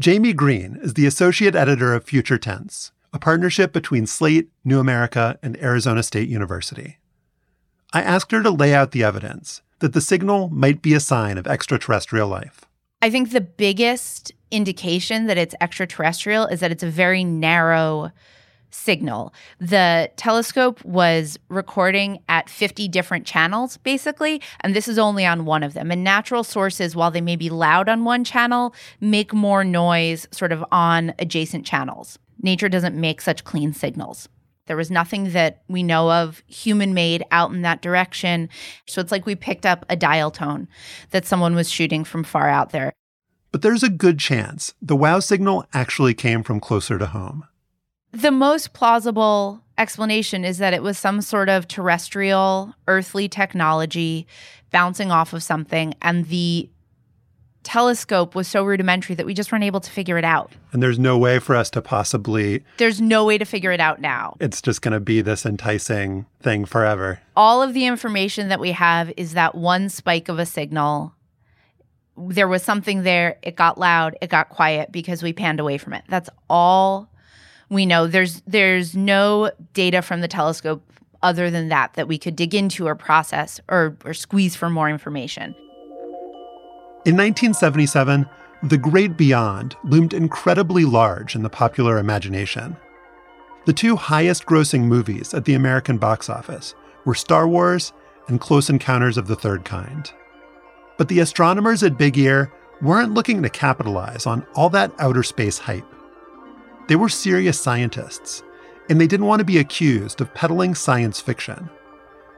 Jaime 0.01 0.31
Green 0.31 0.79
is 0.81 0.93
the 0.93 1.05
associate 1.05 1.55
editor 1.55 1.93
of 1.93 2.05
Future 2.05 2.37
Tense, 2.37 2.93
a 3.11 3.19
partnership 3.19 3.73
between 3.73 4.07
Slate, 4.07 4.47
New 4.63 4.79
America, 4.79 5.37
and 5.43 5.61
Arizona 5.61 6.03
State 6.03 6.29
University. 6.29 6.99
I 7.91 8.01
asked 8.01 8.31
her 8.31 8.41
to 8.41 8.49
lay 8.49 8.73
out 8.73 8.91
the 8.91 9.03
evidence 9.03 9.61
that 9.79 9.91
the 9.91 9.99
signal 9.99 10.47
might 10.53 10.81
be 10.81 10.93
a 10.93 11.01
sign 11.01 11.37
of 11.37 11.47
extraterrestrial 11.47 12.29
life. 12.29 12.63
I 13.01 13.09
think 13.09 13.31
the 13.31 13.41
biggest 13.41 14.31
indication 14.51 15.27
that 15.27 15.37
it's 15.37 15.55
extraterrestrial 15.59 16.45
is 16.45 16.61
that 16.61 16.71
it's 16.71 16.83
a 16.83 16.89
very 16.89 17.25
narrow 17.25 18.11
signal. 18.69 19.33
The 19.59 20.11
telescope 20.15 20.83
was 20.83 21.37
recording 21.49 22.19
at 22.29 22.49
50 22.49 22.87
different 22.87 23.25
channels, 23.25 23.77
basically, 23.77 24.41
and 24.61 24.75
this 24.75 24.87
is 24.87 24.97
only 24.97 25.25
on 25.25 25.45
one 25.45 25.63
of 25.63 25.73
them. 25.73 25.91
And 25.91 26.03
natural 26.03 26.43
sources, 26.43 26.95
while 26.95 27.11
they 27.11 27.21
may 27.21 27.35
be 27.35 27.49
loud 27.49 27.89
on 27.89 28.05
one 28.05 28.23
channel, 28.23 28.73
make 29.01 29.33
more 29.33 29.63
noise 29.63 30.27
sort 30.31 30.51
of 30.51 30.63
on 30.71 31.13
adjacent 31.19 31.65
channels. 31.65 32.19
Nature 32.41 32.69
doesn't 32.69 32.95
make 32.95 33.21
such 33.21 33.43
clean 33.43 33.73
signals. 33.73 34.29
There 34.69 34.77
was 34.77 34.91
nothing 34.91 35.31
that 35.31 35.63
we 35.67 35.81
know 35.81 36.11
of 36.11 36.43
human 36.45 36.93
made 36.93 37.23
out 37.31 37.51
in 37.51 37.63
that 37.63 37.81
direction. 37.81 38.49
So 38.85 39.01
it's 39.01 39.11
like 39.11 39.25
we 39.25 39.35
picked 39.35 39.65
up 39.65 39.83
a 39.89 39.95
dial 39.95 40.29
tone 40.29 40.67
that 41.09 41.25
someone 41.25 41.55
was 41.55 41.71
shooting 41.71 42.03
from 42.03 42.23
far 42.23 42.47
out 42.47 42.69
there. 42.69 42.93
But 43.51 43.63
there's 43.63 43.81
a 43.81 43.89
good 43.89 44.19
chance 44.19 44.75
the 44.79 44.95
wow 44.95 45.21
signal 45.21 45.65
actually 45.73 46.13
came 46.13 46.43
from 46.43 46.59
closer 46.59 46.99
to 46.99 47.07
home. 47.07 47.45
The 48.11 48.31
most 48.31 48.73
plausible 48.73 49.61
explanation 49.77 50.43
is 50.43 50.57
that 50.57 50.73
it 50.73 50.81
was 50.81 50.97
some 50.97 51.21
sort 51.21 51.47
of 51.47 51.67
terrestrial, 51.67 52.73
earthly 52.87 53.29
technology 53.29 54.27
bouncing 54.71 55.11
off 55.11 55.33
of 55.33 55.43
something, 55.43 55.93
and 56.01 56.25
the 56.25 56.69
telescope 57.63 58.35
was 58.35 58.47
so 58.47 58.63
rudimentary 58.63 59.15
that 59.15 59.25
we 59.25 59.33
just 59.33 59.51
weren't 59.51 59.63
able 59.63 59.79
to 59.79 59.91
figure 59.91 60.17
it 60.17 60.23
out. 60.23 60.51
And 60.71 60.81
there's 60.81 60.97
no 60.97 61.17
way 61.17 61.39
for 61.39 61.55
us 61.55 61.69
to 61.71 61.81
possibly. 61.81 62.63
There's 62.77 63.01
no 63.01 63.25
way 63.25 63.37
to 63.37 63.45
figure 63.45 63.71
it 63.71 63.79
out 63.79 64.01
now. 64.01 64.37
It's 64.39 64.61
just 64.61 64.81
going 64.81 64.93
to 64.93 64.99
be 64.99 65.21
this 65.21 65.45
enticing 65.45 66.25
thing 66.41 66.65
forever. 66.65 67.19
All 67.35 67.61
of 67.61 67.73
the 67.73 67.85
information 67.85 68.47
that 68.49 68.59
we 68.59 68.71
have 68.71 69.11
is 69.17 69.33
that 69.33 69.55
one 69.55 69.89
spike 69.89 70.29
of 70.29 70.39
a 70.39 70.45
signal. 70.45 71.13
There 72.17 72.47
was 72.47 72.63
something 72.63 73.03
there, 73.03 73.37
it 73.43 73.55
got 73.55 73.77
loud, 73.77 74.17
it 74.21 74.29
got 74.29 74.49
quiet 74.49 74.91
because 74.91 75.21
we 75.21 75.31
panned 75.31 75.59
away 75.59 75.77
from 75.77 75.93
it. 75.93 76.03
That's 76.09 76.29
all 76.49 77.09
we 77.69 77.85
know. 77.85 78.07
There's 78.07 78.41
there's 78.47 78.95
no 78.95 79.51
data 79.73 80.01
from 80.01 80.21
the 80.21 80.27
telescope 80.27 80.83
other 81.21 81.49
than 81.49 81.69
that 81.69 81.93
that 81.93 82.07
we 82.07 82.17
could 82.17 82.35
dig 82.35 82.55
into 82.55 82.87
or 82.87 82.95
process 82.95 83.59
or, 83.69 83.95
or 84.05 84.13
squeeze 84.13 84.55
for 84.55 84.69
more 84.69 84.89
information. 84.89 85.55
In 87.05 87.15
1977, 87.15 88.25
the 88.63 88.77
great 88.77 89.17
beyond 89.17 89.75
loomed 89.83 90.13
incredibly 90.13 90.85
large 90.85 91.35
in 91.35 91.43
the 91.43 91.49
popular 91.49 91.97
imagination. 91.97 92.75
The 93.65 93.73
two 93.73 93.95
highest 93.95 94.45
grossing 94.45 94.83
movies 94.83 95.33
at 95.33 95.45
the 95.45 95.53
American 95.53 95.97
box 95.97 96.29
office 96.29 96.75
were 97.05 97.15
Star 97.15 97.47
Wars 97.47 97.93
and 98.27 98.39
Close 98.39 98.69
Encounters 98.69 99.17
of 99.17 99.27
the 99.27 99.35
Third 99.35 99.63
Kind. 99.65 100.11
But 100.97 101.07
the 101.07 101.19
astronomers 101.19 101.83
at 101.83 101.97
Big 101.97 102.17
Ear 102.17 102.51
weren't 102.81 103.13
looking 103.13 103.41
to 103.43 103.49
capitalize 103.49 104.25
on 104.25 104.45
all 104.55 104.69
that 104.71 104.91
outer 104.99 105.23
space 105.23 105.57
hype. 105.57 105.85
They 106.89 106.95
were 106.95 107.07
serious 107.07 107.61
scientists, 107.61 108.41
and 108.89 108.99
they 108.99 109.05
didn't 109.05 109.27
want 109.27 109.41
to 109.41 109.45
be 109.45 109.59
accused 109.59 110.21
of 110.21 110.33
peddling 110.33 110.73
science 110.73 111.21
fiction. 111.21 111.69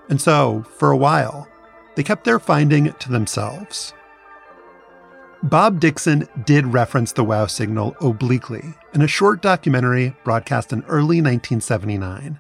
And 0.09 0.19
so, 0.19 0.65
for 0.77 0.91
a 0.91 0.97
while, 0.97 1.47
they 1.95 2.03
kept 2.03 2.25
their 2.25 2.37
finding 2.37 2.91
to 2.91 3.09
themselves. 3.09 3.93
Bob 5.41 5.79
Dixon 5.79 6.27
did 6.45 6.67
reference 6.67 7.13
the 7.13 7.23
WOW 7.23 7.45
signal 7.45 7.95
obliquely 8.01 8.73
in 8.93 9.01
a 9.01 9.07
short 9.07 9.41
documentary 9.41 10.17
broadcast 10.25 10.73
in 10.73 10.83
early 10.83 11.21
1979. 11.21 12.37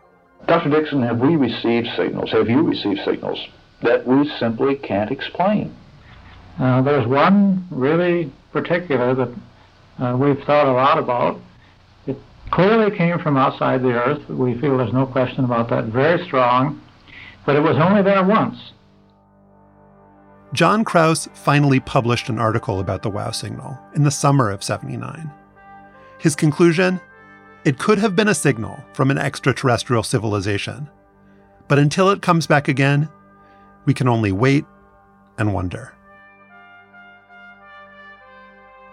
Dr. 0.47 0.69
Dixon, 0.69 1.01
have 1.03 1.19
we 1.19 1.37
received 1.37 1.87
signals, 1.95 2.31
have 2.31 2.49
you 2.49 2.61
received 2.61 2.99
signals 3.05 3.39
that 3.83 4.05
we 4.05 4.29
simply 4.37 4.75
can't 4.75 5.11
explain? 5.11 5.73
Uh, 6.59 6.81
there's 6.81 7.07
one 7.07 7.65
really 7.71 8.33
particular 8.51 9.15
that 9.15 9.33
uh, 9.97 10.17
we've 10.17 10.43
thought 10.43 10.67
a 10.67 10.73
lot 10.73 10.99
about. 10.99 11.39
It 12.51 12.55
clearly 12.55 12.97
came 12.97 13.17
from 13.19 13.37
outside 13.37 13.81
the 13.81 13.93
Earth. 13.93 14.27
We 14.27 14.59
feel 14.59 14.77
there's 14.77 14.91
no 14.91 15.05
question 15.05 15.45
about 15.45 15.69
that. 15.69 15.85
Very 15.85 16.21
strong, 16.25 16.81
but 17.45 17.55
it 17.55 17.61
was 17.61 17.77
only 17.77 18.01
there 18.01 18.23
once. 18.25 18.73
John 20.51 20.83
Kraus 20.83 21.29
finally 21.33 21.79
published 21.79 22.27
an 22.27 22.39
article 22.39 22.81
about 22.81 23.03
the 23.03 23.09
WOW 23.09 23.31
signal 23.31 23.79
in 23.95 24.03
the 24.03 24.11
summer 24.11 24.51
of 24.51 24.63
79. 24.63 25.31
His 26.17 26.35
conclusion? 26.35 26.99
It 27.63 27.79
could 27.79 27.99
have 27.99 28.17
been 28.17 28.27
a 28.27 28.35
signal 28.35 28.83
from 28.91 29.11
an 29.11 29.17
extraterrestrial 29.17 30.03
civilization. 30.03 30.89
But 31.69 31.79
until 31.79 32.09
it 32.09 32.21
comes 32.21 32.47
back 32.47 32.67
again, 32.67 33.07
we 33.85 33.93
can 33.93 34.09
only 34.09 34.33
wait 34.33 34.65
and 35.37 35.53
wonder. 35.53 35.93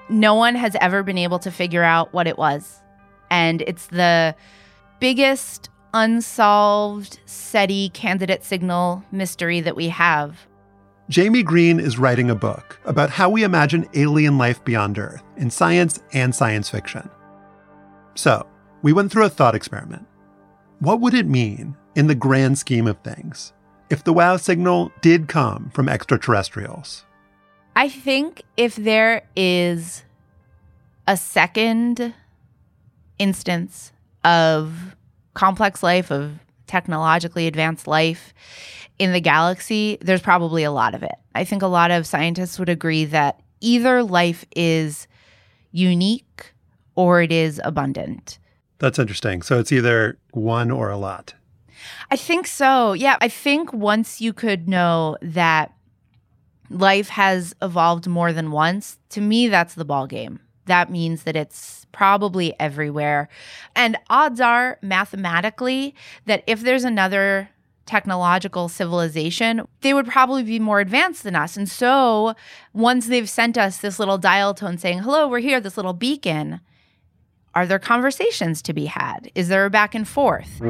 No 0.09 0.37
one 0.37 0.55
has 0.55 0.77
ever 0.81 1.03
been 1.03 1.19
able 1.19 1.41
to 1.41 1.51
figure 1.51 1.83
out 1.83 2.13
what 2.13 2.29
it 2.29 2.39
was. 2.39 2.83
And 3.31 3.63
it's 3.63 3.87
the 3.89 4.35
biggest 5.01 5.71
unsolved 5.95 7.21
SETI 7.25 7.91
candidate 7.91 8.45
signal 8.45 9.03
mystery 9.11 9.61
that 9.61 9.77
we 9.77 9.89
have. 9.89 10.47
Jaime 11.15 11.43
Green 11.43 11.81
is 11.81 11.99
writing 11.99 12.31
a 12.31 12.35
book 12.35 12.79
about 12.85 13.09
how 13.09 13.31
we 13.31 13.43
imagine 13.43 13.89
alien 13.95 14.37
life 14.37 14.63
beyond 14.65 14.99
Earth 14.99 15.23
in 15.39 15.49
science 15.49 16.03
and 16.13 16.35
science 16.35 16.69
fiction. 16.69 17.09
So, 18.15 18.47
we 18.83 18.93
went 18.93 19.11
through 19.11 19.25
a 19.25 19.31
thought 19.31 19.55
experiment. 19.55 20.07
What 20.81 21.01
would 21.01 21.15
it 21.15 21.27
mean, 21.27 21.77
in 21.95 22.07
the 22.07 22.15
grand 22.15 22.59
scheme 22.59 22.87
of 22.87 22.99
things, 22.99 23.53
if 23.91 24.05
the 24.05 24.13
WOW 24.13 24.37
signal 24.37 24.93
did 25.01 25.29
come 25.29 25.71
from 25.71 25.89
extraterrestrials? 25.89 27.07
I 27.75 27.89
think 27.89 28.43
if 28.57 28.77
there 28.77 29.23
is 29.35 30.05
a 31.07 31.17
second 31.17 32.13
instance 33.19 33.93
of 34.25 34.97
complex 35.35 35.83
life, 35.83 36.11
of 36.11 36.33
technologically 36.67 37.47
advanced 37.47 37.87
life 37.87 38.35
in 38.99 39.13
the 39.13 39.21
galaxy, 39.21 39.99
there's 40.01 40.21
probably 40.21 40.65
a 40.65 40.73
lot 40.73 40.95
of 40.95 41.03
it. 41.03 41.15
I 41.35 41.45
think 41.45 41.63
a 41.63 41.67
lot 41.67 41.91
of 41.91 42.07
scientists 42.07 42.59
would 42.59 42.69
agree 42.69 43.05
that 43.07 43.41
either 43.61 44.03
life 44.03 44.45
is 44.55 45.07
unique 45.71 46.53
or 46.95 47.23
it 47.23 47.33
is 47.33 47.61
abundant. 47.65 48.39
That's 48.79 48.99
interesting. 48.99 49.43
So 49.43 49.59
it's 49.59 49.73
either 49.73 50.19
one 50.33 50.71
or 50.71 50.91
a 50.91 50.97
lot. 50.97 51.35
I 52.11 52.17
think 52.17 52.47
so. 52.47 52.93
Yeah. 52.93 53.17
I 53.21 53.29
think 53.29 53.73
once 53.73 54.21
you 54.21 54.33
could 54.33 54.69
know 54.69 55.17
that 55.23 55.73
life 56.71 57.09
has 57.09 57.55
evolved 57.63 58.07
more 58.07 58.33
than 58.33 58.51
once, 58.51 58.99
to 59.11 59.21
me, 59.21 59.49
that's 59.49 59.75
the 59.75 59.85
ball 59.85 60.07
game. 60.07 60.41
That 60.67 60.91
means 60.91 61.23
that 61.23 61.37
it's 61.37 61.87
probably 61.99 62.55
everywhere. 62.61 63.29
And 63.75 63.99
odds 64.09 64.41
are, 64.41 64.79
mathematically, 64.81 65.97
that 66.27 66.45
if 66.47 66.61
there's 66.61 66.85
another 66.85 67.51
technological 67.87 68.69
civilization, 68.69 69.67
they 69.81 69.93
would 69.93 70.07
probably 70.07 70.45
be 70.45 70.61
more 70.61 70.79
advanced 70.79 71.25
than 71.25 71.35
us. 71.35 71.57
And 71.57 71.69
so 71.69 72.35
once 72.73 73.09
they've 73.09 73.29
sent 73.29 73.59
us 73.59 73.79
this 73.79 73.99
little 73.99 74.17
dial 74.17 74.55
tone 74.55 74.79
saying, 74.79 75.01
hello, 75.01 75.27
we're 75.27 75.41
here, 75.41 75.61
this 75.61 75.77
little 75.77 75.93
beacon, 75.93 76.61
are 77.57 77.67
there 77.67 77.81
conversations 77.81 78.63
to 78.63 78.73
be 78.73 78.87
had? 78.87 79.33
Is 79.35 79.49
there 79.49 79.67
a 79.67 79.71
back 79.71 79.97
and 79.97 80.07
forth? 80.07 80.61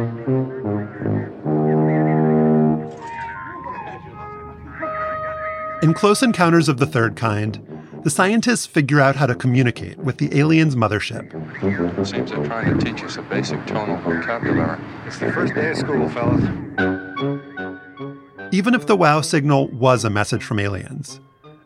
In 5.83 5.93
Close 5.93 6.23
Encounters 6.23 6.71
of 6.71 6.79
the 6.79 6.87
Third 6.87 7.17
Kind, 7.17 7.68
the 8.03 8.11
scientists 8.11 8.67
figure 8.67 9.01
out 9.01 9.17
how 9.17 9.27
to 9.27 9.35
communicate 9.35 9.99
with 9.99 10.19
the 10.19 10.39
alien's 10.39 10.77
mothership. 10.77 11.33
Seems 12.07 12.31
they're 12.31 12.45
trying 12.45 12.79
to 12.79 12.85
teach 12.85 13.03
us 13.03 13.17
a 13.17 13.23
basic 13.23 13.65
tonal 13.67 13.97
vocabulary. 13.99 14.81
It's 15.07 15.19
the 15.19 15.33
first 15.33 15.55
day 15.55 15.71
of 15.71 15.77
school, 15.77 16.09
fellas. 16.09 16.45
Even 18.53 18.75
if 18.75 18.87
the 18.87 18.97
WOW 18.97 19.21
signal 19.21 19.69
was 19.69 20.05
a 20.05 20.11
message 20.11 20.43
from 20.43 20.59
aliens, 20.59 21.21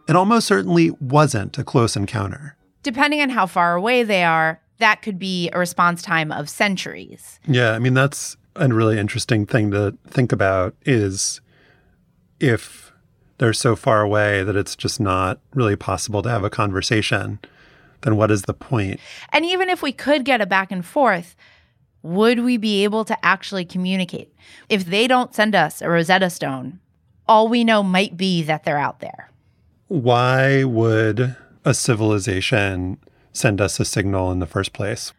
it 0.08 0.16
almost 0.16 0.46
certainly 0.46 0.90
wasn't 1.00 1.58
a 1.58 1.64
close 1.64 1.96
encounter. 1.96 2.56
Depending 2.82 3.20
on 3.20 3.30
how 3.30 3.46
far 3.46 3.76
away 3.76 4.02
they 4.02 4.24
are, 4.24 4.60
that 4.78 5.02
could 5.02 5.18
be 5.18 5.48
a 5.52 5.58
response 5.58 6.02
time 6.02 6.32
of 6.32 6.50
centuries. 6.50 7.38
Yeah, 7.46 7.72
I 7.72 7.78
mean 7.78 7.94
that's 7.94 8.36
a 8.56 8.66
really 8.68 8.98
interesting 8.98 9.46
thing 9.46 9.70
to 9.70 9.96
think 10.08 10.32
about 10.32 10.74
is 10.84 11.40
if 12.40 12.81
they're 13.38 13.52
so 13.52 13.76
far 13.76 14.02
away 14.02 14.42
that 14.42 14.56
it's 14.56 14.76
just 14.76 15.00
not 15.00 15.40
really 15.54 15.76
possible 15.76 16.22
to 16.22 16.30
have 16.30 16.44
a 16.44 16.50
conversation, 16.50 17.38
then 18.02 18.16
what 18.16 18.30
is 18.30 18.42
the 18.42 18.54
point? 18.54 19.00
And 19.32 19.44
even 19.44 19.68
if 19.68 19.82
we 19.82 19.92
could 19.92 20.24
get 20.24 20.40
a 20.40 20.46
back 20.46 20.70
and 20.70 20.84
forth, 20.84 21.34
would 22.02 22.40
we 22.40 22.56
be 22.56 22.84
able 22.84 23.04
to 23.04 23.24
actually 23.24 23.64
communicate? 23.64 24.34
If 24.68 24.84
they 24.86 25.06
don't 25.06 25.34
send 25.34 25.54
us 25.54 25.80
a 25.80 25.88
Rosetta 25.88 26.30
Stone, 26.30 26.80
all 27.26 27.48
we 27.48 27.64
know 27.64 27.82
might 27.82 28.16
be 28.16 28.42
that 28.42 28.64
they're 28.64 28.78
out 28.78 29.00
there. 29.00 29.30
Why 29.88 30.64
would 30.64 31.36
a 31.64 31.74
civilization 31.74 32.98
send 33.32 33.60
us 33.60 33.78
a 33.78 33.84
signal 33.84 34.32
in 34.32 34.40
the 34.40 34.46
first 34.46 34.72
place? 34.72 35.12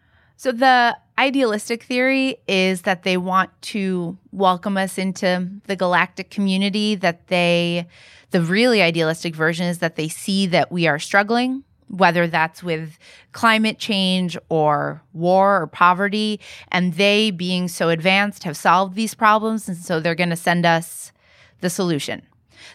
So, 0.44 0.52
the 0.52 0.98
idealistic 1.18 1.84
theory 1.84 2.36
is 2.50 2.82
that 2.82 3.04
they 3.04 3.16
want 3.16 3.50
to 3.62 4.18
welcome 4.34 4.76
us 4.76 4.98
into 4.98 5.50
the 5.68 5.78
galactic 5.78 6.32
community, 6.32 6.96
that 6.96 7.28
they, 7.28 7.88
the 8.32 8.42
really 8.42 8.82
idealistic 8.82 9.38
version 9.38 9.68
is 9.68 9.78
that 9.78 9.96
they 9.96 10.10
see 10.10 10.46
that 10.48 10.70
we 10.70 10.86
are 10.86 11.00
struggling, 11.00 11.64
whether 11.88 12.28
that's 12.28 12.62
with 12.62 12.98
climate 13.32 13.80
change 13.80 14.38
or 14.50 15.02
war 15.14 15.62
or 15.62 15.68
poverty, 15.68 16.42
and 16.74 16.96
they, 16.96 17.32
being 17.32 17.70
so 17.70 17.88
advanced, 17.88 18.44
have 18.44 18.58
solved 18.58 18.96
these 18.96 19.16
problems. 19.16 19.70
And 19.70 19.78
so 19.78 20.02
they're 20.02 20.14
going 20.14 20.30
to 20.30 20.36
send 20.36 20.66
us 20.66 21.14
the 21.62 21.70
solution. 21.70 22.22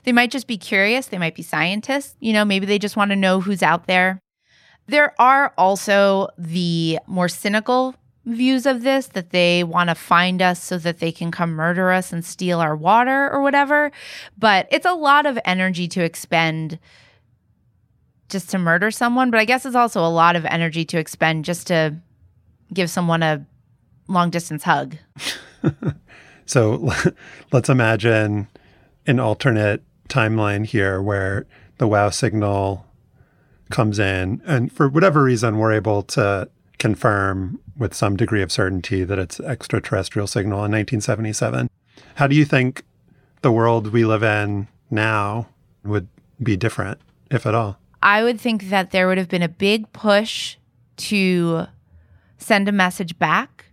They 0.04 0.12
might 0.12 0.30
just 0.30 0.46
be 0.46 0.56
curious, 0.56 1.08
they 1.08 1.18
might 1.18 1.34
be 1.34 1.42
scientists, 1.42 2.16
you 2.18 2.32
know, 2.32 2.46
maybe 2.46 2.64
they 2.64 2.78
just 2.78 2.96
want 2.96 3.10
to 3.10 3.16
know 3.16 3.42
who's 3.42 3.62
out 3.62 3.86
there. 3.86 4.22
There 4.88 5.14
are 5.20 5.52
also 5.58 6.28
the 6.38 6.98
more 7.06 7.28
cynical 7.28 7.94
views 8.24 8.66
of 8.66 8.82
this 8.82 9.08
that 9.08 9.30
they 9.30 9.64
want 9.64 9.88
to 9.88 9.94
find 9.94 10.42
us 10.42 10.62
so 10.62 10.78
that 10.78 10.98
they 10.98 11.12
can 11.12 11.30
come 11.30 11.50
murder 11.50 11.92
us 11.92 12.12
and 12.12 12.24
steal 12.24 12.60
our 12.60 12.74
water 12.74 13.30
or 13.30 13.42
whatever. 13.42 13.92
But 14.38 14.66
it's 14.70 14.86
a 14.86 14.92
lot 14.92 15.26
of 15.26 15.38
energy 15.44 15.88
to 15.88 16.02
expend 16.02 16.78
just 18.28 18.50
to 18.50 18.58
murder 18.58 18.90
someone. 18.90 19.30
But 19.30 19.40
I 19.40 19.44
guess 19.44 19.64
it's 19.64 19.76
also 19.76 20.04
a 20.04 20.08
lot 20.08 20.36
of 20.36 20.44
energy 20.46 20.84
to 20.86 20.98
expend 20.98 21.44
just 21.44 21.66
to 21.68 21.96
give 22.72 22.90
someone 22.90 23.22
a 23.22 23.46
long 24.08 24.30
distance 24.30 24.62
hug. 24.62 24.96
so 26.46 26.92
let's 27.52 27.68
imagine 27.68 28.48
an 29.06 29.20
alternate 29.20 29.82
timeline 30.08 30.64
here 30.64 31.00
where 31.00 31.46
the 31.78 31.86
wow 31.86 32.10
signal 32.10 32.86
comes 33.70 33.98
in 33.98 34.42
and 34.46 34.72
for 34.72 34.88
whatever 34.88 35.22
reason 35.22 35.58
we're 35.58 35.72
able 35.72 36.02
to 36.02 36.48
confirm 36.78 37.60
with 37.76 37.94
some 37.94 38.16
degree 38.16 38.42
of 38.42 38.50
certainty 38.52 39.04
that 39.04 39.18
it's 39.18 39.40
extraterrestrial 39.40 40.26
signal 40.26 40.58
in 40.58 40.72
1977. 40.72 41.68
How 42.14 42.26
do 42.26 42.34
you 42.34 42.44
think 42.44 42.84
the 43.42 43.52
world 43.52 43.92
we 43.92 44.04
live 44.04 44.22
in 44.22 44.68
now 44.90 45.48
would 45.84 46.08
be 46.42 46.56
different, 46.56 47.00
if 47.30 47.46
at 47.46 47.54
all? 47.54 47.78
I 48.02 48.22
would 48.22 48.40
think 48.40 48.70
that 48.70 48.90
there 48.90 49.08
would 49.08 49.18
have 49.18 49.28
been 49.28 49.42
a 49.42 49.48
big 49.48 49.92
push 49.92 50.56
to 50.98 51.66
send 52.38 52.68
a 52.68 52.72
message 52.72 53.18
back. 53.18 53.66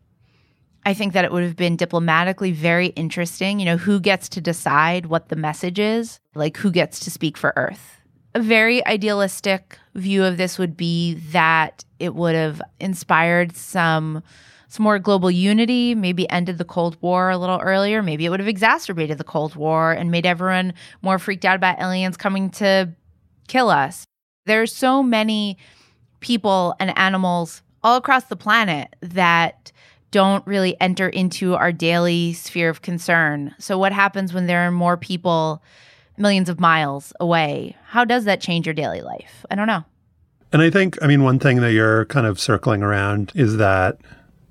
I 0.86 0.94
think 0.94 1.14
that 1.14 1.26
it 1.26 1.32
would 1.32 1.44
have 1.44 1.56
been 1.56 1.76
diplomatically 1.76 2.52
very 2.52 2.88
interesting. 2.88 3.60
You 3.60 3.66
know, 3.66 3.78
who 3.78 4.00
gets 4.00 4.30
to 4.30 4.42
decide 4.42 5.08
what 5.08 5.30
the 5.30 5.36
message 5.36 5.80
is? 5.80 6.20
Like, 6.36 6.58
who 6.58 6.72
gets 6.72 7.00
to 7.02 7.12
speak 7.12 7.38
for 7.38 7.54
Earth? 7.56 7.95
A 8.36 8.42
very 8.42 8.86
idealistic 8.86 9.80
view 9.96 10.26
of 10.26 10.36
this 10.36 10.60
would 10.60 10.76
be 10.76 11.14
that 11.32 11.86
it 12.00 12.16
would 12.16 12.36
have 12.36 12.62
inspired 12.80 13.56
some 13.56 14.22
some 14.68 14.84
more 14.84 15.00
global 15.00 15.32
unity, 15.32 15.96
maybe 15.96 16.30
ended 16.30 16.58
the 16.58 16.66
Cold 16.66 16.98
War 17.00 17.30
a 17.30 17.38
little 17.38 17.60
earlier. 17.60 18.04
Maybe 18.04 18.26
it 18.26 18.30
would 18.30 18.42
have 18.42 18.50
exacerbated 18.50 19.18
the 19.18 19.24
Cold 19.24 19.56
War 19.56 19.94
and 19.94 20.12
made 20.12 20.26
everyone 20.26 20.74
more 21.02 21.18
freaked 21.18 21.46
out 21.46 21.56
about 21.56 21.80
aliens 21.80 22.18
coming 22.18 22.50
to 22.52 22.90
kill 23.48 23.70
us. 23.70 24.04
There's 24.46 24.76
so 24.76 25.02
many 25.02 25.58
people 26.20 26.76
and 26.78 26.98
animals 26.98 27.62
all 27.84 27.96
across 27.96 28.26
the 28.26 28.36
planet 28.36 28.98
that 29.00 29.72
don't 30.12 30.46
really 30.46 30.76
enter 30.82 31.08
into 31.08 31.56
our 31.56 31.72
daily 31.72 32.34
sphere 32.34 32.70
of 32.70 32.82
concern. 32.82 33.56
So, 33.60 33.78
what 33.78 33.94
happens 33.94 34.34
when 34.34 34.48
there 34.48 34.68
are 34.68 34.72
more 34.72 34.98
people 34.98 35.64
millions 36.18 36.50
of 36.50 36.60
miles 36.60 37.14
away? 37.20 37.76
How 37.88 38.06
does 38.06 38.26
that 38.26 38.42
change 38.42 38.66
your 38.66 38.74
daily 38.74 39.02
life? 39.02 39.46
I 39.50 39.56
don't 39.56 39.68
know. 39.68 39.84
And 40.52 40.62
I 40.62 40.70
think, 40.70 40.98
I 41.02 41.08
mean, 41.08 41.24
one 41.24 41.40
thing 41.40 41.62
that 41.62 41.74
you're 41.74 42.06
kind 42.06 42.26
of 42.26 42.40
circling 42.40 42.82
around 42.82 43.32
is 43.36 43.58
that 43.58 43.98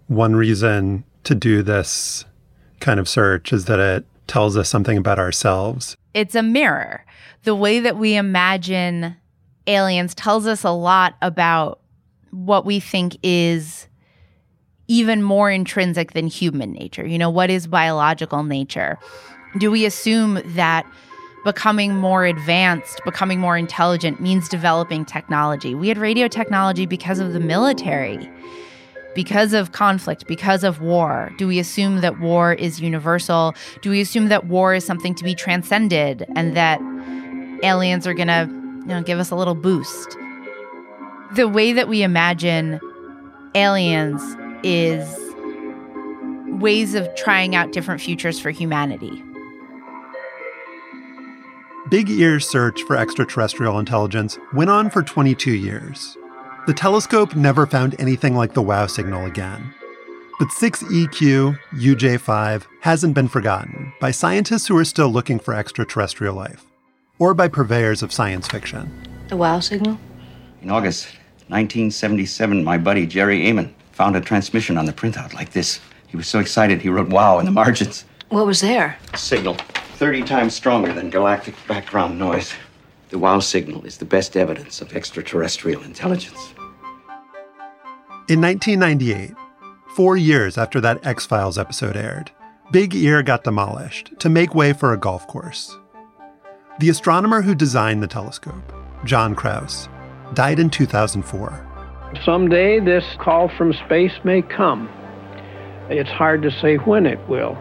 one 0.06 0.36
reason 0.36 1.04
to 1.24 1.34
do 1.34 1.62
this 1.62 2.24
kind 2.80 3.00
of 3.00 3.08
search 3.08 3.52
is 3.52 3.64
that 3.64 3.78
it 3.78 4.04
tells 4.26 4.56
us 4.56 4.68
something 4.68 4.98
about 4.98 5.18
ourselves. 5.18 5.96
It's 6.12 6.34
a 6.34 6.42
mirror. 6.42 7.04
The 7.44 7.54
way 7.54 7.80
that 7.80 7.96
we 7.96 8.16
imagine 8.16 9.16
aliens 9.66 10.14
tells 10.14 10.46
us 10.46 10.64
a 10.64 10.70
lot 10.70 11.16
about 11.22 11.80
what 12.30 12.66
we 12.66 12.80
think 12.80 13.16
is 13.22 13.88
even 14.88 15.22
more 15.22 15.50
intrinsic 15.50 16.12
than 16.12 16.26
human 16.26 16.72
nature. 16.72 17.06
You 17.06 17.18
know, 17.18 17.30
what 17.30 17.48
is 17.48 17.66
biological 17.66 18.42
nature? 18.42 18.98
Do 19.58 19.70
we 19.70 19.86
assume 19.86 20.42
that 20.54 20.84
becoming 21.44 21.94
more 21.96 22.24
advanced, 22.24 23.00
becoming 23.04 23.38
more 23.38 23.56
intelligent 23.56 24.20
means 24.20 24.48
developing 24.48 25.04
technology? 25.04 25.74
We 25.74 25.88
had 25.88 25.98
radio 25.98 26.26
technology 26.26 26.86
because 26.86 27.18
of 27.18 27.32
the 27.32 27.40
military, 27.40 28.30
because 29.14 29.52
of 29.52 29.72
conflict, 29.72 30.26
because 30.26 30.64
of 30.64 30.80
war. 30.80 31.30
Do 31.38 31.46
we 31.46 31.58
assume 31.58 32.00
that 32.00 32.18
war 32.18 32.54
is 32.54 32.80
universal? 32.80 33.54
Do 33.82 33.90
we 33.90 34.00
assume 34.00 34.28
that 34.28 34.46
war 34.46 34.74
is 34.74 34.84
something 34.84 35.14
to 35.14 35.24
be 35.24 35.34
transcended 35.34 36.26
and 36.34 36.56
that 36.56 36.80
aliens 37.62 38.06
are 38.06 38.14
going 38.14 38.28
to, 38.28 38.48
you 38.50 38.86
know, 38.86 39.02
give 39.02 39.18
us 39.18 39.30
a 39.30 39.36
little 39.36 39.54
boost? 39.54 40.16
The 41.34 41.48
way 41.48 41.72
that 41.72 41.88
we 41.88 42.02
imagine 42.02 42.80
aliens 43.54 44.22
is 44.62 45.18
ways 46.60 46.94
of 46.94 47.12
trying 47.14 47.54
out 47.54 47.72
different 47.72 48.00
futures 48.00 48.40
for 48.40 48.50
humanity. 48.50 49.22
Big 51.90 52.08
Ear's 52.08 52.48
search 52.48 52.82
for 52.84 52.96
extraterrestrial 52.96 53.78
intelligence 53.78 54.38
went 54.54 54.70
on 54.70 54.88
for 54.88 55.02
22 55.02 55.52
years. 55.52 56.16
The 56.66 56.72
telescope 56.72 57.36
never 57.36 57.66
found 57.66 57.94
anything 57.98 58.34
like 58.34 58.54
the 58.54 58.62
WOW 58.62 58.86
signal 58.86 59.26
again. 59.26 59.74
But 60.38 60.48
6EQ 60.48 61.58
UJ5 61.74 62.64
hasn't 62.80 63.14
been 63.14 63.28
forgotten 63.28 63.92
by 64.00 64.12
scientists 64.12 64.66
who 64.66 64.78
are 64.78 64.84
still 64.84 65.10
looking 65.10 65.38
for 65.38 65.52
extraterrestrial 65.52 66.34
life, 66.34 66.64
or 67.18 67.34
by 67.34 67.48
purveyors 67.48 68.02
of 68.02 68.14
science 68.14 68.48
fiction. 68.48 68.90
The 69.28 69.36
WOW 69.36 69.60
signal? 69.60 69.98
In 70.62 70.70
August 70.70 71.08
1977, 71.48 72.64
my 72.64 72.78
buddy 72.78 73.06
Jerry 73.06 73.42
Ehman 73.42 73.74
found 73.92 74.16
a 74.16 74.22
transmission 74.22 74.78
on 74.78 74.86
the 74.86 74.92
printout 74.94 75.34
like 75.34 75.52
this. 75.52 75.80
He 76.06 76.16
was 76.16 76.28
so 76.28 76.38
excited 76.38 76.80
he 76.80 76.88
wrote 76.88 77.10
wow 77.10 77.40
in 77.40 77.44
the 77.44 77.50
margins. 77.50 78.06
What 78.30 78.46
was 78.46 78.62
there? 78.62 78.98
A 79.12 79.18
signal 79.18 79.58
30 79.94 80.22
times 80.22 80.54
stronger 80.54 80.92
than 80.92 81.08
galactic 81.10 81.54
background 81.68 82.18
noise. 82.18 82.52
The 83.10 83.18
wow 83.18 83.38
signal 83.38 83.84
is 83.84 83.98
the 83.98 84.04
best 84.04 84.36
evidence 84.36 84.80
of 84.80 84.94
extraterrestrial 84.94 85.82
intelligence. 85.82 86.52
In 88.28 88.40
1998, 88.40 89.34
four 89.94 90.16
years 90.16 90.58
after 90.58 90.80
that 90.80 91.06
X 91.06 91.26
Files 91.26 91.58
episode 91.58 91.96
aired, 91.96 92.32
Big 92.72 92.94
Ear 92.94 93.22
got 93.22 93.44
demolished 93.44 94.18
to 94.18 94.28
make 94.28 94.54
way 94.54 94.72
for 94.72 94.92
a 94.92 94.98
golf 94.98 95.26
course. 95.28 95.76
The 96.80 96.88
astronomer 96.88 97.42
who 97.42 97.54
designed 97.54 98.02
the 98.02 98.08
telescope, 98.08 98.72
John 99.04 99.36
Kraus, 99.36 99.88
died 100.32 100.58
in 100.58 100.70
2004. 100.70 101.70
Someday 102.24 102.80
this 102.80 103.04
call 103.20 103.48
from 103.56 103.72
space 103.72 104.18
may 104.24 104.42
come. 104.42 104.88
It's 105.88 106.10
hard 106.10 106.42
to 106.42 106.50
say 106.50 106.76
when 106.76 107.06
it 107.06 107.20
will. 107.28 107.56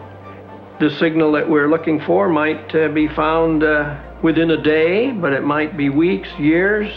The 0.80 0.90
signal 0.98 1.30
that 1.32 1.48
we're 1.48 1.68
looking 1.68 2.00
for 2.00 2.28
might 2.28 2.74
uh, 2.74 2.88
be 2.88 3.06
found 3.06 3.62
uh, 3.62 3.96
within 4.22 4.50
a 4.50 4.60
day, 4.60 5.12
but 5.12 5.32
it 5.32 5.44
might 5.44 5.76
be 5.76 5.88
weeks, 5.88 6.28
years, 6.38 6.92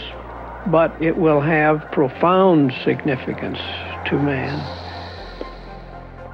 but 0.66 1.00
it 1.00 1.16
will 1.16 1.40
have 1.40 1.90
profound 1.92 2.72
significance 2.84 3.58
to 4.08 4.18
man. 4.18 4.58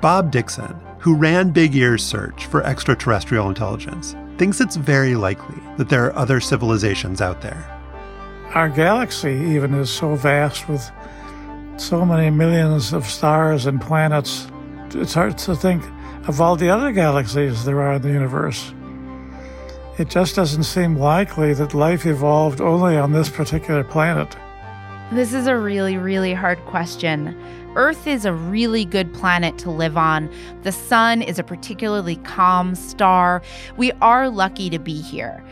Bob 0.01 0.31
Dixon, 0.31 0.75
who 0.99 1.15
ran 1.15 1.51
Big 1.51 1.77
Ear's 1.77 2.03
search 2.03 2.47
for 2.47 2.63
extraterrestrial 2.63 3.49
intelligence, 3.49 4.17
thinks 4.39 4.61
it's 4.61 4.77
very 4.77 5.15
likely 5.15 5.63
that 5.77 5.91
there 5.91 6.07
are 6.07 6.17
other 6.17 6.41
civilizations 6.41 7.21
out 7.21 7.43
there. 7.43 7.71
Our 8.55 8.71
galaxy, 8.71 9.33
even, 9.33 9.75
is 9.75 9.91
so 9.91 10.15
vast 10.15 10.67
with 10.69 10.91
so 11.77 12.07
many 12.07 12.31
millions 12.31 12.95
of 12.95 13.05
stars 13.05 13.67
and 13.67 13.81
planets. 13.81 14.47
It's 14.95 15.13
hard 15.13 15.37
to 15.39 15.55
think 15.55 15.85
of 16.27 16.41
all 16.41 16.57
the 16.57 16.71
other 16.71 16.91
galaxies 16.91 17.65
there 17.65 17.81
are 17.83 17.95
in 17.95 18.03
the 18.03 18.11
universe. 18.11 18.73
It 19.99 20.09
just 20.09 20.35
doesn't 20.35 20.65
seem 20.65 20.97
likely 20.97 21.55
that 21.55 21.75
life 21.75 22.07
evolved 22.07 22.61
only 22.61 22.97
on 22.97 23.13
this 23.13 23.29
particular 23.29 23.85
planet. 23.85 24.37
This 25.13 25.35
is 25.35 25.47
a 25.47 25.57
really, 25.57 25.97
really 25.97 26.33
hard 26.33 26.59
question. 26.65 27.39
Earth 27.77 28.07
is 28.07 28.25
a 28.25 28.33
really 28.33 28.85
good 28.85 29.13
planet 29.13 29.59
to 29.59 29.71
live 29.71 29.97
on. 29.97 30.33
The 30.63 30.73
sun 30.73 31.21
is 31.23 31.39
a 31.39 31.45
particularly 31.45 32.17
calm 32.17 32.75
star. 32.75 33.43
We 33.77 33.93
are 34.01 34.29
lucky 34.29 34.71
to 34.71 34.79
be 34.79 35.01
here. 35.01 35.45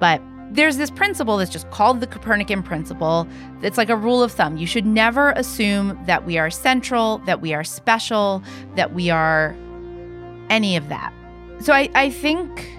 But 0.00 0.22
there's 0.50 0.78
this 0.78 0.90
principle 0.90 1.36
that's 1.36 1.50
just 1.50 1.70
called 1.70 2.00
the 2.00 2.06
Copernican 2.06 2.62
principle. 2.62 3.28
It's 3.62 3.76
like 3.76 3.90
a 3.90 3.96
rule 3.96 4.22
of 4.22 4.32
thumb. 4.32 4.56
You 4.56 4.66
should 4.66 4.86
never 4.86 5.32
assume 5.32 5.98
that 6.06 6.24
we 6.24 6.38
are 6.38 6.50
central, 6.50 7.18
that 7.26 7.42
we 7.42 7.52
are 7.52 7.64
special, 7.64 8.42
that 8.74 8.94
we 8.94 9.10
are 9.10 9.54
any 10.50 10.76
of 10.76 10.88
that. 10.88 11.12
So 11.60 11.72
I, 11.72 11.90
I 11.94 12.10
think 12.10 12.70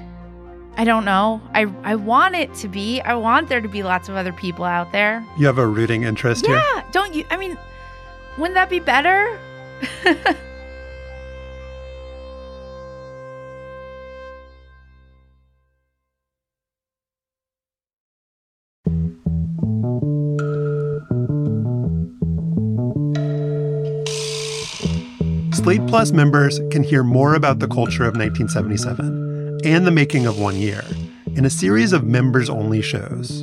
I 0.77 0.85
don't 0.85 1.03
know. 1.03 1.41
I 1.53 1.63
I 1.83 1.95
want 1.95 2.35
it 2.35 2.53
to 2.55 2.67
be. 2.69 3.01
I 3.01 3.15
want 3.15 3.49
there 3.49 3.59
to 3.59 3.67
be 3.67 3.83
lots 3.83 4.07
of 4.07 4.15
other 4.15 4.31
people 4.31 4.63
out 4.63 4.91
there. 4.91 5.25
You 5.37 5.45
have 5.47 5.57
a 5.57 5.67
rooting 5.67 6.03
interest 6.03 6.45
yeah, 6.47 6.51
here? 6.51 6.63
Yeah, 6.75 6.83
don't 6.91 7.13
you? 7.13 7.25
I 7.29 7.37
mean, 7.37 7.57
wouldn't 8.37 8.55
that 8.55 8.69
be 8.69 8.79
better? 8.79 9.37
Plus 25.89 26.11
members 26.11 26.59
can 26.69 26.83
hear 26.83 27.01
more 27.01 27.33
about 27.33 27.57
the 27.57 27.67
culture 27.67 28.03
of 28.03 28.15
1977 28.15 29.61
and 29.65 29.87
the 29.87 29.91
making 29.91 30.27
of 30.27 30.39
One 30.39 30.55
Year 30.55 30.83
in 31.35 31.45
a 31.45 31.49
series 31.49 31.93
of 31.93 32.03
members 32.03 32.47
only 32.47 32.83
shows. 32.83 33.41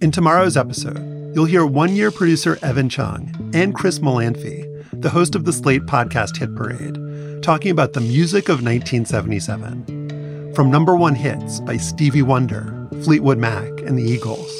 In 0.00 0.10
tomorrow's 0.10 0.56
episode, 0.56 0.98
you'll 1.32 1.44
hear 1.44 1.64
One 1.64 1.94
Year 1.94 2.10
producer 2.10 2.58
Evan 2.60 2.88
Chung 2.88 3.52
and 3.54 3.72
Chris 3.72 4.00
Molanphy, 4.00 4.66
the 5.00 5.10
host 5.10 5.36
of 5.36 5.44
the 5.44 5.52
Slate 5.52 5.82
podcast 5.82 6.38
Hit 6.38 6.56
Parade, 6.56 7.40
talking 7.40 7.70
about 7.70 7.92
the 7.92 8.00
music 8.00 8.48
of 8.48 8.64
1977. 8.64 10.52
From 10.56 10.72
number 10.72 10.96
one 10.96 11.14
hits 11.14 11.60
by 11.60 11.76
Stevie 11.76 12.22
Wonder, 12.22 12.88
Fleetwood 13.04 13.38
Mac, 13.38 13.68
and 13.82 13.96
the 13.96 14.02
Eagles, 14.02 14.50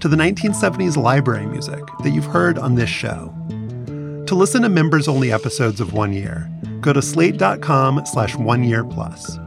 to 0.00 0.08
the 0.08 0.16
1970s 0.16 0.96
library 0.96 1.46
music 1.46 1.84
that 2.02 2.10
you've 2.10 2.24
heard 2.24 2.58
on 2.58 2.74
this 2.74 2.90
show. 2.90 3.32
To 4.28 4.34
listen 4.34 4.60
to 4.60 4.68
members 4.68 5.08
only 5.08 5.32
episodes 5.32 5.80
of 5.80 5.94
One 5.94 6.12
Year, 6.12 6.50
go 6.82 6.92
to 6.92 7.00
slate.com 7.00 8.04
slash 8.04 8.36
one 8.36 8.62
year 8.62 8.84
plus. 8.84 9.38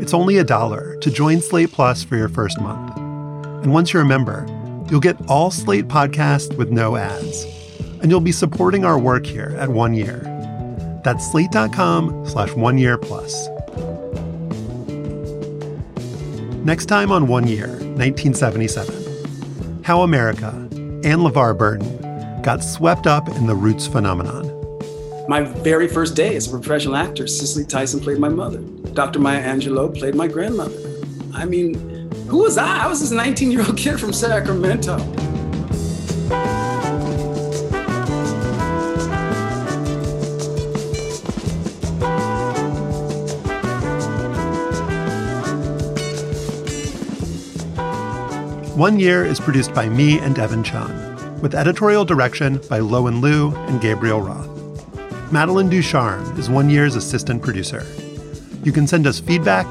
It's 0.00 0.12
only 0.12 0.38
a 0.38 0.42
dollar 0.42 0.96
to 0.96 1.12
join 1.12 1.40
Slate 1.40 1.70
Plus 1.70 2.02
for 2.02 2.16
your 2.16 2.28
first 2.28 2.60
month. 2.60 2.96
And 3.62 3.72
once 3.72 3.92
you're 3.92 4.02
a 4.02 4.04
member, 4.04 4.44
you'll 4.90 4.98
get 4.98 5.16
all 5.28 5.52
Slate 5.52 5.86
podcasts 5.86 6.56
with 6.56 6.72
no 6.72 6.96
ads. 6.96 7.44
And 8.02 8.10
you'll 8.10 8.18
be 8.18 8.32
supporting 8.32 8.84
our 8.84 8.98
work 8.98 9.24
here 9.24 9.54
at 9.60 9.68
One 9.68 9.94
Year. 9.94 10.22
That's 11.04 11.30
slate.com 11.30 12.26
slash 12.26 12.52
one 12.54 12.78
year 12.78 12.98
plus. 12.98 13.46
Next 16.64 16.86
time 16.86 17.12
on 17.12 17.28
One 17.28 17.46
Year, 17.46 17.68
1977, 17.68 19.84
How 19.84 20.00
America 20.00 20.48
and 20.48 21.20
LeVar 21.20 21.56
Burton 21.56 22.09
got 22.42 22.64
swept 22.64 23.06
up 23.06 23.28
in 23.28 23.46
the 23.46 23.54
roots 23.54 23.86
phenomenon. 23.86 24.46
My 25.28 25.42
very 25.42 25.86
first 25.86 26.16
day 26.16 26.34
as 26.36 26.48
a 26.48 26.50
professional 26.50 26.96
actor, 26.96 27.26
Cicely 27.26 27.64
Tyson 27.64 28.00
played 28.00 28.18
my 28.18 28.28
mother. 28.28 28.58
Dr. 28.94 29.18
Maya 29.20 29.42
Angelou 29.42 29.96
played 29.96 30.14
my 30.14 30.26
grandmother. 30.26 30.76
I 31.34 31.44
mean, 31.44 31.74
who 32.28 32.38
was 32.38 32.58
I? 32.58 32.84
I 32.84 32.86
was 32.88 33.00
this 33.00 33.10
19 33.10 33.50
year 33.50 33.64
old 33.64 33.76
kid 33.76 34.00
from 34.00 34.12
Sacramento. 34.12 34.98
One 48.76 48.98
Year 48.98 49.26
is 49.26 49.38
produced 49.38 49.74
by 49.74 49.90
me 49.90 50.18
and 50.18 50.38
Evan 50.38 50.64
Chung 50.64 51.09
with 51.40 51.54
editorial 51.54 52.04
direction 52.04 52.56
by 52.68 52.80
Lowen 52.80 53.20
Liu 53.20 53.54
and 53.68 53.80
Gabriel 53.80 54.20
Roth. 54.20 54.48
Madeline 55.32 55.68
Ducharme 55.68 56.38
is 56.38 56.50
One 56.50 56.68
Year's 56.68 56.96
assistant 56.96 57.42
producer. 57.42 57.86
You 58.64 58.72
can 58.72 58.86
send 58.86 59.06
us 59.06 59.20
feedback 59.20 59.66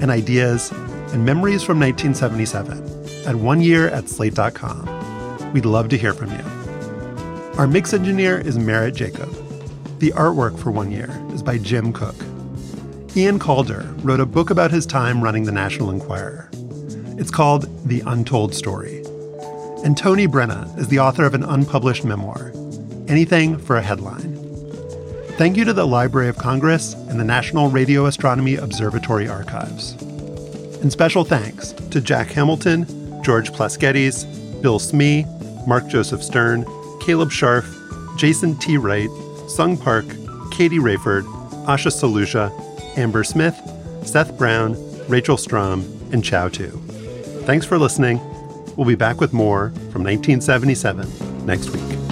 and 0.00 0.10
ideas 0.10 0.70
and 1.12 1.24
memories 1.24 1.62
from 1.62 1.78
1977 1.80 2.78
at 3.26 3.36
oneyear 3.36 3.90
at 3.92 4.08
slate.com. 4.08 5.52
We'd 5.52 5.64
love 5.64 5.88
to 5.90 5.96
hear 5.96 6.12
from 6.12 6.30
you. 6.32 6.44
Our 7.58 7.68
mix 7.68 7.94
engineer 7.94 8.38
is 8.38 8.58
Merritt 8.58 8.96
Jacob. 8.96 9.30
The 10.00 10.10
artwork 10.10 10.58
for 10.58 10.72
One 10.72 10.90
Year 10.90 11.08
is 11.32 11.42
by 11.42 11.58
Jim 11.58 11.92
Cook. 11.92 12.16
Iain 13.16 13.38
Calder 13.38 13.94
wrote 13.98 14.18
a 14.18 14.26
book 14.26 14.50
about 14.50 14.72
his 14.72 14.84
time 14.84 15.22
running 15.22 15.44
the 15.44 15.52
National 15.52 15.90
Enquirer. 15.90 16.50
It's 17.16 17.30
called 17.30 17.68
The 17.88 18.02
Untold 18.04 18.52
Story. 18.52 19.03
And 19.84 19.98
Tony 19.98 20.26
Brenna 20.26 20.76
is 20.78 20.88
the 20.88 20.98
author 20.98 21.26
of 21.26 21.34
an 21.34 21.44
unpublished 21.44 22.04
memoir, 22.04 22.52
Anything 23.06 23.58
for 23.58 23.76
a 23.76 23.82
Headline. 23.82 24.34
Thank 25.36 25.58
you 25.58 25.64
to 25.66 25.74
the 25.74 25.86
Library 25.86 26.28
of 26.28 26.38
Congress 26.38 26.94
and 26.94 27.20
the 27.20 27.24
National 27.24 27.68
Radio 27.68 28.06
Astronomy 28.06 28.56
Observatory 28.56 29.28
Archives. 29.28 29.92
And 30.80 30.90
special 30.90 31.22
thanks 31.22 31.72
to 31.72 32.00
Jack 32.00 32.28
Hamilton, 32.28 32.86
George 33.22 33.52
Plaskettis, 33.52 34.24
Bill 34.62 34.78
Smee, 34.78 35.26
Mark 35.66 35.86
Joseph 35.86 36.22
Stern, 36.22 36.64
Caleb 37.02 37.28
Scharf, 37.28 37.66
Jason 38.16 38.56
T. 38.58 38.78
Wright, 38.78 39.10
Sung 39.48 39.76
Park, 39.76 40.06
Katie 40.50 40.78
Rayford, 40.78 41.24
Asha 41.66 41.92
Saluja, 41.92 42.50
Amber 42.96 43.22
Smith, 43.22 43.54
Seth 44.02 44.38
Brown, 44.38 44.76
Rachel 45.08 45.36
Strom, 45.36 45.84
and 46.10 46.24
Chow 46.24 46.48
Tu. 46.48 46.70
Thanks 47.44 47.66
for 47.66 47.76
listening. 47.76 48.18
We'll 48.76 48.86
be 48.86 48.94
back 48.94 49.20
with 49.20 49.32
more 49.32 49.70
from 49.92 50.02
1977 50.02 51.46
next 51.46 51.70
week. 51.70 52.03